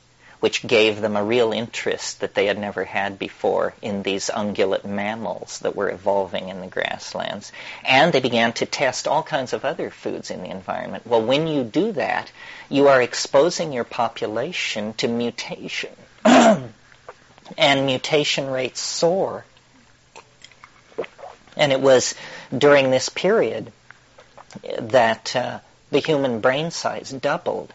which 0.43 0.67
gave 0.67 0.99
them 0.99 1.15
a 1.15 1.23
real 1.23 1.53
interest 1.53 2.19
that 2.19 2.33
they 2.33 2.47
had 2.47 2.57
never 2.57 2.83
had 2.83 3.17
before 3.17 3.73
in 3.81 4.03
these 4.03 4.29
ungulate 4.29 4.83
mammals 4.83 5.59
that 5.59 5.73
were 5.73 5.89
evolving 5.89 6.49
in 6.49 6.59
the 6.59 6.67
grasslands. 6.67 7.53
And 7.85 8.11
they 8.11 8.19
began 8.19 8.51
to 8.53 8.65
test 8.65 9.07
all 9.07 9.23
kinds 9.23 9.53
of 9.53 9.63
other 9.63 9.89
foods 9.89 10.29
in 10.31 10.43
the 10.43 10.49
environment. 10.49 11.07
Well, 11.07 11.23
when 11.23 11.47
you 11.47 11.63
do 11.63 11.93
that, 11.93 12.29
you 12.67 12.89
are 12.89 13.01
exposing 13.01 13.71
your 13.71 13.85
population 13.85 14.91
to 14.95 15.07
mutation. 15.07 15.95
and 16.25 16.73
mutation 17.85 18.49
rates 18.49 18.81
soar. 18.81 19.45
And 21.55 21.71
it 21.71 21.79
was 21.79 22.15
during 22.55 22.91
this 22.91 23.07
period 23.07 23.71
that 24.77 25.33
uh, 25.37 25.59
the 25.89 25.99
human 25.99 26.41
brain 26.41 26.69
size 26.69 27.11
doubled 27.11 27.73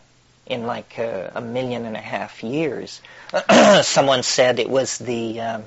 in 0.49 0.67
like 0.67 0.99
uh, 0.99 1.31
a 1.35 1.41
million 1.41 1.85
and 1.85 1.97
a 1.97 2.01
half 2.01 2.43
years. 2.43 3.01
Someone 3.83 4.23
said 4.23 4.59
it 4.59 4.71
was 4.71 4.99
the 4.99 5.41
um, 5.41 5.65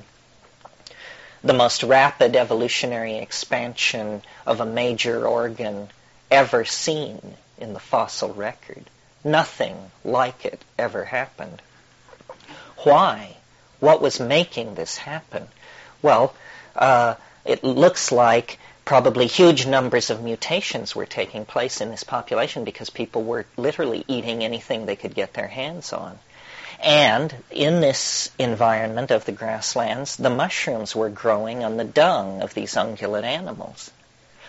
the 1.44 1.52
most 1.52 1.82
rapid 1.82 2.36
evolutionary 2.36 3.16
expansion 3.16 4.22
of 4.46 4.60
a 4.60 4.66
major 4.66 5.26
organ 5.26 5.88
ever 6.30 6.64
seen 6.64 7.20
in 7.58 7.72
the 7.72 7.80
fossil 7.80 8.32
record. 8.32 8.84
Nothing 9.24 9.76
like 10.04 10.44
it 10.44 10.60
ever 10.78 11.04
happened. 11.04 11.62
Why? 12.78 13.36
What 13.80 14.02
was 14.02 14.18
making 14.20 14.74
this 14.74 14.96
happen? 14.96 15.46
Well, 16.00 16.34
uh, 16.74 17.14
it 17.44 17.62
looks 17.64 18.12
like 18.12 18.58
probably 18.84 19.26
huge 19.26 19.66
numbers 19.66 20.10
of 20.10 20.22
mutations 20.22 20.94
were 20.94 21.06
taking 21.06 21.44
place 21.44 21.80
in 21.80 21.90
this 21.90 22.04
population 22.04 22.64
because 22.64 22.90
people 22.90 23.22
were 23.22 23.46
literally 23.56 24.04
eating 24.08 24.42
anything 24.42 24.86
they 24.86 24.96
could 24.96 25.14
get 25.14 25.34
their 25.34 25.46
hands 25.46 25.92
on. 25.92 26.18
And 26.80 27.32
in 27.50 27.80
this 27.80 28.30
environment 28.38 29.12
of 29.12 29.24
the 29.24 29.32
grasslands, 29.32 30.16
the 30.16 30.30
mushrooms 30.30 30.96
were 30.96 31.10
growing 31.10 31.62
on 31.62 31.76
the 31.76 31.84
dung 31.84 32.42
of 32.42 32.54
these 32.54 32.74
ungulate 32.74 33.22
animals. 33.22 33.90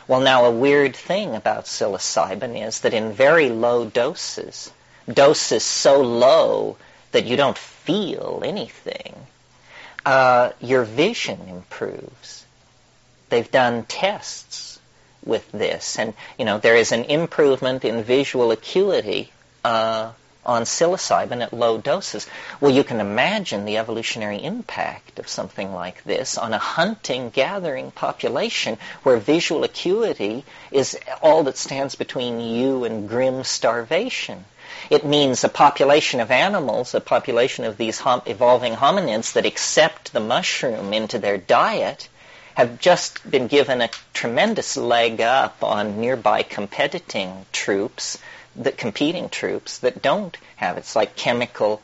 Well, 0.07 0.19
now 0.19 0.45
a 0.45 0.51
weird 0.51 0.95
thing 0.95 1.35
about 1.35 1.65
psilocybin 1.65 2.67
is 2.67 2.81
that 2.81 2.93
in 2.93 3.13
very 3.13 3.49
low 3.49 3.85
doses, 3.85 4.71
doses 5.11 5.63
so 5.63 6.01
low 6.01 6.77
that 7.11 7.25
you 7.25 7.37
don't 7.37 7.57
feel 7.57 8.41
anything, 8.43 9.15
uh, 10.05 10.51
your 10.59 10.83
vision 10.83 11.39
improves. 11.47 12.42
They've 13.33 13.49
done 13.49 13.85
tests 13.85 14.79
with 15.25 15.51
this, 15.51 15.97
and 15.97 16.13
you 16.37 16.45
know 16.45 16.59
there 16.59 16.75
is 16.75 16.91
an 16.91 17.05
improvement 17.05 17.83
in 17.83 18.03
visual 18.03 18.51
acuity 18.51 19.31
uh, 19.63 20.11
on 20.45 20.65
psilocybin 20.65 21.41
at 21.41 21.51
low 21.51 21.79
doses. 21.79 22.27
Well, 22.61 22.69
you 22.69 22.83
can 22.83 22.99
imagine 22.99 23.65
the 23.65 23.77
evolutionary 23.77 24.43
impact 24.43 25.17
of 25.17 25.27
something 25.27 25.73
like 25.73 26.03
this 26.03 26.37
on 26.37 26.53
a 26.53 26.59
hunting 26.59 27.31
gathering 27.31 27.89
population 27.89 28.77
where 29.01 29.17
visual 29.17 29.63
acuity 29.63 30.45
is 30.69 30.95
all 31.23 31.41
that 31.45 31.57
stands 31.57 31.95
between 31.95 32.39
you 32.39 32.83
and 32.83 33.09
grim 33.09 33.43
starvation. 33.43 34.45
It 34.91 35.07
means 35.07 35.43
a 35.43 35.49
population 35.49 36.19
of 36.19 36.29
animals, 36.29 36.93
a 36.93 37.01
population 37.01 37.65
of 37.65 37.77
these 37.77 37.97
hom- 37.97 38.21
evolving 38.27 38.75
hominids 38.75 39.33
that 39.33 39.47
accept 39.47 40.13
the 40.13 40.19
mushroom 40.19 40.93
into 40.93 41.17
their 41.17 41.39
diet 41.39 42.09
have 42.55 42.79
just 42.79 43.29
been 43.29 43.47
given 43.47 43.81
a 43.81 43.89
tremendous 44.13 44.77
leg 44.77 45.21
up 45.21 45.63
on 45.63 45.99
nearby 45.99 46.43
competing 46.43 47.45
troops, 47.51 48.19
the 48.55 48.71
competing 48.71 49.29
troops 49.29 49.79
that 49.79 50.01
don't 50.01 50.37
have 50.55 50.77
it. 50.77 50.81
It's 50.81 50.95
like 50.95 51.15
chemical 51.15 51.81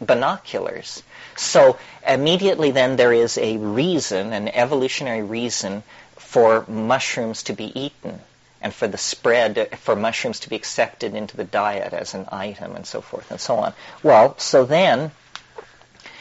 binoculars. 0.00 1.02
So 1.36 1.78
immediately 2.06 2.70
then 2.70 2.96
there 2.96 3.12
is 3.12 3.38
a 3.38 3.56
reason, 3.56 4.32
an 4.32 4.48
evolutionary 4.48 5.22
reason 5.22 5.82
for 6.16 6.64
mushrooms 6.68 7.44
to 7.44 7.52
be 7.52 7.78
eaten 7.78 8.20
and 8.60 8.72
for 8.72 8.88
the 8.88 8.98
spread, 8.98 9.76
for 9.78 9.94
mushrooms 9.94 10.40
to 10.40 10.48
be 10.48 10.56
accepted 10.56 11.14
into 11.14 11.36
the 11.36 11.44
diet 11.44 11.92
as 11.92 12.14
an 12.14 12.26
item 12.32 12.76
and 12.76 12.86
so 12.86 13.00
forth 13.00 13.30
and 13.30 13.40
so 13.40 13.56
on. 13.56 13.74
Well, 14.02 14.38
so 14.38 14.64
then 14.64 15.10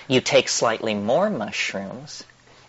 you 0.08 0.20
take 0.20 0.50
slightly 0.50 0.94
more 0.94 1.30
mushrooms, 1.30 2.24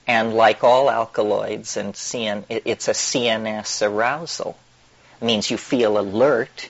and 0.07 0.35
like 0.35 0.63
all 0.65 0.91
alkaloids 0.91 1.77
and 1.77 1.95
CN, 1.95 2.45
it's 2.49 2.89
a 2.89 2.93
CNS 2.93 3.87
arousal. 3.87 4.57
It 5.21 5.25
means 5.25 5.51
you 5.51 5.57
feel 5.57 5.99
alert, 5.99 6.69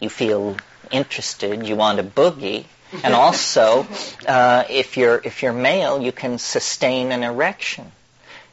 you 0.00 0.10
feel 0.10 0.56
interested, 0.90 1.66
you 1.66 1.76
want 1.76 2.00
a 2.00 2.04
boogie, 2.04 2.66
and 3.02 3.14
also, 3.24 3.86
uh, 4.26 4.64
if 4.68 4.96
you're 4.96 5.20
if 5.24 5.42
you're 5.42 5.52
male, 5.52 6.00
you 6.00 6.12
can 6.12 6.38
sustain 6.38 7.12
an 7.12 7.22
erection. 7.22 7.90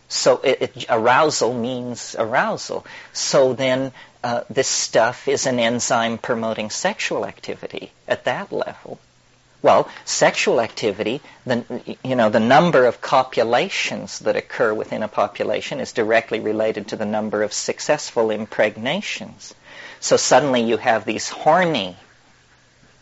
So 0.07 0.37
it, 0.43 0.61
it, 0.61 0.85
arousal 0.89 1.53
means 1.53 2.15
arousal. 2.19 2.85
So 3.13 3.53
then 3.53 3.93
uh, 4.23 4.43
this 4.49 4.67
stuff 4.67 5.27
is 5.27 5.45
an 5.45 5.57
enzyme 5.59 6.17
promoting 6.17 6.69
sexual 6.69 7.25
activity 7.25 7.91
at 8.07 8.25
that 8.25 8.51
level. 8.51 8.99
Well, 9.63 9.87
sexual 10.05 10.59
activity, 10.59 11.21
the, 11.45 11.63
you 12.03 12.15
know, 12.15 12.29
the 12.29 12.39
number 12.39 12.85
of 12.85 12.99
copulations 12.99 14.19
that 14.19 14.35
occur 14.35 14.73
within 14.73 15.03
a 15.03 15.07
population 15.07 15.79
is 15.79 15.91
directly 15.93 16.39
related 16.39 16.87
to 16.87 16.95
the 16.95 17.05
number 17.05 17.43
of 17.43 17.53
successful 17.53 18.31
impregnations. 18.31 19.53
So 19.99 20.17
suddenly 20.17 20.61
you 20.63 20.77
have 20.77 21.05
these 21.05 21.29
horny 21.29 21.95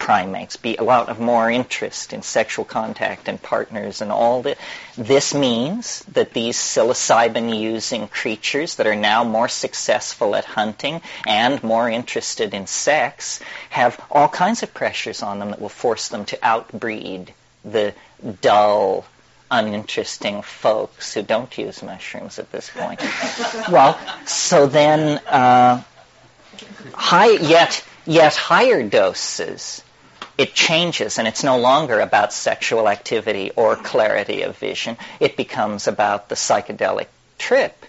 primates 0.10 0.58
be 0.58 0.76
a 0.76 0.82
lot 0.82 1.08
of 1.08 1.20
more 1.20 1.52
interest 1.52 2.14
in 2.14 2.24
sexual 2.24 2.66
contact 2.66 3.28
and 3.28 3.40
partners 3.40 4.02
and 4.02 4.12
all 4.12 4.42
that. 4.42 4.58
This 4.98 5.36
means 5.36 6.00
that 6.14 6.34
these 6.34 6.58
psilocybin-using 6.58 8.08
creatures 8.08 8.78
that 8.78 8.88
are 8.88 8.96
now 8.96 9.24
more 9.24 9.48
successful 9.48 10.36
at 10.36 10.46
hunting 10.46 11.04
and 11.28 11.62
more 11.62 11.88
interested 11.88 12.56
in 12.56 12.66
sex 12.66 13.40
have 13.70 14.04
all 14.10 14.28
kinds 14.28 14.64
of 14.64 14.74
pressures 14.74 15.22
on 15.22 15.38
them 15.38 15.52
that 15.52 15.62
will 15.62 15.70
force 15.70 16.08
them 16.08 16.26
to 16.26 16.40
outbreed 16.42 17.32
the 17.64 17.94
dull, 18.42 19.06
uninteresting 19.52 20.42
folks 20.42 21.14
who 21.14 21.22
don't 21.22 21.56
use 21.56 21.84
mushrooms 21.84 22.40
at 22.40 22.52
this 22.52 22.68
point. 22.74 23.00
well, 23.70 23.96
so 24.26 24.66
then, 24.66 25.20
uh, 25.28 25.84
high, 26.96 27.30
yet 27.30 27.86
yet 28.08 28.36
higher 28.36 28.82
doses 28.82 29.84
it 30.40 30.54
changes 30.54 31.20
and 31.20 31.28
it's 31.28 31.44
no 31.44 31.58
longer 31.58 32.00
about 32.00 32.32
sexual 32.32 32.88
activity 32.88 33.52
or 33.58 33.76
clarity 33.76 34.44
of 34.44 34.58
vision. 34.58 34.96
It 35.20 35.36
becomes 35.36 35.86
about 35.86 36.30
the 36.30 36.36
psychedelic 36.36 37.08
trip, 37.38 37.86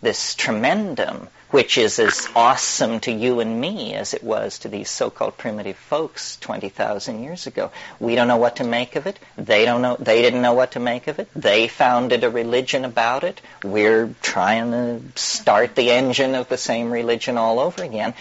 this 0.00 0.34
tremendum, 0.34 1.28
which 1.50 1.76
is 1.76 1.98
as 1.98 2.26
awesome 2.34 3.00
to 3.00 3.12
you 3.12 3.40
and 3.40 3.60
me 3.60 3.92
as 3.92 4.14
it 4.14 4.24
was 4.24 4.60
to 4.60 4.68
these 4.68 4.88
so-called 4.88 5.36
primitive 5.36 5.76
folks 5.76 6.38
20,000 6.38 7.22
years 7.22 7.46
ago. 7.46 7.70
We 7.98 8.14
don't 8.14 8.28
know 8.28 8.38
what 8.38 8.56
to 8.56 8.64
make 8.64 8.96
of 8.96 9.06
it. 9.06 9.18
They 9.36 9.66
don't 9.66 9.82
know, 9.82 9.98
they 10.00 10.22
didn't 10.22 10.40
know 10.40 10.54
what 10.54 10.72
to 10.72 10.80
make 10.80 11.06
of 11.06 11.18
it. 11.18 11.28
They 11.36 11.68
founded 11.68 12.24
a 12.24 12.30
religion 12.30 12.86
about 12.86 13.24
it. 13.24 13.42
We're 13.62 14.14
trying 14.22 14.70
to 14.70 15.02
start 15.16 15.74
the 15.74 15.90
engine 15.90 16.34
of 16.34 16.48
the 16.48 16.56
same 16.56 16.90
religion 16.90 17.36
all 17.36 17.58
over 17.58 17.84
again. 17.84 18.14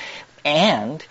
And, 0.44 1.02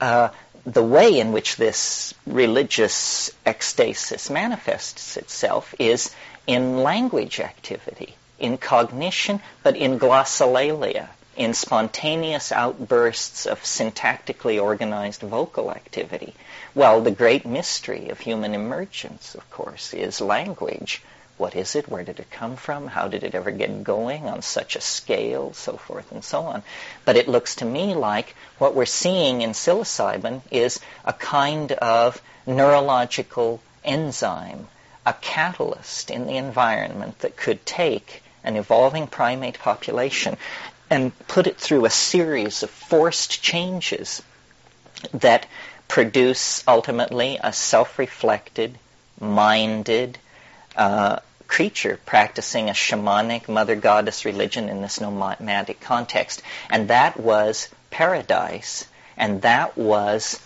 uh, 0.00 0.30
the 0.66 0.82
way 0.82 1.20
in 1.20 1.30
which 1.30 1.56
this 1.56 2.12
religious 2.26 3.30
ecstasis 3.46 4.28
manifests 4.28 5.16
itself 5.16 5.72
is 5.78 6.10
in 6.46 6.82
language 6.82 7.38
activity, 7.38 8.16
in 8.40 8.58
cognition, 8.58 9.40
but 9.62 9.76
in 9.76 9.98
glossolalia. 9.98 11.08
in 11.36 11.52
spontaneous 11.52 12.50
outbursts 12.50 13.44
of 13.46 13.60
syntactically 13.62 14.60
organized 14.60 15.20
vocal 15.20 15.70
activity. 15.70 16.34
Well, 16.74 17.02
the 17.02 17.10
great 17.10 17.44
mystery 17.44 18.08
of 18.08 18.18
human 18.18 18.54
emergence, 18.54 19.34
of 19.34 19.48
course, 19.50 19.92
is 19.92 20.20
language. 20.20 21.02
What 21.38 21.54
is 21.54 21.76
it? 21.76 21.88
Where 21.88 22.02
did 22.02 22.18
it 22.18 22.30
come 22.30 22.56
from? 22.56 22.86
How 22.86 23.08
did 23.08 23.22
it 23.22 23.34
ever 23.34 23.50
get 23.50 23.84
going 23.84 24.26
on 24.26 24.40
such 24.40 24.74
a 24.74 24.80
scale? 24.80 25.52
So 25.52 25.76
forth 25.76 26.10
and 26.10 26.24
so 26.24 26.42
on. 26.42 26.62
But 27.04 27.16
it 27.16 27.28
looks 27.28 27.56
to 27.56 27.64
me 27.64 27.94
like 27.94 28.34
what 28.58 28.74
we're 28.74 28.86
seeing 28.86 29.42
in 29.42 29.50
psilocybin 29.50 30.40
is 30.50 30.80
a 31.04 31.12
kind 31.12 31.72
of 31.72 32.22
neurological 32.46 33.60
enzyme, 33.84 34.68
a 35.04 35.12
catalyst 35.12 36.10
in 36.10 36.26
the 36.26 36.36
environment 36.36 37.18
that 37.18 37.36
could 37.36 37.66
take 37.66 38.22
an 38.42 38.56
evolving 38.56 39.06
primate 39.06 39.58
population 39.58 40.36
and 40.88 41.12
put 41.26 41.46
it 41.46 41.58
through 41.58 41.84
a 41.84 41.90
series 41.90 42.62
of 42.62 42.70
forced 42.70 43.42
changes 43.42 44.22
that 45.12 45.46
produce 45.88 46.64
ultimately 46.66 47.38
a 47.42 47.52
self-reflected, 47.52 48.78
minded, 49.20 50.18
uh, 50.76 51.18
creature 51.46 51.98
practicing 52.06 52.68
a 52.68 52.72
shamanic 52.72 53.48
mother 53.48 53.76
goddess 53.76 54.24
religion 54.24 54.68
in 54.68 54.82
this 54.82 55.00
nomadic 55.00 55.80
context. 55.80 56.42
And 56.70 56.88
that 56.88 57.18
was 57.18 57.68
paradise. 57.90 58.86
And 59.16 59.42
that 59.42 59.76
was 59.76 60.40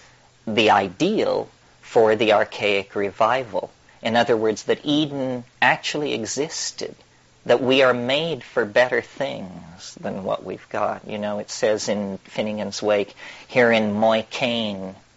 the 0.46 0.70
ideal 0.70 1.48
for 1.80 2.16
the 2.16 2.34
archaic 2.34 2.94
revival. 2.94 3.70
In 4.02 4.16
other 4.16 4.36
words, 4.36 4.64
that 4.64 4.80
Eden 4.84 5.44
actually 5.60 6.14
existed, 6.14 6.94
that 7.44 7.62
we 7.62 7.82
are 7.82 7.92
made 7.92 8.42
for 8.42 8.64
better 8.64 9.00
things 9.00 9.94
than 10.00 10.24
what 10.24 10.44
we've 10.44 10.68
got. 10.68 11.06
You 11.06 11.18
know, 11.18 11.38
it 11.38 11.50
says 11.50 11.88
in 11.88 12.18
Finnegans 12.28 12.80
Wake, 12.80 13.14
here 13.48 13.72
in 13.72 13.92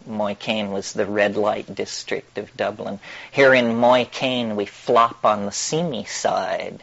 Moycane 0.08 0.70
was 0.70 0.92
the 0.92 1.06
red 1.06 1.36
light 1.36 1.74
district 1.74 2.38
of 2.38 2.56
Dublin. 2.56 3.00
Here 3.30 3.54
in 3.54 3.76
Moycane 3.76 4.54
we 4.54 4.66
flop 4.66 5.24
on 5.24 5.46
the 5.46 5.52
seamy 5.52 6.04
side, 6.04 6.82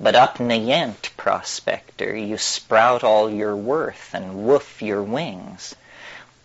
but 0.00 0.14
up 0.14 0.38
Nayent, 0.38 1.10
prospector, 1.16 2.16
you 2.16 2.38
sprout 2.38 3.04
all 3.04 3.30
your 3.30 3.54
worth 3.54 4.10
and 4.14 4.44
woof 4.44 4.82
your 4.82 5.02
wings. 5.02 5.74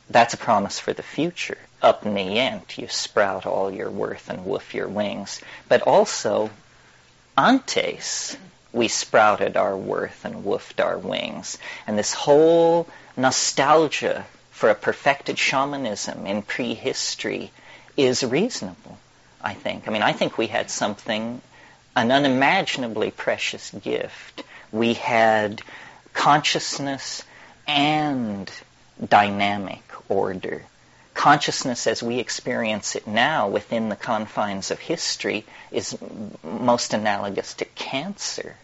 That's 0.09 0.33
a 0.33 0.37
promise 0.37 0.79
for 0.79 0.93
the 0.93 1.03
future. 1.03 1.57
Up 1.81 2.03
Nayent, 2.03 2.77
you 2.77 2.87
sprout 2.87 3.45
all 3.45 3.71
your 3.71 3.89
worth 3.89 4.29
and 4.29 4.45
woof 4.45 4.73
your 4.73 4.87
wings. 4.87 5.41
But 5.67 5.81
also, 5.81 6.49
antes, 7.37 8.37
we 8.71 8.87
sprouted 8.87 9.57
our 9.57 9.75
worth 9.75 10.23
and 10.23 10.43
woofed 10.43 10.83
our 10.83 10.97
wings. 10.97 11.57
And 11.87 11.97
this 11.97 12.13
whole 12.13 12.87
nostalgia 13.15 14.25
for 14.57 14.71
a 14.71 14.75
perfected 14.75 15.37
shamanism 15.37 16.25
in 16.25 16.41
prehistory 16.41 17.51
is 17.95 18.23
reasonable, 18.23 18.97
I 19.39 19.53
think. 19.53 19.87
I 19.87 19.91
mean, 19.91 20.01
I 20.01 20.13
think 20.13 20.35
we 20.35 20.47
had 20.47 20.71
something, 20.71 21.39
an 21.95 22.11
unimaginably 22.11 23.11
precious 23.11 23.69
gift. 23.69 24.43
We 24.71 24.95
had 24.95 25.61
consciousness 26.15 27.23
and 27.67 28.51
dynamic 29.07 29.83
order. 30.09 30.63
Consciousness 31.13 31.85
as 31.85 32.01
we 32.01 32.17
experience 32.17 32.95
it 32.95 33.05
now 33.05 33.49
within 33.49 33.89
the 33.89 33.95
confines 33.95 34.71
of 34.71 34.79
history 34.79 35.45
is 35.71 35.95
most 36.43 36.95
analogous 36.95 37.53
to 37.53 37.65
cancer. 37.65 38.55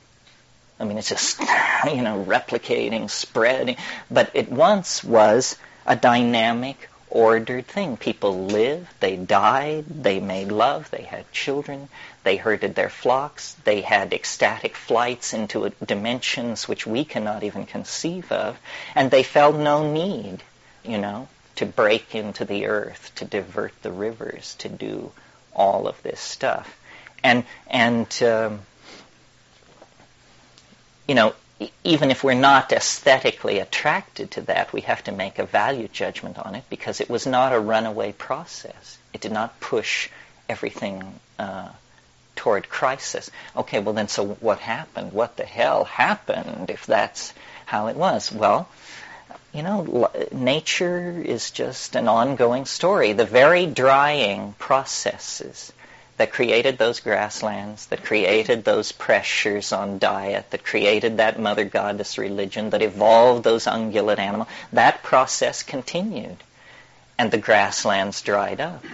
I 0.79 0.85
mean, 0.85 0.97
it's 0.97 1.09
just, 1.09 1.39
you 1.85 2.01
know, 2.01 2.25
replicating, 2.27 3.11
spreading. 3.11 3.77
But 4.09 4.31
it 4.33 4.51
once 4.51 5.03
was 5.03 5.55
a 5.85 5.95
dynamic, 5.95 6.89
ordered 7.09 7.67
thing. 7.67 7.95
People 7.95 8.45
lived, 8.45 8.87
they 8.99 9.15
died, 9.15 9.85
they 9.87 10.19
made 10.19 10.51
love, 10.51 10.89
they 10.89 11.03
had 11.03 11.31
children, 11.31 11.87
they 12.23 12.37
herded 12.37 12.73
their 12.73 12.89
flocks, 12.89 13.53
they 13.63 13.81
had 13.81 14.13
ecstatic 14.13 14.75
flights 14.75 15.33
into 15.33 15.71
dimensions 15.85 16.67
which 16.67 16.87
we 16.87 17.05
cannot 17.05 17.43
even 17.43 17.65
conceive 17.65 18.31
of, 18.31 18.57
and 18.95 19.11
they 19.11 19.23
felt 19.23 19.55
no 19.55 19.91
need, 19.91 20.41
you 20.83 20.97
know, 20.97 21.27
to 21.55 21.65
break 21.67 22.15
into 22.15 22.45
the 22.45 22.65
earth, 22.65 23.11
to 23.15 23.25
divert 23.25 23.79
the 23.83 23.91
rivers, 23.91 24.55
to 24.55 24.69
do 24.69 25.11
all 25.55 25.87
of 25.87 26.01
this 26.01 26.19
stuff. 26.19 26.79
And, 27.23 27.45
and 27.69 28.23
um, 28.23 28.61
you 31.07 31.15
know, 31.15 31.35
even 31.83 32.11
if 32.11 32.23
we're 32.23 32.33
not 32.33 32.71
aesthetically 32.71 33.59
attracted 33.59 34.31
to 34.31 34.41
that, 34.41 34.73
we 34.73 34.81
have 34.81 35.03
to 35.05 35.11
make 35.11 35.39
a 35.39 35.45
value 35.45 35.87
judgment 35.87 36.37
on 36.39 36.55
it 36.55 36.63
because 36.69 37.01
it 37.01 37.09
was 37.09 37.25
not 37.25 37.53
a 37.53 37.59
runaway 37.59 38.11
process. 38.11 38.97
It 39.13 39.21
did 39.21 39.31
not 39.31 39.59
push 39.59 40.09
everything 40.49 41.19
uh, 41.39 41.69
toward 42.35 42.69
crisis. 42.69 43.29
Okay, 43.55 43.79
well 43.79 43.93
then, 43.93 44.07
so 44.07 44.25
what 44.25 44.59
happened? 44.59 45.13
What 45.13 45.37
the 45.37 45.45
hell 45.45 45.85
happened 45.85 46.69
if 46.69 46.85
that's 46.85 47.33
how 47.65 47.87
it 47.87 47.95
was? 47.95 48.31
Well, 48.31 48.67
you 49.53 49.61
know, 49.61 50.09
nature 50.31 51.21
is 51.23 51.51
just 51.51 51.95
an 51.95 52.07
ongoing 52.07 52.65
story. 52.65 53.13
The 53.13 53.25
very 53.25 53.65
drying 53.67 54.53
processes 54.57 55.71
that 56.23 56.31
created 56.31 56.77
those 56.77 57.01
grasslands, 57.01 57.87
that 57.87 58.05
created 58.05 58.63
those 58.63 58.93
pressures 58.93 59.73
on 59.73 59.99
diet, 59.99 60.49
that 60.51 60.63
created 60.63 61.17
that 61.17 61.37
mother 61.37 61.65
goddess 61.65 62.17
religion, 62.17 62.69
that 62.69 62.81
evolved 62.81 63.43
those 63.43 63.65
ungulate 63.65 64.19
animals, 64.19 64.47
that 64.71 65.03
process 65.03 65.63
continued. 65.63 66.37
And 67.17 67.29
the 67.29 67.37
grasslands 67.37 68.21
dried 68.21 68.61
up. 68.61 68.85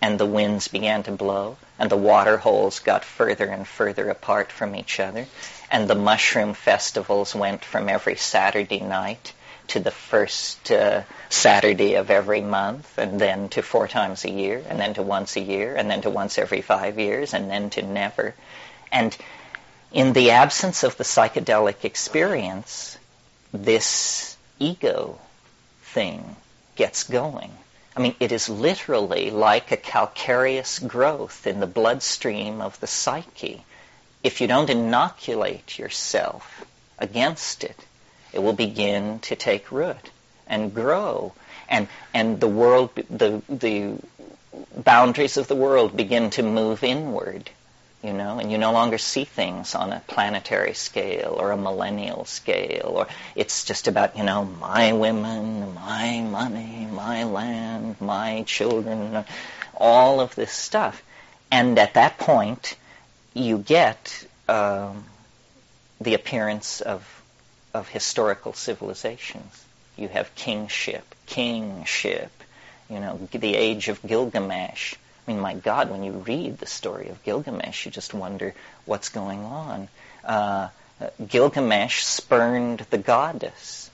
And 0.00 0.18
the 0.18 0.24
winds 0.24 0.68
began 0.68 1.02
to 1.02 1.12
blow, 1.12 1.58
and 1.78 1.90
the 1.90 1.98
water 1.98 2.38
holes 2.38 2.78
got 2.78 3.04
further 3.04 3.44
and 3.44 3.68
further 3.68 4.08
apart 4.08 4.50
from 4.50 4.74
each 4.74 4.98
other, 4.98 5.26
and 5.70 5.88
the 5.88 5.94
mushroom 5.94 6.54
festivals 6.54 7.34
went 7.34 7.66
from 7.66 7.90
every 7.90 8.16
Saturday 8.16 8.80
night 8.80 9.34
to 9.70 9.80
the 9.80 9.90
first 9.90 10.70
uh, 10.70 11.02
Saturday 11.28 11.94
of 11.94 12.10
every 12.10 12.40
month, 12.40 12.98
and 12.98 13.20
then 13.20 13.48
to 13.50 13.62
four 13.62 13.88
times 13.88 14.24
a 14.24 14.30
year, 14.30 14.62
and 14.68 14.78
then 14.78 14.94
to 14.94 15.02
once 15.02 15.36
a 15.36 15.40
year, 15.40 15.74
and 15.74 15.90
then 15.90 16.02
to 16.02 16.10
once 16.10 16.38
every 16.38 16.60
five 16.60 16.98
years, 16.98 17.34
and 17.34 17.50
then 17.50 17.70
to 17.70 17.82
never. 17.82 18.34
And 18.92 19.16
in 19.92 20.12
the 20.12 20.32
absence 20.32 20.82
of 20.82 20.96
the 20.96 21.04
psychedelic 21.04 21.84
experience, 21.84 22.98
this 23.52 24.36
ego 24.58 25.18
thing 25.82 26.36
gets 26.76 27.04
going. 27.04 27.52
I 27.96 28.00
mean, 28.00 28.14
it 28.20 28.32
is 28.32 28.48
literally 28.48 29.30
like 29.30 29.72
a 29.72 29.76
calcareous 29.76 30.78
growth 30.78 31.46
in 31.46 31.60
the 31.60 31.66
bloodstream 31.66 32.60
of 32.60 32.78
the 32.80 32.86
psyche. 32.86 33.64
If 34.22 34.40
you 34.40 34.46
don't 34.46 34.70
inoculate 34.70 35.78
yourself 35.78 36.64
against 36.98 37.64
it, 37.64 37.76
it 38.32 38.42
will 38.42 38.52
begin 38.52 39.18
to 39.20 39.36
take 39.36 39.72
root 39.72 40.10
and 40.46 40.74
grow. 40.74 41.32
And, 41.68 41.88
and 42.12 42.40
the 42.40 42.48
world, 42.48 42.90
the, 43.08 43.42
the 43.48 43.94
boundaries 44.76 45.36
of 45.36 45.48
the 45.48 45.54
world 45.54 45.96
begin 45.96 46.30
to 46.30 46.42
move 46.42 46.82
inward, 46.82 47.48
you 48.02 48.12
know, 48.12 48.38
and 48.38 48.50
you 48.50 48.58
no 48.58 48.72
longer 48.72 48.98
see 48.98 49.24
things 49.24 49.74
on 49.74 49.92
a 49.92 50.02
planetary 50.06 50.74
scale 50.74 51.36
or 51.38 51.52
a 51.52 51.56
millennial 51.56 52.24
scale, 52.24 52.92
or 52.96 53.06
it's 53.36 53.64
just 53.64 53.88
about, 53.88 54.16
you 54.16 54.24
know, 54.24 54.44
my 54.44 54.92
women, 54.92 55.74
my 55.74 56.20
money, 56.22 56.88
my 56.90 57.24
land, 57.24 58.00
my 58.00 58.42
children, 58.46 59.24
all 59.76 60.20
of 60.20 60.34
this 60.34 60.52
stuff. 60.52 61.02
And 61.52 61.78
at 61.78 61.94
that 61.94 62.18
point, 62.18 62.76
you 63.34 63.58
get 63.58 64.26
um, 64.48 65.04
the 66.00 66.14
appearance 66.14 66.80
of 66.80 67.19
of 67.72 67.88
historical 67.88 68.52
civilizations. 68.52 69.64
You 69.96 70.08
have 70.08 70.34
kingship, 70.34 71.14
kingship, 71.26 72.30
you 72.88 73.00
know, 73.00 73.28
the 73.32 73.54
age 73.54 73.88
of 73.88 74.02
Gilgamesh. 74.02 74.94
I 74.94 75.32
mean, 75.32 75.40
my 75.40 75.54
God, 75.54 75.90
when 75.90 76.02
you 76.02 76.12
read 76.12 76.58
the 76.58 76.66
story 76.66 77.08
of 77.08 77.22
Gilgamesh, 77.22 77.84
you 77.84 77.92
just 77.92 78.14
wonder 78.14 78.54
what's 78.84 79.10
going 79.10 79.44
on. 79.44 79.88
Uh, 80.24 80.68
Gilgamesh 81.26 82.04
spurned 82.04 82.80
the 82.90 82.98
goddess, 82.98 83.90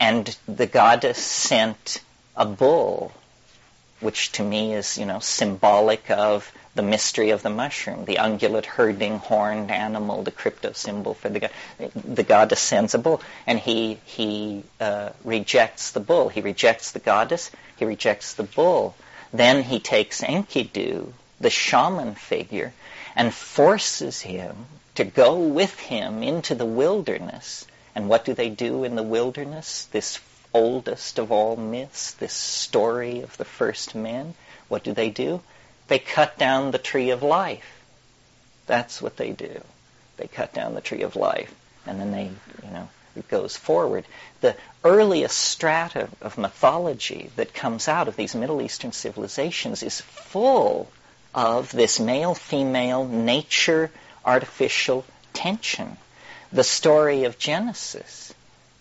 and 0.00 0.36
the 0.46 0.66
goddess 0.66 1.18
sent 1.18 2.00
a 2.36 2.44
bull, 2.44 3.12
which 4.00 4.32
to 4.32 4.42
me 4.42 4.74
is, 4.74 4.98
you 4.98 5.06
know, 5.06 5.18
symbolic 5.18 6.10
of 6.10 6.52
the 6.78 6.82
mystery 6.84 7.30
of 7.30 7.42
the 7.42 7.50
mushroom, 7.50 8.04
the 8.04 8.14
ungulate 8.16 8.64
herding 8.64 9.18
horned 9.18 9.70
animal, 9.70 10.22
the 10.22 10.30
crypto 10.30 10.72
symbol 10.72 11.12
for 11.12 11.28
the 11.28 11.40
god. 11.40 11.50
The 11.94 12.22
god 12.22 12.48
descends 12.48 12.94
a 12.94 12.98
bull, 12.98 13.20
and 13.48 13.58
he 13.58 13.98
he 14.04 14.62
uh, 14.80 15.10
rejects 15.24 15.90
the 15.90 16.00
bull. 16.00 16.28
He 16.28 16.40
rejects 16.40 16.92
the 16.92 17.00
goddess. 17.00 17.50
He 17.76 17.84
rejects 17.84 18.34
the 18.34 18.44
bull. 18.44 18.94
Then 19.32 19.64
he 19.64 19.80
takes 19.80 20.22
Enkidu, 20.22 21.12
the 21.40 21.50
shaman 21.50 22.14
figure, 22.14 22.72
and 23.16 23.34
forces 23.34 24.20
him 24.20 24.66
to 24.94 25.04
go 25.04 25.36
with 25.36 25.78
him 25.80 26.22
into 26.22 26.54
the 26.54 26.70
wilderness 26.82 27.66
And 27.94 28.08
what 28.08 28.24
do 28.24 28.34
they 28.34 28.50
do 28.50 28.84
in 28.84 28.94
the 28.94 29.02
wilderness? 29.02 29.88
This 29.90 30.20
oldest 30.54 31.18
of 31.18 31.32
all 31.32 31.56
myths, 31.56 32.12
this 32.12 32.32
story 32.32 33.20
of 33.22 33.36
the 33.36 33.44
first 33.44 33.96
men. 33.96 34.34
What 34.68 34.84
do 34.84 34.92
they 34.92 35.10
do? 35.10 35.40
They 35.88 35.98
cut 35.98 36.38
down 36.38 36.70
the 36.70 36.78
tree 36.78 37.10
of 37.10 37.22
life. 37.22 37.82
That's 38.66 39.02
what 39.02 39.16
they 39.16 39.32
do. 39.32 39.62
They 40.18 40.26
cut 40.26 40.52
down 40.52 40.74
the 40.74 40.80
tree 40.80 41.02
of 41.02 41.16
life. 41.16 41.54
And 41.86 41.98
then 41.98 42.12
they, 42.12 42.24
you 42.24 42.70
know, 42.70 42.88
it 43.16 43.28
goes 43.28 43.56
forward. 43.56 44.04
The 44.42 44.56
earliest 44.84 45.36
strata 45.36 46.08
of 46.20 46.38
mythology 46.38 47.30
that 47.36 47.54
comes 47.54 47.88
out 47.88 48.08
of 48.08 48.16
these 48.16 48.34
Middle 48.34 48.62
Eastern 48.62 48.92
civilizations 48.92 49.82
is 49.82 50.00
full 50.00 50.90
of 51.34 51.72
this 51.72 51.98
male-female 51.98 53.06
nature 53.06 53.90
artificial 54.24 55.04
tension. 55.32 55.96
The 56.52 56.64
story 56.64 57.24
of 57.24 57.38
Genesis 57.38 58.34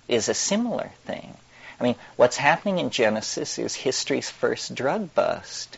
is 0.08 0.30
a 0.30 0.34
similar 0.34 0.92
thing. 1.06 1.36
I 1.80 1.84
mean, 1.84 1.96
what's 2.16 2.38
happening 2.38 2.80
in 2.80 2.90
Genesis 2.90 3.60
is 3.60 3.76
history's 3.76 4.30
first 4.30 4.74
drug 4.76 5.14
bust. 5.14 5.78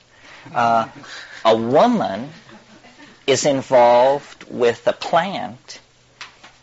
Uh, 0.54 0.88
a 1.46 1.56
woman 1.56 2.30
is 3.28 3.46
involved 3.46 4.46
with 4.50 4.88
a 4.88 4.94
plant, 4.94 5.80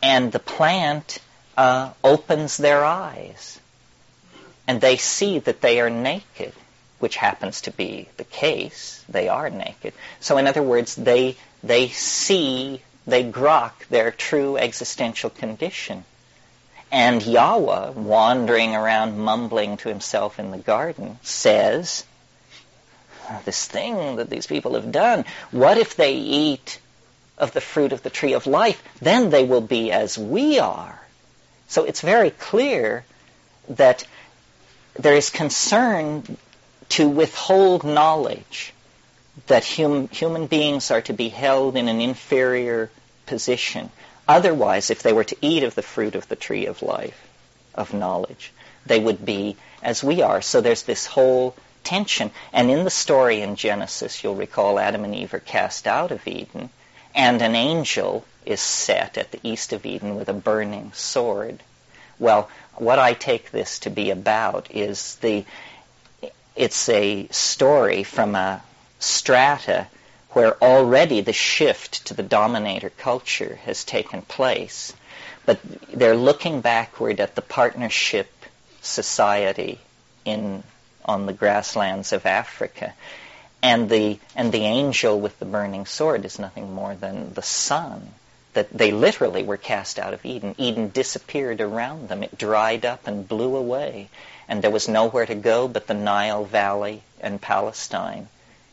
and 0.03 0.33
the 0.33 0.39
plant 0.39 1.19
uh, 1.57 1.93
opens 2.03 2.57
their 2.57 2.85
eyes, 2.85 3.61
and 4.67 4.81
they 4.81 4.97
see 4.97 5.39
that 5.39 5.61
they 5.61 5.81
are 5.81 5.91
naked, 5.91 6.53
which 6.99 7.17
happens 7.17 7.63
to 7.63 7.71
be 7.71 8.09
the 8.17 8.25
case. 8.25 9.05
They 9.09 9.29
are 9.29 9.51
naked. 9.51 9.93
So, 10.21 10.39
in 10.39 10.47
other 10.47 10.63
words, 10.63 10.95
they 10.97 11.37
they 11.63 11.89
see, 11.89 12.83
they 13.07 13.25
grok 13.25 13.87
their 13.89 14.11
true 14.11 14.57
existential 14.57 15.31
condition. 15.31 16.05
And 16.93 17.25
Yahweh, 17.25 17.91
wandering 17.91 18.77
around 18.77 19.19
mumbling 19.19 19.77
to 19.79 19.89
himself 19.89 20.39
in 20.39 20.53
the 20.53 20.59
garden, 20.59 21.19
says, 21.23 22.05
This 23.45 23.67
thing 23.67 24.17
that 24.17 24.31
these 24.31 24.47
people 24.47 24.75
have 24.75 24.93
done, 24.93 25.25
what 25.51 25.79
if 25.79 25.97
they 25.97 26.15
eat 26.15 26.79
of 27.39 27.53
the 27.53 27.61
fruit 27.61 27.93
of 27.93 28.03
the 28.03 28.11
tree 28.11 28.35
of 28.35 28.47
life? 28.47 28.83
Then 29.01 29.31
they 29.31 29.45
will 29.45 29.61
be 29.61 29.93
as 29.93 30.17
we 30.17 30.59
are. 30.59 31.01
So 31.69 31.85
it's 31.85 32.01
very 32.01 32.31
clear 32.31 33.05
that 33.69 34.07
there 34.95 35.15
is 35.15 35.31
concern 35.31 36.37
to 36.91 37.09
withhold 37.09 37.85
knowledge 37.85 38.73
that 39.49 39.65
hum, 39.65 40.09
human 40.09 40.47
beings 40.47 40.91
are 40.91 41.03
to 41.03 41.13
be 41.13 41.29
held 41.29 41.77
in 41.77 41.89
an 41.89 42.01
inferior 42.01 42.91
position. 43.27 43.91
Otherwise, 44.27 44.91
if 44.91 45.03
they 45.03 45.13
were 45.13 45.25
to 45.25 45.37
eat 45.41 45.63
of 45.63 45.75
the 45.75 45.83
fruit 45.83 46.15
of 46.15 46.27
the 46.29 46.37
tree 46.37 46.67
of 46.67 46.83
life, 46.83 47.21
of 47.75 47.93
knowledge, 47.93 48.53
they 48.87 48.99
would 48.99 49.25
be 49.25 49.57
as 49.83 50.03
we 50.03 50.23
are. 50.23 50.41
So 50.41 50.61
there's 50.61 50.85
this 50.85 51.07
whole 51.07 51.55
tension. 51.87 52.33
And 52.53 52.71
in 52.71 52.85
the 52.85 52.91
story 52.91 53.41
in 53.41 53.57
Genesis, 53.57 54.23
you'll 54.23 54.35
recall 54.35 54.79
Adam 54.79 55.05
and 55.05 55.15
Eve 55.15 55.33
are 55.33 55.41
cast 55.41 55.87
out 55.87 56.11
of 56.11 56.27
Eden, 56.27 56.69
and 57.15 57.41
an 57.41 57.55
angel 57.55 58.25
is 58.45 58.61
set 58.61 59.17
at 59.17 59.31
the 59.31 59.41
east 59.43 59.73
of 59.73 59.87
Eden 59.87 60.17
with 60.17 60.29
a 60.29 60.35
burning 60.35 60.93
sword. 60.93 61.61
Well, 62.19 62.51
what 62.75 62.99
I 62.99 63.15
take 63.15 63.51
this 63.51 63.79
to 63.81 63.91
be 63.91 64.11
about 64.11 64.71
is 64.71 65.17
the 65.17 65.45
it's 66.57 66.89
a 66.89 67.29
story 67.29 68.03
from 68.03 68.35
a 68.35 68.63
strata 68.99 69.87
where 70.31 70.63
already 70.63 71.21
the 71.21 71.33
shift 71.33 72.07
to 72.07 72.15
the 72.15 72.23
dominator 72.23 72.91
culture 72.91 73.59
has 73.65 73.85
taken 73.85 74.23
place. 74.23 74.93
But 75.45 75.61
they're 75.93 76.17
looking 76.17 76.63
backward 76.63 77.21
at 77.21 77.35
the 77.35 77.43
partnership 77.43 78.31
society 78.81 79.79
in 80.25 80.63
on 81.07 81.25
the 81.27 81.33
grasslands 81.33 82.13
of 82.13 82.27
Africa. 82.27 82.93
And 83.63 83.89
the 83.89 84.19
and 84.35 84.53
the 84.53 84.65
angel 84.65 85.19
with 85.19 85.39
the 85.39 85.47
burning 85.47 85.87
sword 85.87 86.25
is 86.25 86.39
nothing 86.39 86.75
more 86.75 86.95
than 86.95 87.33
the 87.33 87.43
sun 87.43 88.13
that 88.57 88.73
they 88.73 88.91
literally 88.91 89.43
were 89.43 89.59
cast 89.59 89.99
out 89.99 90.15
of 90.15 90.25
Eden. 90.25 90.55
Eden 90.57 90.89
disappeared 90.89 91.61
around 91.61 92.09
them. 92.09 92.23
It 92.23 92.39
dried 92.39 92.87
up 92.87 93.07
and 93.07 93.29
blew 93.29 93.55
away. 93.55 94.09
And 94.49 94.63
there 94.63 94.71
was 94.71 94.89
nowhere 94.89 95.27
to 95.27 95.35
go 95.35 95.69
but 95.69 95.87
the 95.87 95.95
Nile 95.95 96.45
Valley 96.45 97.03
and 97.21 97.41
Palestine. 97.41 98.29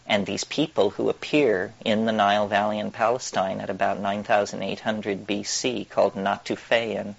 And 0.07 0.25
these 0.25 0.45
people 0.45 0.91
who 0.91 1.09
appear 1.09 1.73
in 1.83 2.05
the 2.05 2.13
Nile 2.13 2.47
Valley 2.47 2.79
and 2.79 2.93
Palestine 2.93 3.59
at 3.59 3.69
about 3.69 3.99
9,800 3.99 5.27
BC, 5.27 5.89
called 5.89 6.15
Natufian, 6.15 7.15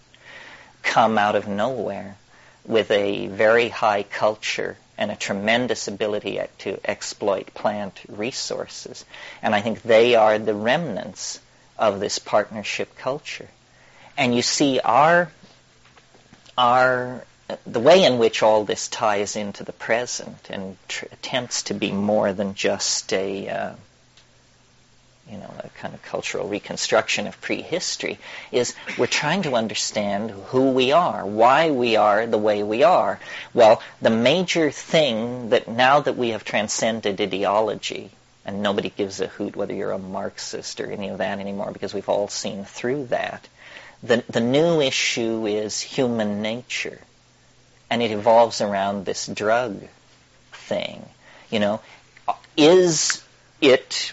come 0.82 1.18
out 1.18 1.34
of 1.34 1.46
nowhere 1.46 2.16
with 2.64 2.90
a 2.90 3.26
very 3.26 3.68
high 3.68 4.04
culture 4.04 4.78
and 4.96 5.10
a 5.10 5.16
tremendous 5.16 5.88
ability 5.88 6.40
to 6.58 6.78
exploit 6.88 7.52
plant 7.54 8.00
resources. 8.08 9.04
And 9.42 9.54
I 9.54 9.60
think 9.60 9.82
they 9.82 10.14
are 10.14 10.38
the 10.38 10.54
remnants 10.54 11.40
of 11.78 12.00
this 12.00 12.18
partnership 12.18 12.96
culture. 12.96 13.48
And 14.16 14.34
you 14.34 14.42
see 14.42 14.80
our 14.80 15.30
our 16.56 17.24
the 17.66 17.80
way 17.80 18.04
in 18.04 18.18
which 18.18 18.42
all 18.42 18.64
this 18.64 18.88
ties 18.88 19.36
into 19.36 19.64
the 19.64 19.72
present 19.72 20.48
and 20.48 20.76
tr- 20.88 21.06
attempts 21.12 21.64
to 21.64 21.74
be 21.74 21.92
more 21.92 22.32
than 22.32 22.54
just 22.54 23.12
a 23.12 23.48
uh, 23.48 23.72
you 25.30 25.38
know 25.38 25.52
a 25.58 25.68
kind 25.80 25.94
of 25.94 26.02
cultural 26.02 26.48
reconstruction 26.48 27.26
of 27.26 27.40
prehistory 27.40 28.18
is 28.52 28.74
we're 28.98 29.06
trying 29.06 29.42
to 29.42 29.54
understand 29.54 30.30
who 30.30 30.70
we 30.70 30.92
are, 30.92 31.24
why 31.24 31.70
we 31.70 31.96
are 31.96 32.26
the 32.26 32.38
way 32.38 32.62
we 32.62 32.82
are. 32.82 33.18
Well, 33.52 33.82
the 34.02 34.10
major 34.10 34.70
thing 34.70 35.50
that 35.50 35.68
now 35.68 36.00
that 36.00 36.16
we 36.16 36.30
have 36.30 36.44
transcended 36.44 37.20
ideology 37.20 38.10
and 38.44 38.62
nobody 38.62 38.90
gives 38.90 39.20
a 39.20 39.26
hoot 39.26 39.56
whether 39.56 39.74
you're 39.74 39.92
a 39.92 39.98
Marxist 39.98 40.80
or 40.80 40.90
any 40.90 41.08
of 41.08 41.18
that 41.18 41.38
anymore 41.38 41.72
because 41.72 41.94
we've 41.94 42.08
all 42.08 42.28
seen 42.28 42.64
through 42.64 43.06
that. 43.06 43.48
The, 44.02 44.22
the 44.28 44.40
new 44.40 44.82
issue 44.82 45.46
is 45.46 45.80
human 45.80 46.42
nature, 46.42 46.98
and 47.88 48.02
it 48.02 48.10
evolves 48.10 48.60
around 48.60 49.06
this 49.06 49.26
drug 49.26 49.80
thing. 50.52 51.08
You 51.50 51.60
know, 51.60 51.80
is 52.56 53.24
it 53.62 54.12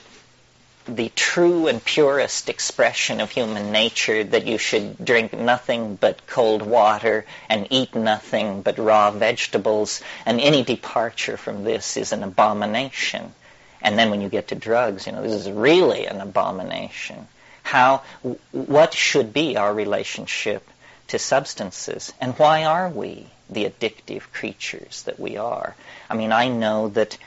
the 0.88 1.10
true 1.16 1.68
and 1.68 1.84
purest 1.84 2.50
expression 2.50 3.22
of 3.22 3.32
human 3.32 3.72
nature 3.72 4.24
that 4.24 4.48
you 4.48 4.58
should 4.58 5.04
drink 5.04 5.34
nothing 5.34 5.96
but 5.96 6.26
cold 6.28 6.62
water 6.62 7.26
and 7.50 7.68
eat 7.70 7.96
nothing 7.96 8.62
but 8.62 8.78
raw 8.78 9.12
vegetables, 9.12 10.02
and 10.26 10.40
any 10.42 10.64
departure 10.64 11.38
from 11.38 11.64
this 11.64 11.98
is 11.98 12.12
an 12.12 12.24
abomination. 12.24 13.34
And 13.82 13.98
then 13.98 14.10
when 14.10 14.22
you 14.22 14.30
get 14.30 14.50
to 14.50 14.56
drugs, 14.56 15.08
you 15.08 15.14
know, 15.14 15.22
this 15.22 15.34
is 15.34 15.50
really 15.52 16.06
an 16.06 16.22
abomination. 16.22 17.28
How, 17.64 18.04
what 18.52 18.94
should 18.94 19.34
be 19.34 19.58
our 19.58 19.74
relationship 19.74 20.68
to 21.08 21.20
substances? 21.20 22.14
And 22.20 22.34
why 22.38 22.66
are 22.66 22.90
we 22.90 23.28
the 23.50 23.66
addictive 23.66 24.22
creatures 24.32 25.04
that 25.04 25.20
we 25.20 25.38
are? 25.38 25.76
I 26.10 26.16
mean, 26.16 26.32
I 26.32 26.48
know 26.48 26.90
that 26.90 27.18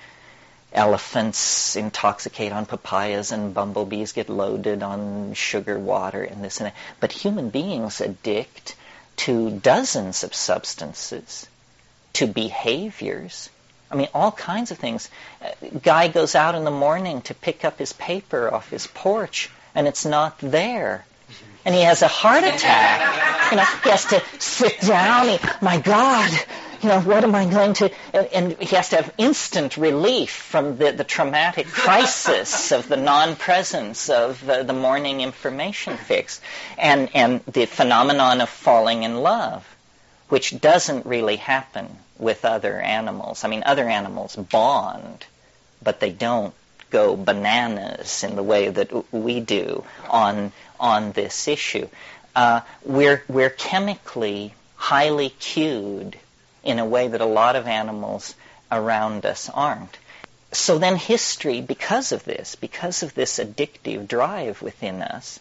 elephants 0.75 1.77
intoxicate 1.77 2.53
on 2.53 2.67
papayas 2.67 3.33
and 3.33 3.55
bumblebees 3.55 4.13
get 4.13 4.29
loaded 4.29 4.83
on 4.83 5.35
sugar 5.35 5.79
water 5.79 6.23
and 6.23 6.43
this 6.43 6.59
and 6.59 6.67
that. 6.67 6.77
But 7.01 7.13
human 7.13 7.51
beings 7.51 8.01
addict 8.01 8.75
to 9.17 9.51
dozens 9.51 10.25
of 10.25 10.35
substances, 10.35 11.47
to 12.15 12.27
behaviors 12.27 13.49
I 13.95 13.97
mean, 13.97 14.09
all 14.13 14.33
kinds 14.33 14.73
of 14.73 14.79
things. 14.79 15.09
Guy 15.83 16.09
goes 16.09 16.35
out 16.35 16.57
in 16.57 16.65
the 16.65 16.71
morning 16.73 17.21
to 17.23 17.35
pick 17.35 17.65
up 17.65 17.79
his 17.79 17.93
paper 17.93 18.53
off 18.53 18.69
his 18.69 18.89
porch, 18.89 19.51
and 19.73 19.87
it's 19.87 20.05
not 20.05 20.37
there. 20.41 21.05
And 21.65 21.75
he 21.75 21.83
has 21.83 22.03
a 22.03 22.09
heart 22.09 22.43
attack. 22.43 23.51
You 23.53 23.59
know, 23.59 23.65
he 23.85 23.91
has 23.91 24.05
to 24.07 24.21
sit 24.41 24.81
down. 24.81 25.29
He, 25.29 25.39
my 25.63 25.79
God, 25.79 26.31
you 26.85 26.91
know, 26.91 27.01
what 27.01 27.25
am 27.25 27.35
I 27.35 27.47
going 27.47 27.73
to? 27.75 27.91
And 28.13 28.53
he 28.61 28.77
has 28.77 28.91
to 28.91 28.97
have 28.97 29.15
instant 29.17 29.79
relief 29.79 30.31
from 30.31 30.77
the, 30.77 30.93
the 30.93 31.03
traumatic 31.03 31.67
crisis 31.67 32.73
of 32.73 32.89
the 32.89 32.99
non-presence 32.99 34.11
of 34.11 34.47
uh, 34.47 34.65
the 34.65 34.75
morning 34.75 35.23
information 35.23 35.97
fix, 35.97 36.43
and 36.77 37.09
and 37.15 37.41
the 37.47 37.65
phenomenon 37.65 38.43
of 38.43 38.51
falling 38.51 39.03
in 39.03 39.23
love, 39.23 39.67
which 40.29 40.61
doesn't 40.61 41.07
really 41.07 41.37
happen 41.37 41.89
with 42.19 42.45
other 42.45 42.79
animals. 42.79 43.45
I 43.45 43.49
mean, 43.49 43.63
other 43.65 43.89
animals 43.89 44.37
bond, 44.37 45.25
but 45.83 46.01
they 46.01 46.11
don't 46.11 46.53
go 46.91 47.17
bananas 47.17 48.25
in 48.25 48.37
the 48.37 48.43
way 48.43 48.69
that 48.69 49.11
we 49.11 49.41
do 49.41 49.85
on 50.11 50.53
on 50.79 51.13
this 51.13 51.49
issue. 51.49 51.89
Uh, 52.37 52.61
we're 52.85 53.25
we're 53.27 53.49
chemically 53.49 54.53
highly 54.77 55.31
cued 55.31 56.19
in 56.65 56.79
a 56.79 56.85
way 56.85 57.09
that 57.09 57.21
a 57.21 57.27
lot 57.27 57.57
of 57.57 57.67
animals 57.67 58.35
around 58.73 59.27
us 59.27 59.49
aren't. 59.51 59.97
So 60.53 60.79
then 60.79 60.97
history, 60.97 61.61
because 61.61 62.13
of 62.13 62.25
this, 62.25 62.55
because 62.55 63.03
of 63.03 63.15
this 63.15 63.39
addictive 63.39 64.09
drive 64.09 64.63
within 64.63 65.03
us, 65.03 65.41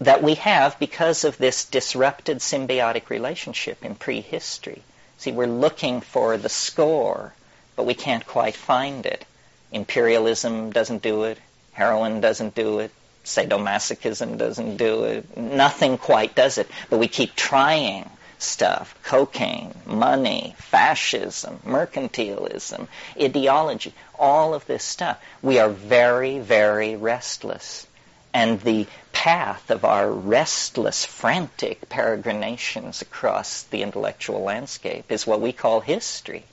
that 0.00 0.22
we 0.22 0.34
have 0.36 0.78
because 0.78 1.24
of 1.24 1.38
this 1.38 1.64
disrupted 1.64 2.38
symbiotic 2.38 3.10
relationship 3.10 3.84
in 3.84 3.94
prehistory. 3.94 4.82
See, 5.18 5.32
we're 5.32 5.46
looking 5.46 6.00
for 6.00 6.36
the 6.36 6.48
score, 6.48 7.34
but 7.76 7.86
we 7.86 7.94
can't 7.94 8.24
quite 8.26 8.54
find 8.54 9.04
it. 9.04 9.24
Imperialism 9.72 10.70
doesn't 10.70 11.02
do 11.02 11.24
it. 11.24 11.38
Heroin 11.72 12.20
doesn't 12.20 12.54
do 12.54 12.78
it. 12.78 12.90
Sadomasochism 13.24 14.38
doesn't 14.38 14.76
do 14.78 15.04
it. 15.04 15.36
Nothing 15.36 15.98
quite 15.98 16.34
does 16.34 16.58
it. 16.58 16.68
But 16.88 16.98
we 16.98 17.08
keep 17.08 17.34
trying 17.34 18.08
stuff 18.38 18.94
cocaine, 19.02 19.74
money, 19.86 20.54
fascism, 20.58 21.60
mercantilism, 21.64 22.88
ideology, 23.20 23.92
all 24.18 24.54
of 24.54 24.66
this 24.66 24.84
stuff. 24.84 25.22
We 25.42 25.58
are 25.58 25.68
very, 25.68 26.38
very 26.38 26.96
restless. 26.96 27.86
And 28.32 28.60
the 28.60 28.86
path 29.12 29.70
of 29.70 29.84
our 29.84 30.10
restless, 30.10 31.04
frantic 31.04 31.88
peregrinations 31.88 33.02
across 33.02 33.62
the 33.64 33.82
intellectual 33.82 34.42
landscape 34.42 35.10
is 35.10 35.26
what 35.26 35.40
we 35.40 35.52
call 35.52 35.80
history. 35.80 36.44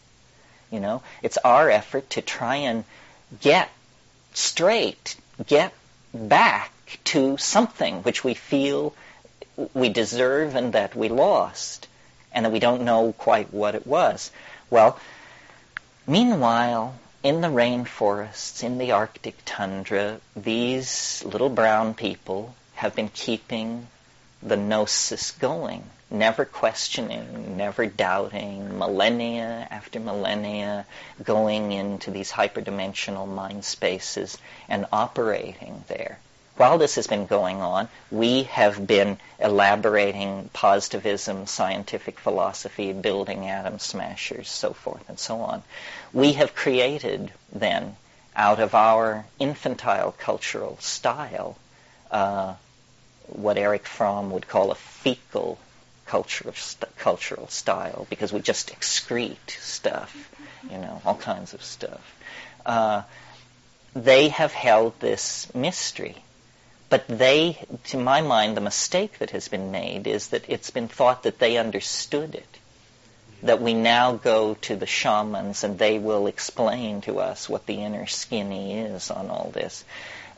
You 0.71 0.79
know, 0.79 1.03
it's 1.21 1.37
our 1.37 1.69
effort 1.69 2.09
to 2.11 2.21
try 2.21 2.55
and 2.57 2.85
get 3.41 3.69
straight, 4.33 5.15
get 5.45 5.73
back 6.13 6.71
to 7.05 7.37
something 7.37 8.03
which 8.03 8.23
we 8.23 8.33
feel 8.33 8.93
we 9.73 9.89
deserve 9.89 10.55
and 10.55 10.73
that 10.73 10.95
we 10.95 11.09
lost, 11.09 11.87
and 12.31 12.45
that 12.45 12.51
we 12.51 12.59
don't 12.59 12.83
know 12.83 13.13
quite 13.13 13.53
what 13.53 13.75
it 13.75 13.87
was. 13.87 14.31
Well, 14.69 14.99
meanwhile, 16.07 16.95
in 17.23 17.41
the 17.41 17.47
rainforests, 17.47 18.63
in 18.63 18.77
the 18.77 18.91
Arctic 18.91 19.35
tundra, 19.45 20.19
these 20.35 21.23
little 21.25 21.49
brown 21.49 21.93
people 21.93 22.53
have 22.75 22.95
been 22.95 23.09
keeping 23.09 23.87
the 24.43 24.57
gnosis 24.57 25.31
going, 25.31 25.83
never 26.11 26.45
questioning, 26.45 27.57
never 27.57 27.85
doubting, 27.85 28.77
millennia 28.77 29.67
after 29.71 29.99
millennia, 29.99 30.85
going 31.23 31.71
into 31.71 32.11
these 32.11 32.31
hyperdimensional 32.31 33.27
mind 33.27 33.65
spaces 33.65 34.37
and 34.69 34.85
operating 34.91 35.83
there 35.87 36.19
while 36.57 36.77
this 36.77 36.95
has 36.95 37.07
been 37.07 37.25
going 37.25 37.61
on, 37.61 37.89
we 38.11 38.43
have 38.43 38.85
been 38.87 39.17
elaborating 39.39 40.49
positivism, 40.53 41.47
scientific 41.47 42.19
philosophy, 42.19 42.93
building 42.93 43.49
atom 43.49 43.79
smashers, 43.79 44.49
so 44.49 44.71
forth 44.71 45.07
and 45.09 45.19
so 45.19 45.41
on. 45.41 45.63
We 46.13 46.33
have 46.33 46.55
created 46.55 47.31
then, 47.51 47.97
out 48.35 48.59
of 48.59 48.73
our 48.73 49.25
infantile 49.37 50.13
cultural 50.17 50.77
style, 50.79 51.57
uh, 52.09 52.53
what 53.27 53.57
Erich 53.57 53.87
Fromm 53.87 54.31
would 54.31 54.47
call 54.47 54.71
a 54.71 54.75
fecal 54.75 55.57
cultural 56.05 56.53
st- 56.53 56.95
cultural 56.97 57.47
style, 57.47 58.07
because 58.09 58.31
we 58.31 58.39
just 58.39 58.71
excrete 58.73 59.49
stuff, 59.49 60.31
you 60.69 60.77
know, 60.77 61.01
all 61.05 61.15
kinds 61.15 61.53
of 61.53 61.63
stuff. 61.63 62.15
Uh, 62.65 63.01
they 63.93 64.29
have 64.29 64.51
held 64.51 64.99
this 64.99 65.53
mystery 65.55 66.15
but 66.95 67.19
they, 67.19 67.57
to 67.83 67.97
my 67.97 68.21
mind, 68.21 68.55
the 68.55 68.61
mistake 68.61 69.19
that 69.19 69.31
has 69.31 69.49
been 69.49 69.69
made 69.69 70.07
is 70.07 70.29
that 70.29 70.45
it's 70.47 70.69
been 70.69 70.87
thought 70.87 71.23
that 71.23 71.39
they 71.39 71.57
understood 71.57 72.33
it. 72.33 72.57
That 73.43 73.61
we 73.61 73.73
now 73.73 74.13
go 74.13 74.53
to 74.61 74.77
the 74.77 74.85
shamans 74.85 75.65
and 75.65 75.77
they 75.77 75.99
will 75.99 76.25
explain 76.25 77.01
to 77.01 77.19
us 77.19 77.49
what 77.49 77.65
the 77.65 77.83
inner 77.83 78.05
skinny 78.05 78.79
is 78.79 79.11
on 79.11 79.29
all 79.29 79.51
this. 79.53 79.83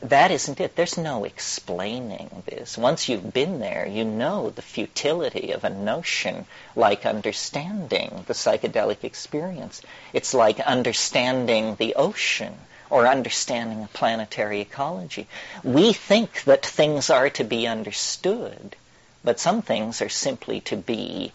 That 0.01 0.32
isn't 0.32 0.60
it. 0.60 0.76
There's 0.76 0.97
no 0.97 1.26
explaining 1.26 2.41
this. 2.47 2.76
Once 2.76 3.08
you've 3.08 3.32
been 3.32 3.60
there, 3.60 3.88
you 3.88 4.03
know 4.03 4.49
the 4.49 4.64
futility 4.64 5.51
of 5.51 5.64
a 5.64 5.70
notion 5.70 6.47
like 6.76 7.05
understanding 7.05 8.24
the 8.26 8.34
psychedelic 8.34 9.03
experience. 9.03 9.84
It's 10.12 10.34
like 10.34 10.60
understanding 10.60 11.76
the 11.76 11.93
ocean 11.93 12.55
or 12.90 13.08
understanding 13.08 13.84
a 13.84 13.88
planetary 13.88 14.62
ecology. 14.62 15.28
We 15.64 15.94
think 15.94 16.44
that 16.44 16.66
things 16.66 17.10
are 17.10 17.30
to 17.32 17.44
be 17.44 17.68
understood, 17.68 18.76
but 19.24 19.40
some 19.40 19.62
things 19.62 20.02
are 20.02 20.10
simply 20.10 20.62
to 20.62 20.78
be, 20.78 21.32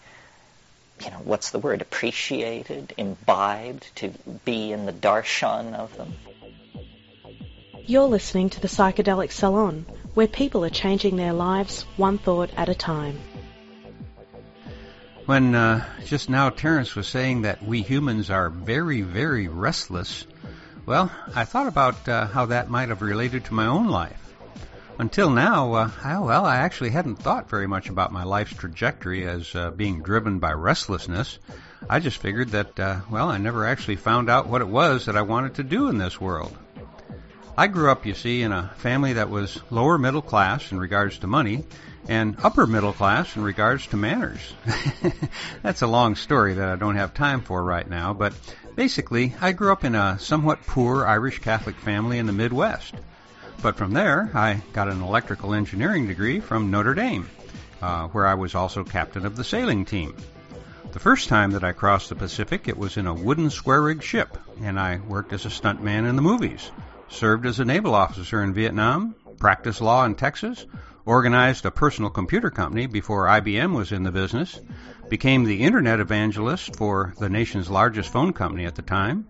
you 1.03 1.11
know, 1.11 1.21
what's 1.23 1.51
the 1.51 1.59
word, 1.59 1.81
appreciated, 1.81 2.93
imbibed, 2.97 3.85
to 3.97 4.09
be 4.45 4.71
in 4.71 4.85
the 4.85 4.93
darshan 4.93 5.73
of 5.73 5.95
them. 5.97 6.13
You're 7.85 8.07
listening 8.07 8.49
to 8.51 8.61
the 8.61 8.69
Psychedelic 8.69 9.31
Salon, 9.31 9.85
where 10.13 10.27
people 10.27 10.63
are 10.63 10.69
changing 10.69 11.17
their 11.17 11.33
lives 11.33 11.83
one 11.97 12.17
thought 12.17 12.49
at 12.55 12.69
a 12.69 12.75
time. 12.75 13.19
When 15.25 15.55
uh, 15.55 15.85
just 16.05 16.29
now 16.29 16.49
Terence 16.49 16.95
was 16.95 17.07
saying 17.07 17.43
that 17.43 17.63
we 17.63 17.81
humans 17.81 18.29
are 18.29 18.49
very, 18.49 19.01
very 19.01 19.47
restless, 19.47 20.25
well, 20.85 21.11
I 21.33 21.45
thought 21.45 21.67
about 21.67 22.07
uh, 22.09 22.27
how 22.27 22.47
that 22.47 22.69
might 22.69 22.89
have 22.89 23.01
related 23.01 23.45
to 23.45 23.53
my 23.53 23.67
own 23.67 23.87
life. 23.87 24.19
Until 24.99 25.29
now, 25.29 25.73
uh, 25.73 25.91
I, 26.03 26.19
well, 26.19 26.45
I 26.45 26.57
actually 26.57 26.91
hadn't 26.91 27.15
thought 27.15 27.49
very 27.49 27.67
much 27.67 27.89
about 27.89 28.11
my 28.11 28.23
life's 28.23 28.53
trajectory 28.53 29.25
as 29.25 29.55
uh, 29.55 29.71
being 29.71 30.03
driven 30.03 30.39
by 30.39 30.51
restlessness. 30.51 31.39
I 31.89 31.99
just 31.99 32.17
figured 32.17 32.49
that, 32.49 32.79
uh, 32.79 32.99
well, 33.09 33.29
I 33.29 33.37
never 33.37 33.65
actually 33.65 33.95
found 33.95 34.29
out 34.29 34.47
what 34.47 34.61
it 34.61 34.67
was 34.67 35.05
that 35.05 35.17
I 35.17 35.23
wanted 35.23 35.55
to 35.55 35.63
do 35.63 35.87
in 35.89 35.97
this 35.97 36.21
world. 36.21 36.55
I 37.57 37.67
grew 37.67 37.89
up, 37.89 38.05
you 38.05 38.13
see, 38.13 38.41
in 38.41 38.51
a 38.51 38.69
family 38.77 39.13
that 39.13 39.29
was 39.29 39.59
lower 39.69 39.97
middle 39.97 40.21
class 40.21 40.71
in 40.71 40.79
regards 40.79 41.19
to 41.19 41.27
money 41.27 41.63
and 42.07 42.35
upper 42.43 42.67
middle 42.67 42.93
class 42.93 43.35
in 43.35 43.43
regards 43.43 43.87
to 43.87 43.97
manners. 43.97 44.41
That's 45.61 45.81
a 45.81 45.87
long 45.87 46.15
story 46.15 46.55
that 46.55 46.67
I 46.67 46.75
don't 46.75 46.95
have 46.95 47.13
time 47.13 47.41
for 47.41 47.63
right 47.63 47.87
now, 47.87 48.13
but 48.13 48.33
Basically, 48.75 49.35
I 49.39 49.51
grew 49.51 49.71
up 49.71 49.83
in 49.83 49.93
a 49.93 50.17
somewhat 50.19 50.65
poor 50.65 51.05
Irish 51.05 51.39
Catholic 51.39 51.75
family 51.75 52.17
in 52.17 52.25
the 52.25 52.33
Midwest. 52.33 52.95
But 53.61 53.77
from 53.77 53.93
there, 53.93 54.31
I 54.33 54.61
got 54.73 54.89
an 54.89 55.01
electrical 55.01 55.53
engineering 55.53 56.07
degree 56.07 56.39
from 56.39 56.71
Notre 56.71 56.95
Dame, 56.95 57.29
uh, 57.81 58.07
where 58.07 58.25
I 58.25 58.33
was 58.33 58.55
also 58.55 58.83
captain 58.83 59.27
of 59.27 59.35
the 59.35 59.43
sailing 59.43 59.85
team. 59.85 60.15
The 60.91 60.99
first 60.99 61.29
time 61.29 61.51
that 61.51 61.63
I 61.63 61.71
crossed 61.71 62.09
the 62.09 62.15
Pacific, 62.15 62.67
it 62.67 62.77
was 62.77 62.97
in 62.97 63.05
a 63.05 63.13
wooden 63.13 63.51
square 63.51 63.81
rigged 63.81 64.03
ship, 64.03 64.37
and 64.61 64.79
I 64.79 64.97
worked 65.07 65.33
as 65.33 65.45
a 65.45 65.49
stuntman 65.49 66.09
in 66.09 66.15
the 66.15 66.21
movies, 66.21 66.71
served 67.09 67.45
as 67.45 67.59
a 67.59 67.65
naval 67.65 67.93
officer 67.93 68.43
in 68.43 68.53
Vietnam, 68.53 69.13
practiced 69.37 69.81
law 69.81 70.03
in 70.05 70.15
Texas, 70.15 70.65
organized 71.05 71.65
a 71.65 71.71
personal 71.71 72.09
computer 72.09 72.49
company 72.49 72.85
before 72.85 73.27
IBM 73.27 73.75
was 73.75 73.91
in 73.91 74.03
the 74.03 74.11
business, 74.11 74.59
became 75.09 75.43
the 75.43 75.61
internet 75.61 75.99
evangelist 75.99 76.75
for 76.75 77.13
the 77.19 77.29
nation's 77.29 77.69
largest 77.69 78.11
phone 78.11 78.33
company 78.33 78.65
at 78.65 78.75
the 78.75 78.81
time, 78.81 79.27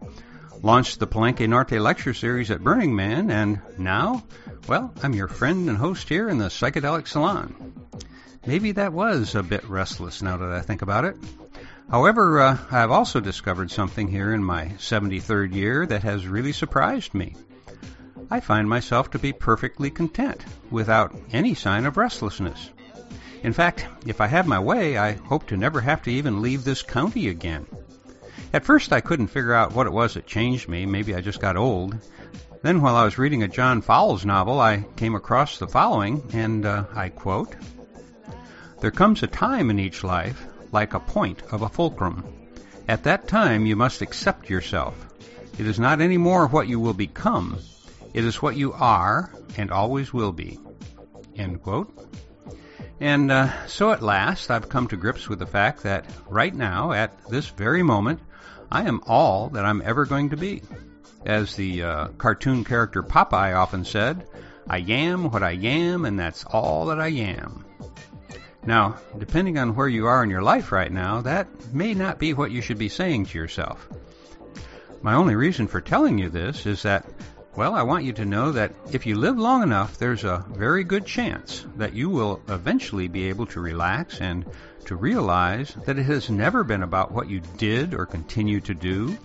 launched 0.61 0.99
the 0.99 1.07
Palenque 1.07 1.47
Norte 1.47 1.73
lecture 1.73 2.13
series 2.13 2.51
at 2.51 2.63
Burning 2.63 2.95
Man, 2.95 3.29
and 3.29 3.59
now, 3.77 4.23
well, 4.67 4.93
I'm 5.01 5.13
your 5.13 5.27
friend 5.27 5.67
and 5.67 5.77
host 5.77 6.07
here 6.07 6.29
in 6.29 6.37
the 6.37 6.45
Psychedelic 6.45 7.07
Salon. 7.07 7.73
Maybe 8.45 8.73
that 8.73 8.93
was 8.93 9.35
a 9.35 9.43
bit 9.43 9.63
restless 9.69 10.21
now 10.21 10.37
that 10.37 10.51
I 10.51 10.61
think 10.61 10.81
about 10.81 11.05
it. 11.05 11.15
However, 11.89 12.41
uh, 12.41 12.57
I've 12.71 12.91
also 12.91 13.19
discovered 13.19 13.71
something 13.71 14.07
here 14.07 14.33
in 14.33 14.43
my 14.43 14.65
73rd 14.77 15.53
year 15.53 15.85
that 15.85 16.03
has 16.03 16.27
really 16.27 16.53
surprised 16.53 17.13
me. 17.13 17.35
I 18.29 18.39
find 18.39 18.69
myself 18.69 19.11
to 19.11 19.19
be 19.19 19.33
perfectly 19.33 19.89
content 19.89 20.43
without 20.71 21.15
any 21.31 21.53
sign 21.53 21.85
of 21.85 21.97
restlessness. 21.97 22.69
In 23.43 23.53
fact, 23.53 23.85
if 24.05 24.21
I 24.21 24.27
have 24.27 24.47
my 24.47 24.59
way, 24.59 24.97
I 24.97 25.13
hope 25.13 25.47
to 25.47 25.57
never 25.57 25.81
have 25.81 26.01
to 26.03 26.11
even 26.11 26.41
leave 26.41 26.63
this 26.63 26.81
county 26.81 27.27
again. 27.27 27.65
At 28.53 28.65
first, 28.65 28.93
I 28.93 29.01
couldn't 29.01 29.27
figure 29.27 29.53
out 29.53 29.73
what 29.73 29.87
it 29.87 29.93
was 29.93 30.13
that 30.13 30.27
changed 30.27 30.69
me. 30.69 30.85
Maybe 30.85 31.15
I 31.15 31.21
just 31.21 31.41
got 31.41 31.57
old. 31.57 31.97
Then, 32.61 32.81
while 32.81 32.95
I 32.95 33.03
was 33.03 33.17
reading 33.17 33.43
a 33.43 33.47
John 33.47 33.81
Fowles 33.81 34.25
novel, 34.25 34.61
I 34.61 34.85
came 34.95 35.15
across 35.15 35.57
the 35.57 35.67
following, 35.67 36.23
and 36.33 36.65
uh, 36.65 36.85
I 36.95 37.09
quote 37.09 37.55
There 38.79 38.91
comes 38.91 39.23
a 39.23 39.27
time 39.27 39.69
in 39.69 39.79
each 39.79 40.03
life, 40.03 40.45
like 40.71 40.93
a 40.93 40.99
point 40.99 41.41
of 41.51 41.63
a 41.63 41.69
fulcrum. 41.69 42.23
At 42.87 43.03
that 43.03 43.27
time, 43.27 43.65
you 43.65 43.75
must 43.75 44.01
accept 44.01 44.49
yourself. 44.49 44.95
It 45.57 45.67
is 45.67 45.79
not 45.79 45.99
any 45.99 46.17
more 46.17 46.47
what 46.47 46.67
you 46.67 46.79
will 46.79 46.93
become, 46.93 47.59
it 48.13 48.23
is 48.23 48.41
what 48.41 48.55
you 48.55 48.73
are 48.73 49.33
and 49.57 49.71
always 49.71 50.13
will 50.13 50.31
be. 50.31 50.59
End 51.35 51.61
quote. 51.61 51.91
And 52.99 53.31
uh, 53.31 53.67
so 53.67 53.91
at 53.91 54.01
last, 54.01 54.49
I've 54.51 54.69
come 54.69 54.87
to 54.87 54.97
grips 54.97 55.27
with 55.27 55.39
the 55.39 55.45
fact 55.45 55.83
that 55.83 56.05
right 56.29 56.53
now, 56.53 56.91
at 56.91 57.27
this 57.29 57.47
very 57.49 57.83
moment, 57.83 58.19
I 58.71 58.83
am 58.83 59.01
all 59.07 59.49
that 59.49 59.65
I'm 59.65 59.81
ever 59.83 60.05
going 60.05 60.29
to 60.29 60.37
be. 60.37 60.61
As 61.25 61.55
the 61.55 61.83
uh, 61.83 62.07
cartoon 62.17 62.63
character 62.63 63.01
Popeye 63.01 63.55
often 63.55 63.85
said, 63.85 64.27
I 64.67 64.79
am 64.79 65.31
what 65.31 65.43
I 65.43 65.51
am, 65.51 66.05
and 66.05 66.19
that's 66.19 66.45
all 66.45 66.85
that 66.87 66.99
I 66.99 67.09
am. 67.09 67.65
Now, 68.65 68.97
depending 69.17 69.57
on 69.57 69.75
where 69.75 69.89
you 69.89 70.07
are 70.07 70.23
in 70.23 70.29
your 70.29 70.41
life 70.41 70.71
right 70.71 70.91
now, 70.91 71.21
that 71.21 71.47
may 71.73 71.93
not 71.93 72.19
be 72.19 72.33
what 72.33 72.51
you 72.51 72.61
should 72.61 72.77
be 72.77 72.89
saying 72.89 73.25
to 73.27 73.37
yourself. 73.37 73.89
My 75.01 75.15
only 75.15 75.35
reason 75.35 75.67
for 75.67 75.81
telling 75.81 76.17
you 76.17 76.29
this 76.29 76.65
is 76.65 76.83
that 76.83 77.05
Well, 77.55 77.75
I 77.75 77.83
want 77.83 78.03
you 78.03 78.13
to 78.13 78.25
know 78.25 78.51
that 78.53 78.73
if 78.91 79.05
you 79.05 79.15
live 79.15 79.37
long 79.37 79.61
enough, 79.61 79.99
there's 79.99 80.23
a 80.23 80.43
very 80.49 80.83
good 80.83 81.05
chance 81.05 81.63
that 81.75 81.93
you 81.93 82.09
will 82.09 82.41
eventually 82.49 83.07
be 83.07 83.29
able 83.29 83.45
to 83.47 83.61
relax 83.61 84.19
and 84.19 84.43
to 84.85 84.95
realize 84.95 85.75
that 85.85 85.99
it 85.99 86.03
has 86.03 86.31
never 86.31 86.63
been 86.63 86.81
about 86.81 87.11
what 87.11 87.29
you 87.29 87.41
did 87.57 87.93
or 87.93 88.07
continue 88.07 88.59
to 88.61 88.73
do. 88.73 89.15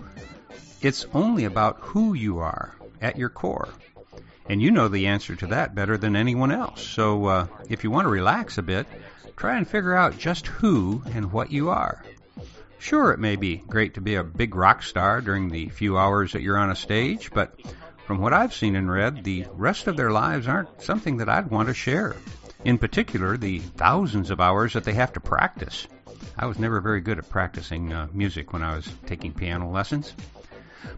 It's 0.79 1.07
only 1.11 1.45
about 1.45 1.79
who 1.79 2.13
you 2.13 2.37
are 2.37 2.75
at 3.01 3.17
your 3.17 3.29
core. 3.29 3.69
And 4.47 4.61
you 4.61 4.69
know 4.69 4.89
the 4.89 5.07
answer 5.07 5.35
to 5.37 5.47
that 5.47 5.73
better 5.73 5.97
than 5.97 6.15
anyone 6.15 6.51
else. 6.51 6.85
So 6.85 7.25
uh, 7.25 7.47
if 7.67 7.83
you 7.83 7.89
want 7.89 8.05
to 8.05 8.09
relax 8.11 8.59
a 8.59 8.63
bit, 8.63 8.85
try 9.37 9.57
and 9.57 9.67
figure 9.67 9.95
out 9.95 10.19
just 10.19 10.45
who 10.45 11.01
and 11.13 11.31
what 11.31 11.51
you 11.51 11.69
are. 11.69 12.03
Sure, 12.77 13.11
it 13.11 13.19
may 13.19 13.37
be 13.37 13.57
great 13.57 13.95
to 13.95 14.01
be 14.01 14.15
a 14.15 14.23
big 14.23 14.53
rock 14.53 14.83
star 14.83 15.19
during 15.19 15.49
the 15.49 15.69
few 15.69 15.97
hours 15.97 16.33
that 16.33 16.43
you're 16.43 16.57
on 16.57 16.69
a 16.69 16.75
stage, 16.75 17.31
but 17.31 17.59
from 18.09 18.17
what 18.17 18.33
I've 18.33 18.55
seen 18.55 18.75
and 18.75 18.91
read, 18.91 19.23
the 19.23 19.45
rest 19.53 19.85
of 19.85 19.95
their 19.95 20.09
lives 20.09 20.47
aren't 20.47 20.81
something 20.81 21.17
that 21.17 21.29
I'd 21.29 21.51
want 21.51 21.67
to 21.67 21.75
share. 21.75 22.15
In 22.65 22.79
particular, 22.79 23.37
the 23.37 23.59
thousands 23.59 24.31
of 24.31 24.41
hours 24.41 24.73
that 24.73 24.83
they 24.83 24.93
have 24.93 25.13
to 25.13 25.19
practice. 25.19 25.85
I 26.35 26.47
was 26.47 26.57
never 26.57 26.81
very 26.81 27.01
good 27.01 27.19
at 27.19 27.29
practicing 27.29 27.93
uh, 27.93 28.07
music 28.11 28.51
when 28.51 28.63
I 28.63 28.75
was 28.75 28.91
taking 29.05 29.31
piano 29.31 29.69
lessons. 29.69 30.11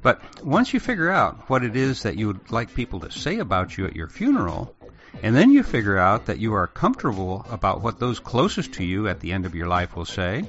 But 0.01 0.21
once 0.45 0.73
you 0.73 0.79
figure 0.79 1.11
out 1.11 1.49
what 1.49 1.65
it 1.65 1.75
is 1.75 2.03
that 2.03 2.17
you 2.17 2.27
would 2.27 2.49
like 2.49 2.73
people 2.73 3.01
to 3.01 3.11
say 3.11 3.39
about 3.39 3.77
you 3.77 3.85
at 3.85 3.95
your 3.97 4.07
funeral, 4.07 4.73
and 5.21 5.35
then 5.35 5.51
you 5.51 5.63
figure 5.63 5.97
out 5.97 6.27
that 6.27 6.39
you 6.39 6.53
are 6.53 6.65
comfortable 6.65 7.45
about 7.49 7.81
what 7.81 7.99
those 7.99 8.21
closest 8.21 8.75
to 8.75 8.85
you 8.85 9.09
at 9.09 9.19
the 9.19 9.33
end 9.33 9.45
of 9.45 9.53
your 9.53 9.67
life 9.67 9.97
will 9.97 10.05
say, 10.05 10.45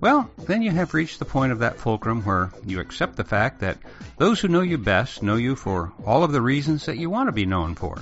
well, 0.00 0.30
then 0.38 0.62
you 0.62 0.70
have 0.70 0.94
reached 0.94 1.18
the 1.18 1.24
point 1.24 1.52
of 1.52 1.58
that 1.60 1.78
fulcrum 1.78 2.22
where 2.22 2.50
you 2.64 2.80
accept 2.80 3.16
the 3.16 3.24
fact 3.24 3.60
that 3.60 3.78
those 4.16 4.40
who 4.40 4.48
know 4.48 4.60
you 4.60 4.78
best 4.78 5.22
know 5.22 5.36
you 5.36 5.56
for 5.56 5.92
all 6.04 6.22
of 6.22 6.32
the 6.32 6.42
reasons 6.42 6.86
that 6.86 6.98
you 6.98 7.10
want 7.10 7.28
to 7.28 7.32
be 7.32 7.46
known 7.46 7.74
for. 7.74 7.98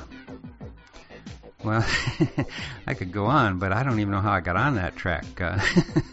Well, 1.64 1.84
I 2.86 2.94
could 2.94 3.12
go 3.12 3.26
on, 3.26 3.58
but 3.58 3.72
I 3.72 3.82
don't 3.82 3.98
even 3.98 4.12
know 4.12 4.20
how 4.20 4.32
I 4.32 4.40
got 4.40 4.56
on 4.56 4.76
that 4.76 4.94
track. 4.94 5.40
Uh, 5.40 5.58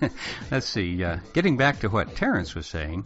let's 0.52 0.68
see. 0.68 1.04
Uh, 1.04 1.18
getting 1.34 1.58
back 1.58 1.82
to 1.82 1.90
what 1.90 2.16
Terence 2.16 2.56
was 2.56 2.66
saying, 2.66 3.06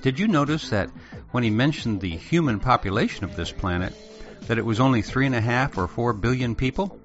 did 0.00 0.18
you 0.18 0.28
notice 0.28 0.70
that 0.70 0.90
when 1.30 1.44
he 1.44 1.50
mentioned 1.50 2.00
the 2.00 2.16
human 2.16 2.58
population 2.58 3.24
of 3.24 3.36
this 3.36 3.52
planet, 3.52 3.94
that 4.42 4.58
it 4.58 4.64
was 4.64 4.80
only 4.80 5.02
three 5.02 5.26
and 5.26 5.34
a 5.34 5.40
half 5.40 5.78
or 5.78 5.86
four 5.86 6.12
billion 6.12 6.54
people? 6.54 6.98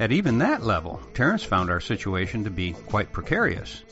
At 0.00 0.12
even 0.12 0.38
that 0.38 0.62
level, 0.62 0.98
Terence 1.12 1.44
found 1.44 1.68
our 1.68 1.78
situation 1.78 2.44
to 2.44 2.50
be 2.50 2.72
quite 2.72 3.12
precarious. 3.12 3.84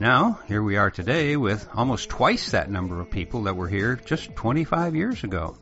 Now, 0.00 0.40
here 0.48 0.60
we 0.60 0.76
are 0.76 0.90
today 0.90 1.36
with 1.36 1.68
almost 1.72 2.08
twice 2.08 2.50
that 2.50 2.68
number 2.68 3.00
of 3.00 3.12
people 3.12 3.44
that 3.44 3.54
were 3.54 3.68
here 3.68 3.94
just 4.04 4.34
25 4.34 4.96
years 4.96 5.22
ago. 5.22 5.56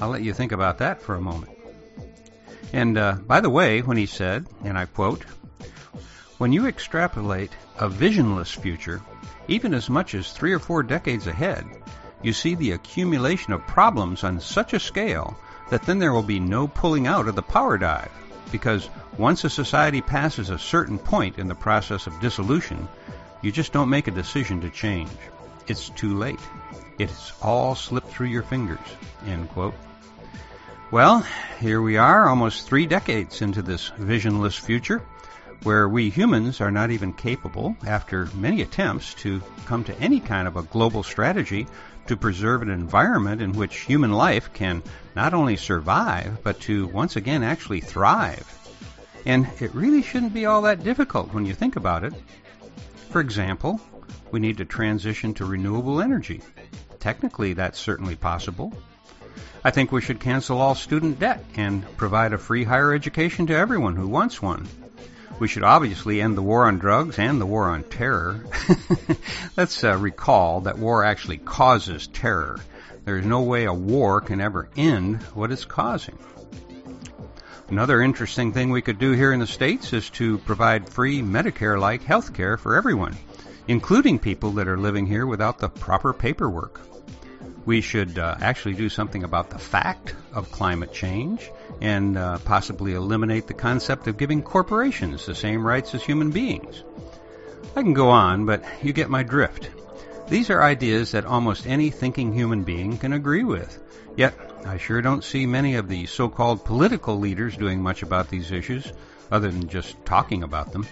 I'll 0.00 0.10
let 0.10 0.22
you 0.22 0.32
think 0.32 0.52
about 0.52 0.78
that 0.78 1.02
for 1.02 1.16
a 1.16 1.20
moment. 1.20 1.58
And 2.72 2.96
uh, 2.96 3.14
by 3.14 3.40
the 3.40 3.50
way, 3.50 3.82
when 3.82 3.96
he 3.96 4.06
said, 4.06 4.46
and 4.62 4.78
I 4.78 4.84
quote, 4.84 5.24
when 6.38 6.52
you 6.52 6.68
extrapolate 6.68 7.50
a 7.76 7.88
visionless 7.88 8.52
future, 8.52 9.02
even 9.48 9.74
as 9.74 9.90
much 9.90 10.14
as 10.14 10.30
three 10.30 10.52
or 10.52 10.60
four 10.60 10.84
decades 10.84 11.26
ahead, 11.26 11.66
you 12.22 12.32
see 12.32 12.54
the 12.54 12.70
accumulation 12.70 13.52
of 13.52 13.66
problems 13.66 14.22
on 14.22 14.38
such 14.38 14.74
a 14.74 14.78
scale 14.78 15.36
that 15.70 15.82
then 15.82 15.98
there 15.98 16.12
will 16.12 16.22
be 16.22 16.38
no 16.38 16.68
pulling 16.68 17.08
out 17.08 17.26
of 17.26 17.34
the 17.34 17.42
power 17.42 17.76
dive. 17.76 18.12
Because 18.50 18.88
once 19.16 19.44
a 19.44 19.50
society 19.50 20.00
passes 20.00 20.50
a 20.50 20.58
certain 20.58 20.98
point 20.98 21.38
in 21.38 21.48
the 21.48 21.54
process 21.54 22.06
of 22.06 22.20
dissolution, 22.20 22.88
you 23.42 23.52
just 23.52 23.72
don't 23.72 23.90
make 23.90 24.08
a 24.08 24.12
decision 24.12 24.60
to 24.62 24.70
change. 24.70 25.10
It's 25.66 25.90
too 25.90 26.16
late. 26.16 26.40
It's 26.98 27.32
all 27.42 27.74
slipped 27.74 28.08
through 28.08 28.28
your 28.28 28.42
fingers. 28.42 28.78
End 29.26 29.48
quote. 29.50 29.74
Well, 30.90 31.26
here 31.60 31.82
we 31.82 31.98
are, 31.98 32.28
almost 32.28 32.66
three 32.66 32.86
decades 32.86 33.42
into 33.42 33.60
this 33.60 33.88
visionless 33.98 34.56
future 34.56 35.02
where 35.62 35.88
we 35.88 36.10
humans 36.10 36.60
are 36.60 36.70
not 36.70 36.90
even 36.90 37.12
capable, 37.12 37.76
after 37.86 38.26
many 38.34 38.62
attempts, 38.62 39.14
to 39.14 39.42
come 39.66 39.84
to 39.84 39.98
any 40.00 40.20
kind 40.20 40.46
of 40.46 40.56
a 40.56 40.62
global 40.62 41.02
strategy 41.02 41.66
to 42.06 42.16
preserve 42.16 42.62
an 42.62 42.70
environment 42.70 43.42
in 43.42 43.52
which 43.52 43.80
human 43.80 44.12
life 44.12 44.52
can 44.52 44.82
not 45.14 45.34
only 45.34 45.56
survive, 45.56 46.38
but 46.42 46.60
to 46.60 46.86
once 46.88 47.16
again 47.16 47.42
actually 47.42 47.80
thrive. 47.80 48.46
And 49.26 49.46
it 49.60 49.74
really 49.74 50.02
shouldn't 50.02 50.32
be 50.32 50.46
all 50.46 50.62
that 50.62 50.82
difficult 50.82 51.34
when 51.34 51.44
you 51.44 51.54
think 51.54 51.76
about 51.76 52.04
it. 52.04 52.14
For 53.10 53.20
example, 53.20 53.80
we 54.30 54.40
need 54.40 54.58
to 54.58 54.64
transition 54.64 55.34
to 55.34 55.44
renewable 55.44 56.00
energy. 56.00 56.40
Technically, 56.98 57.52
that's 57.52 57.78
certainly 57.78 58.16
possible. 58.16 58.72
I 59.64 59.70
think 59.70 59.92
we 59.92 60.00
should 60.00 60.20
cancel 60.20 60.60
all 60.60 60.74
student 60.74 61.18
debt 61.18 61.44
and 61.56 61.84
provide 61.96 62.32
a 62.32 62.38
free 62.38 62.64
higher 62.64 62.94
education 62.94 63.46
to 63.48 63.56
everyone 63.56 63.96
who 63.96 64.08
wants 64.08 64.40
one. 64.40 64.68
We 65.38 65.46
should 65.48 65.62
obviously 65.62 66.20
end 66.20 66.36
the 66.36 66.42
war 66.42 66.66
on 66.66 66.78
drugs 66.78 67.18
and 67.18 67.40
the 67.40 67.46
war 67.46 67.68
on 67.68 67.84
terror. 67.84 68.44
Let's 69.56 69.84
uh, 69.84 69.96
recall 69.96 70.62
that 70.62 70.78
war 70.78 71.04
actually 71.04 71.38
causes 71.38 72.08
terror. 72.08 72.58
There's 73.04 73.24
no 73.24 73.42
way 73.42 73.64
a 73.64 73.72
war 73.72 74.20
can 74.20 74.40
ever 74.40 74.68
end 74.76 75.22
what 75.34 75.52
it's 75.52 75.64
causing. 75.64 76.18
Another 77.68 78.02
interesting 78.02 78.52
thing 78.52 78.70
we 78.70 78.82
could 78.82 78.98
do 78.98 79.12
here 79.12 79.32
in 79.32 79.40
the 79.40 79.46
States 79.46 79.92
is 79.92 80.10
to 80.10 80.38
provide 80.38 80.88
free 80.88 81.20
Medicare 81.20 81.78
like 81.78 82.02
health 82.02 82.34
care 82.34 82.56
for 82.56 82.76
everyone, 82.76 83.16
including 83.68 84.18
people 84.18 84.52
that 84.52 84.68
are 84.68 84.78
living 84.78 85.06
here 85.06 85.26
without 85.26 85.58
the 85.58 85.68
proper 85.68 86.12
paperwork. 86.12 86.80
We 87.68 87.82
should 87.82 88.18
uh, 88.18 88.34
actually 88.40 88.76
do 88.76 88.88
something 88.88 89.24
about 89.24 89.50
the 89.50 89.58
fact 89.58 90.14
of 90.32 90.50
climate 90.50 90.90
change 90.90 91.50
and 91.82 92.16
uh, 92.16 92.38
possibly 92.38 92.94
eliminate 92.94 93.46
the 93.46 93.52
concept 93.52 94.06
of 94.06 94.16
giving 94.16 94.40
corporations 94.40 95.26
the 95.26 95.34
same 95.34 95.66
rights 95.66 95.94
as 95.94 96.02
human 96.02 96.30
beings. 96.30 96.82
I 97.76 97.82
can 97.82 97.92
go 97.92 98.08
on, 98.08 98.46
but 98.46 98.64
you 98.82 98.94
get 98.94 99.10
my 99.10 99.22
drift. 99.22 99.68
These 100.30 100.48
are 100.48 100.62
ideas 100.62 101.12
that 101.12 101.26
almost 101.26 101.66
any 101.66 101.90
thinking 101.90 102.32
human 102.32 102.64
being 102.64 102.96
can 102.96 103.12
agree 103.12 103.44
with. 103.44 103.78
Yet, 104.16 104.32
I 104.64 104.78
sure 104.78 105.02
don't 105.02 105.22
see 105.22 105.44
many 105.44 105.74
of 105.74 105.88
the 105.88 106.06
so-called 106.06 106.64
political 106.64 107.18
leaders 107.18 107.54
doing 107.54 107.82
much 107.82 108.02
about 108.02 108.30
these 108.30 108.50
issues, 108.50 108.90
other 109.30 109.50
than 109.50 109.68
just 109.68 110.02
talking 110.06 110.42
about 110.42 110.72
them. 110.72 110.86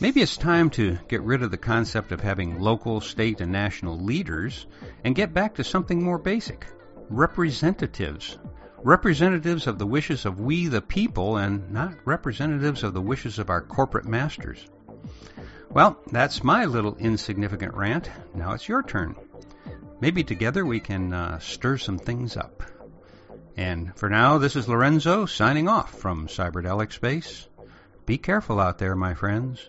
Maybe 0.00 0.20
it's 0.20 0.36
time 0.36 0.70
to 0.70 0.98
get 1.08 1.22
rid 1.22 1.42
of 1.42 1.50
the 1.50 1.56
concept 1.56 2.12
of 2.12 2.20
having 2.20 2.60
local, 2.60 3.00
state, 3.00 3.40
and 3.40 3.52
national 3.52 3.98
leaders 3.98 4.66
and 5.04 5.14
get 5.14 5.32
back 5.32 5.54
to 5.54 5.64
something 5.64 6.02
more 6.02 6.18
basic. 6.18 6.66
Representatives 7.08 8.38
representatives 8.86 9.66
of 9.66 9.78
the 9.78 9.86
wishes 9.86 10.26
of 10.26 10.38
we 10.38 10.68
the 10.68 10.80
people 10.80 11.38
and 11.38 11.72
not 11.72 11.92
representatives 12.04 12.84
of 12.84 12.94
the 12.94 13.00
wishes 13.00 13.40
of 13.40 13.50
our 13.50 13.60
corporate 13.60 14.06
masters. 14.06 14.64
Well, 15.70 15.98
that's 16.12 16.44
my 16.44 16.66
little 16.66 16.94
insignificant 16.96 17.74
rant. 17.74 18.08
Now 18.32 18.52
it's 18.52 18.68
your 18.68 18.84
turn. 18.84 19.16
Maybe 20.00 20.22
together 20.22 20.64
we 20.64 20.78
can 20.78 21.12
uh, 21.12 21.38
stir 21.40 21.78
some 21.78 21.98
things 21.98 22.36
up. 22.36 22.62
And 23.56 23.96
for 23.96 24.08
now, 24.08 24.38
this 24.38 24.54
is 24.54 24.68
Lorenzo 24.68 25.26
signing 25.26 25.68
off 25.68 25.98
from 25.98 26.28
Cyberdelic 26.28 26.92
Space. 26.92 27.48
Be 28.04 28.18
careful 28.18 28.60
out 28.60 28.78
there, 28.78 28.94
my 28.94 29.14
friends. 29.14 29.68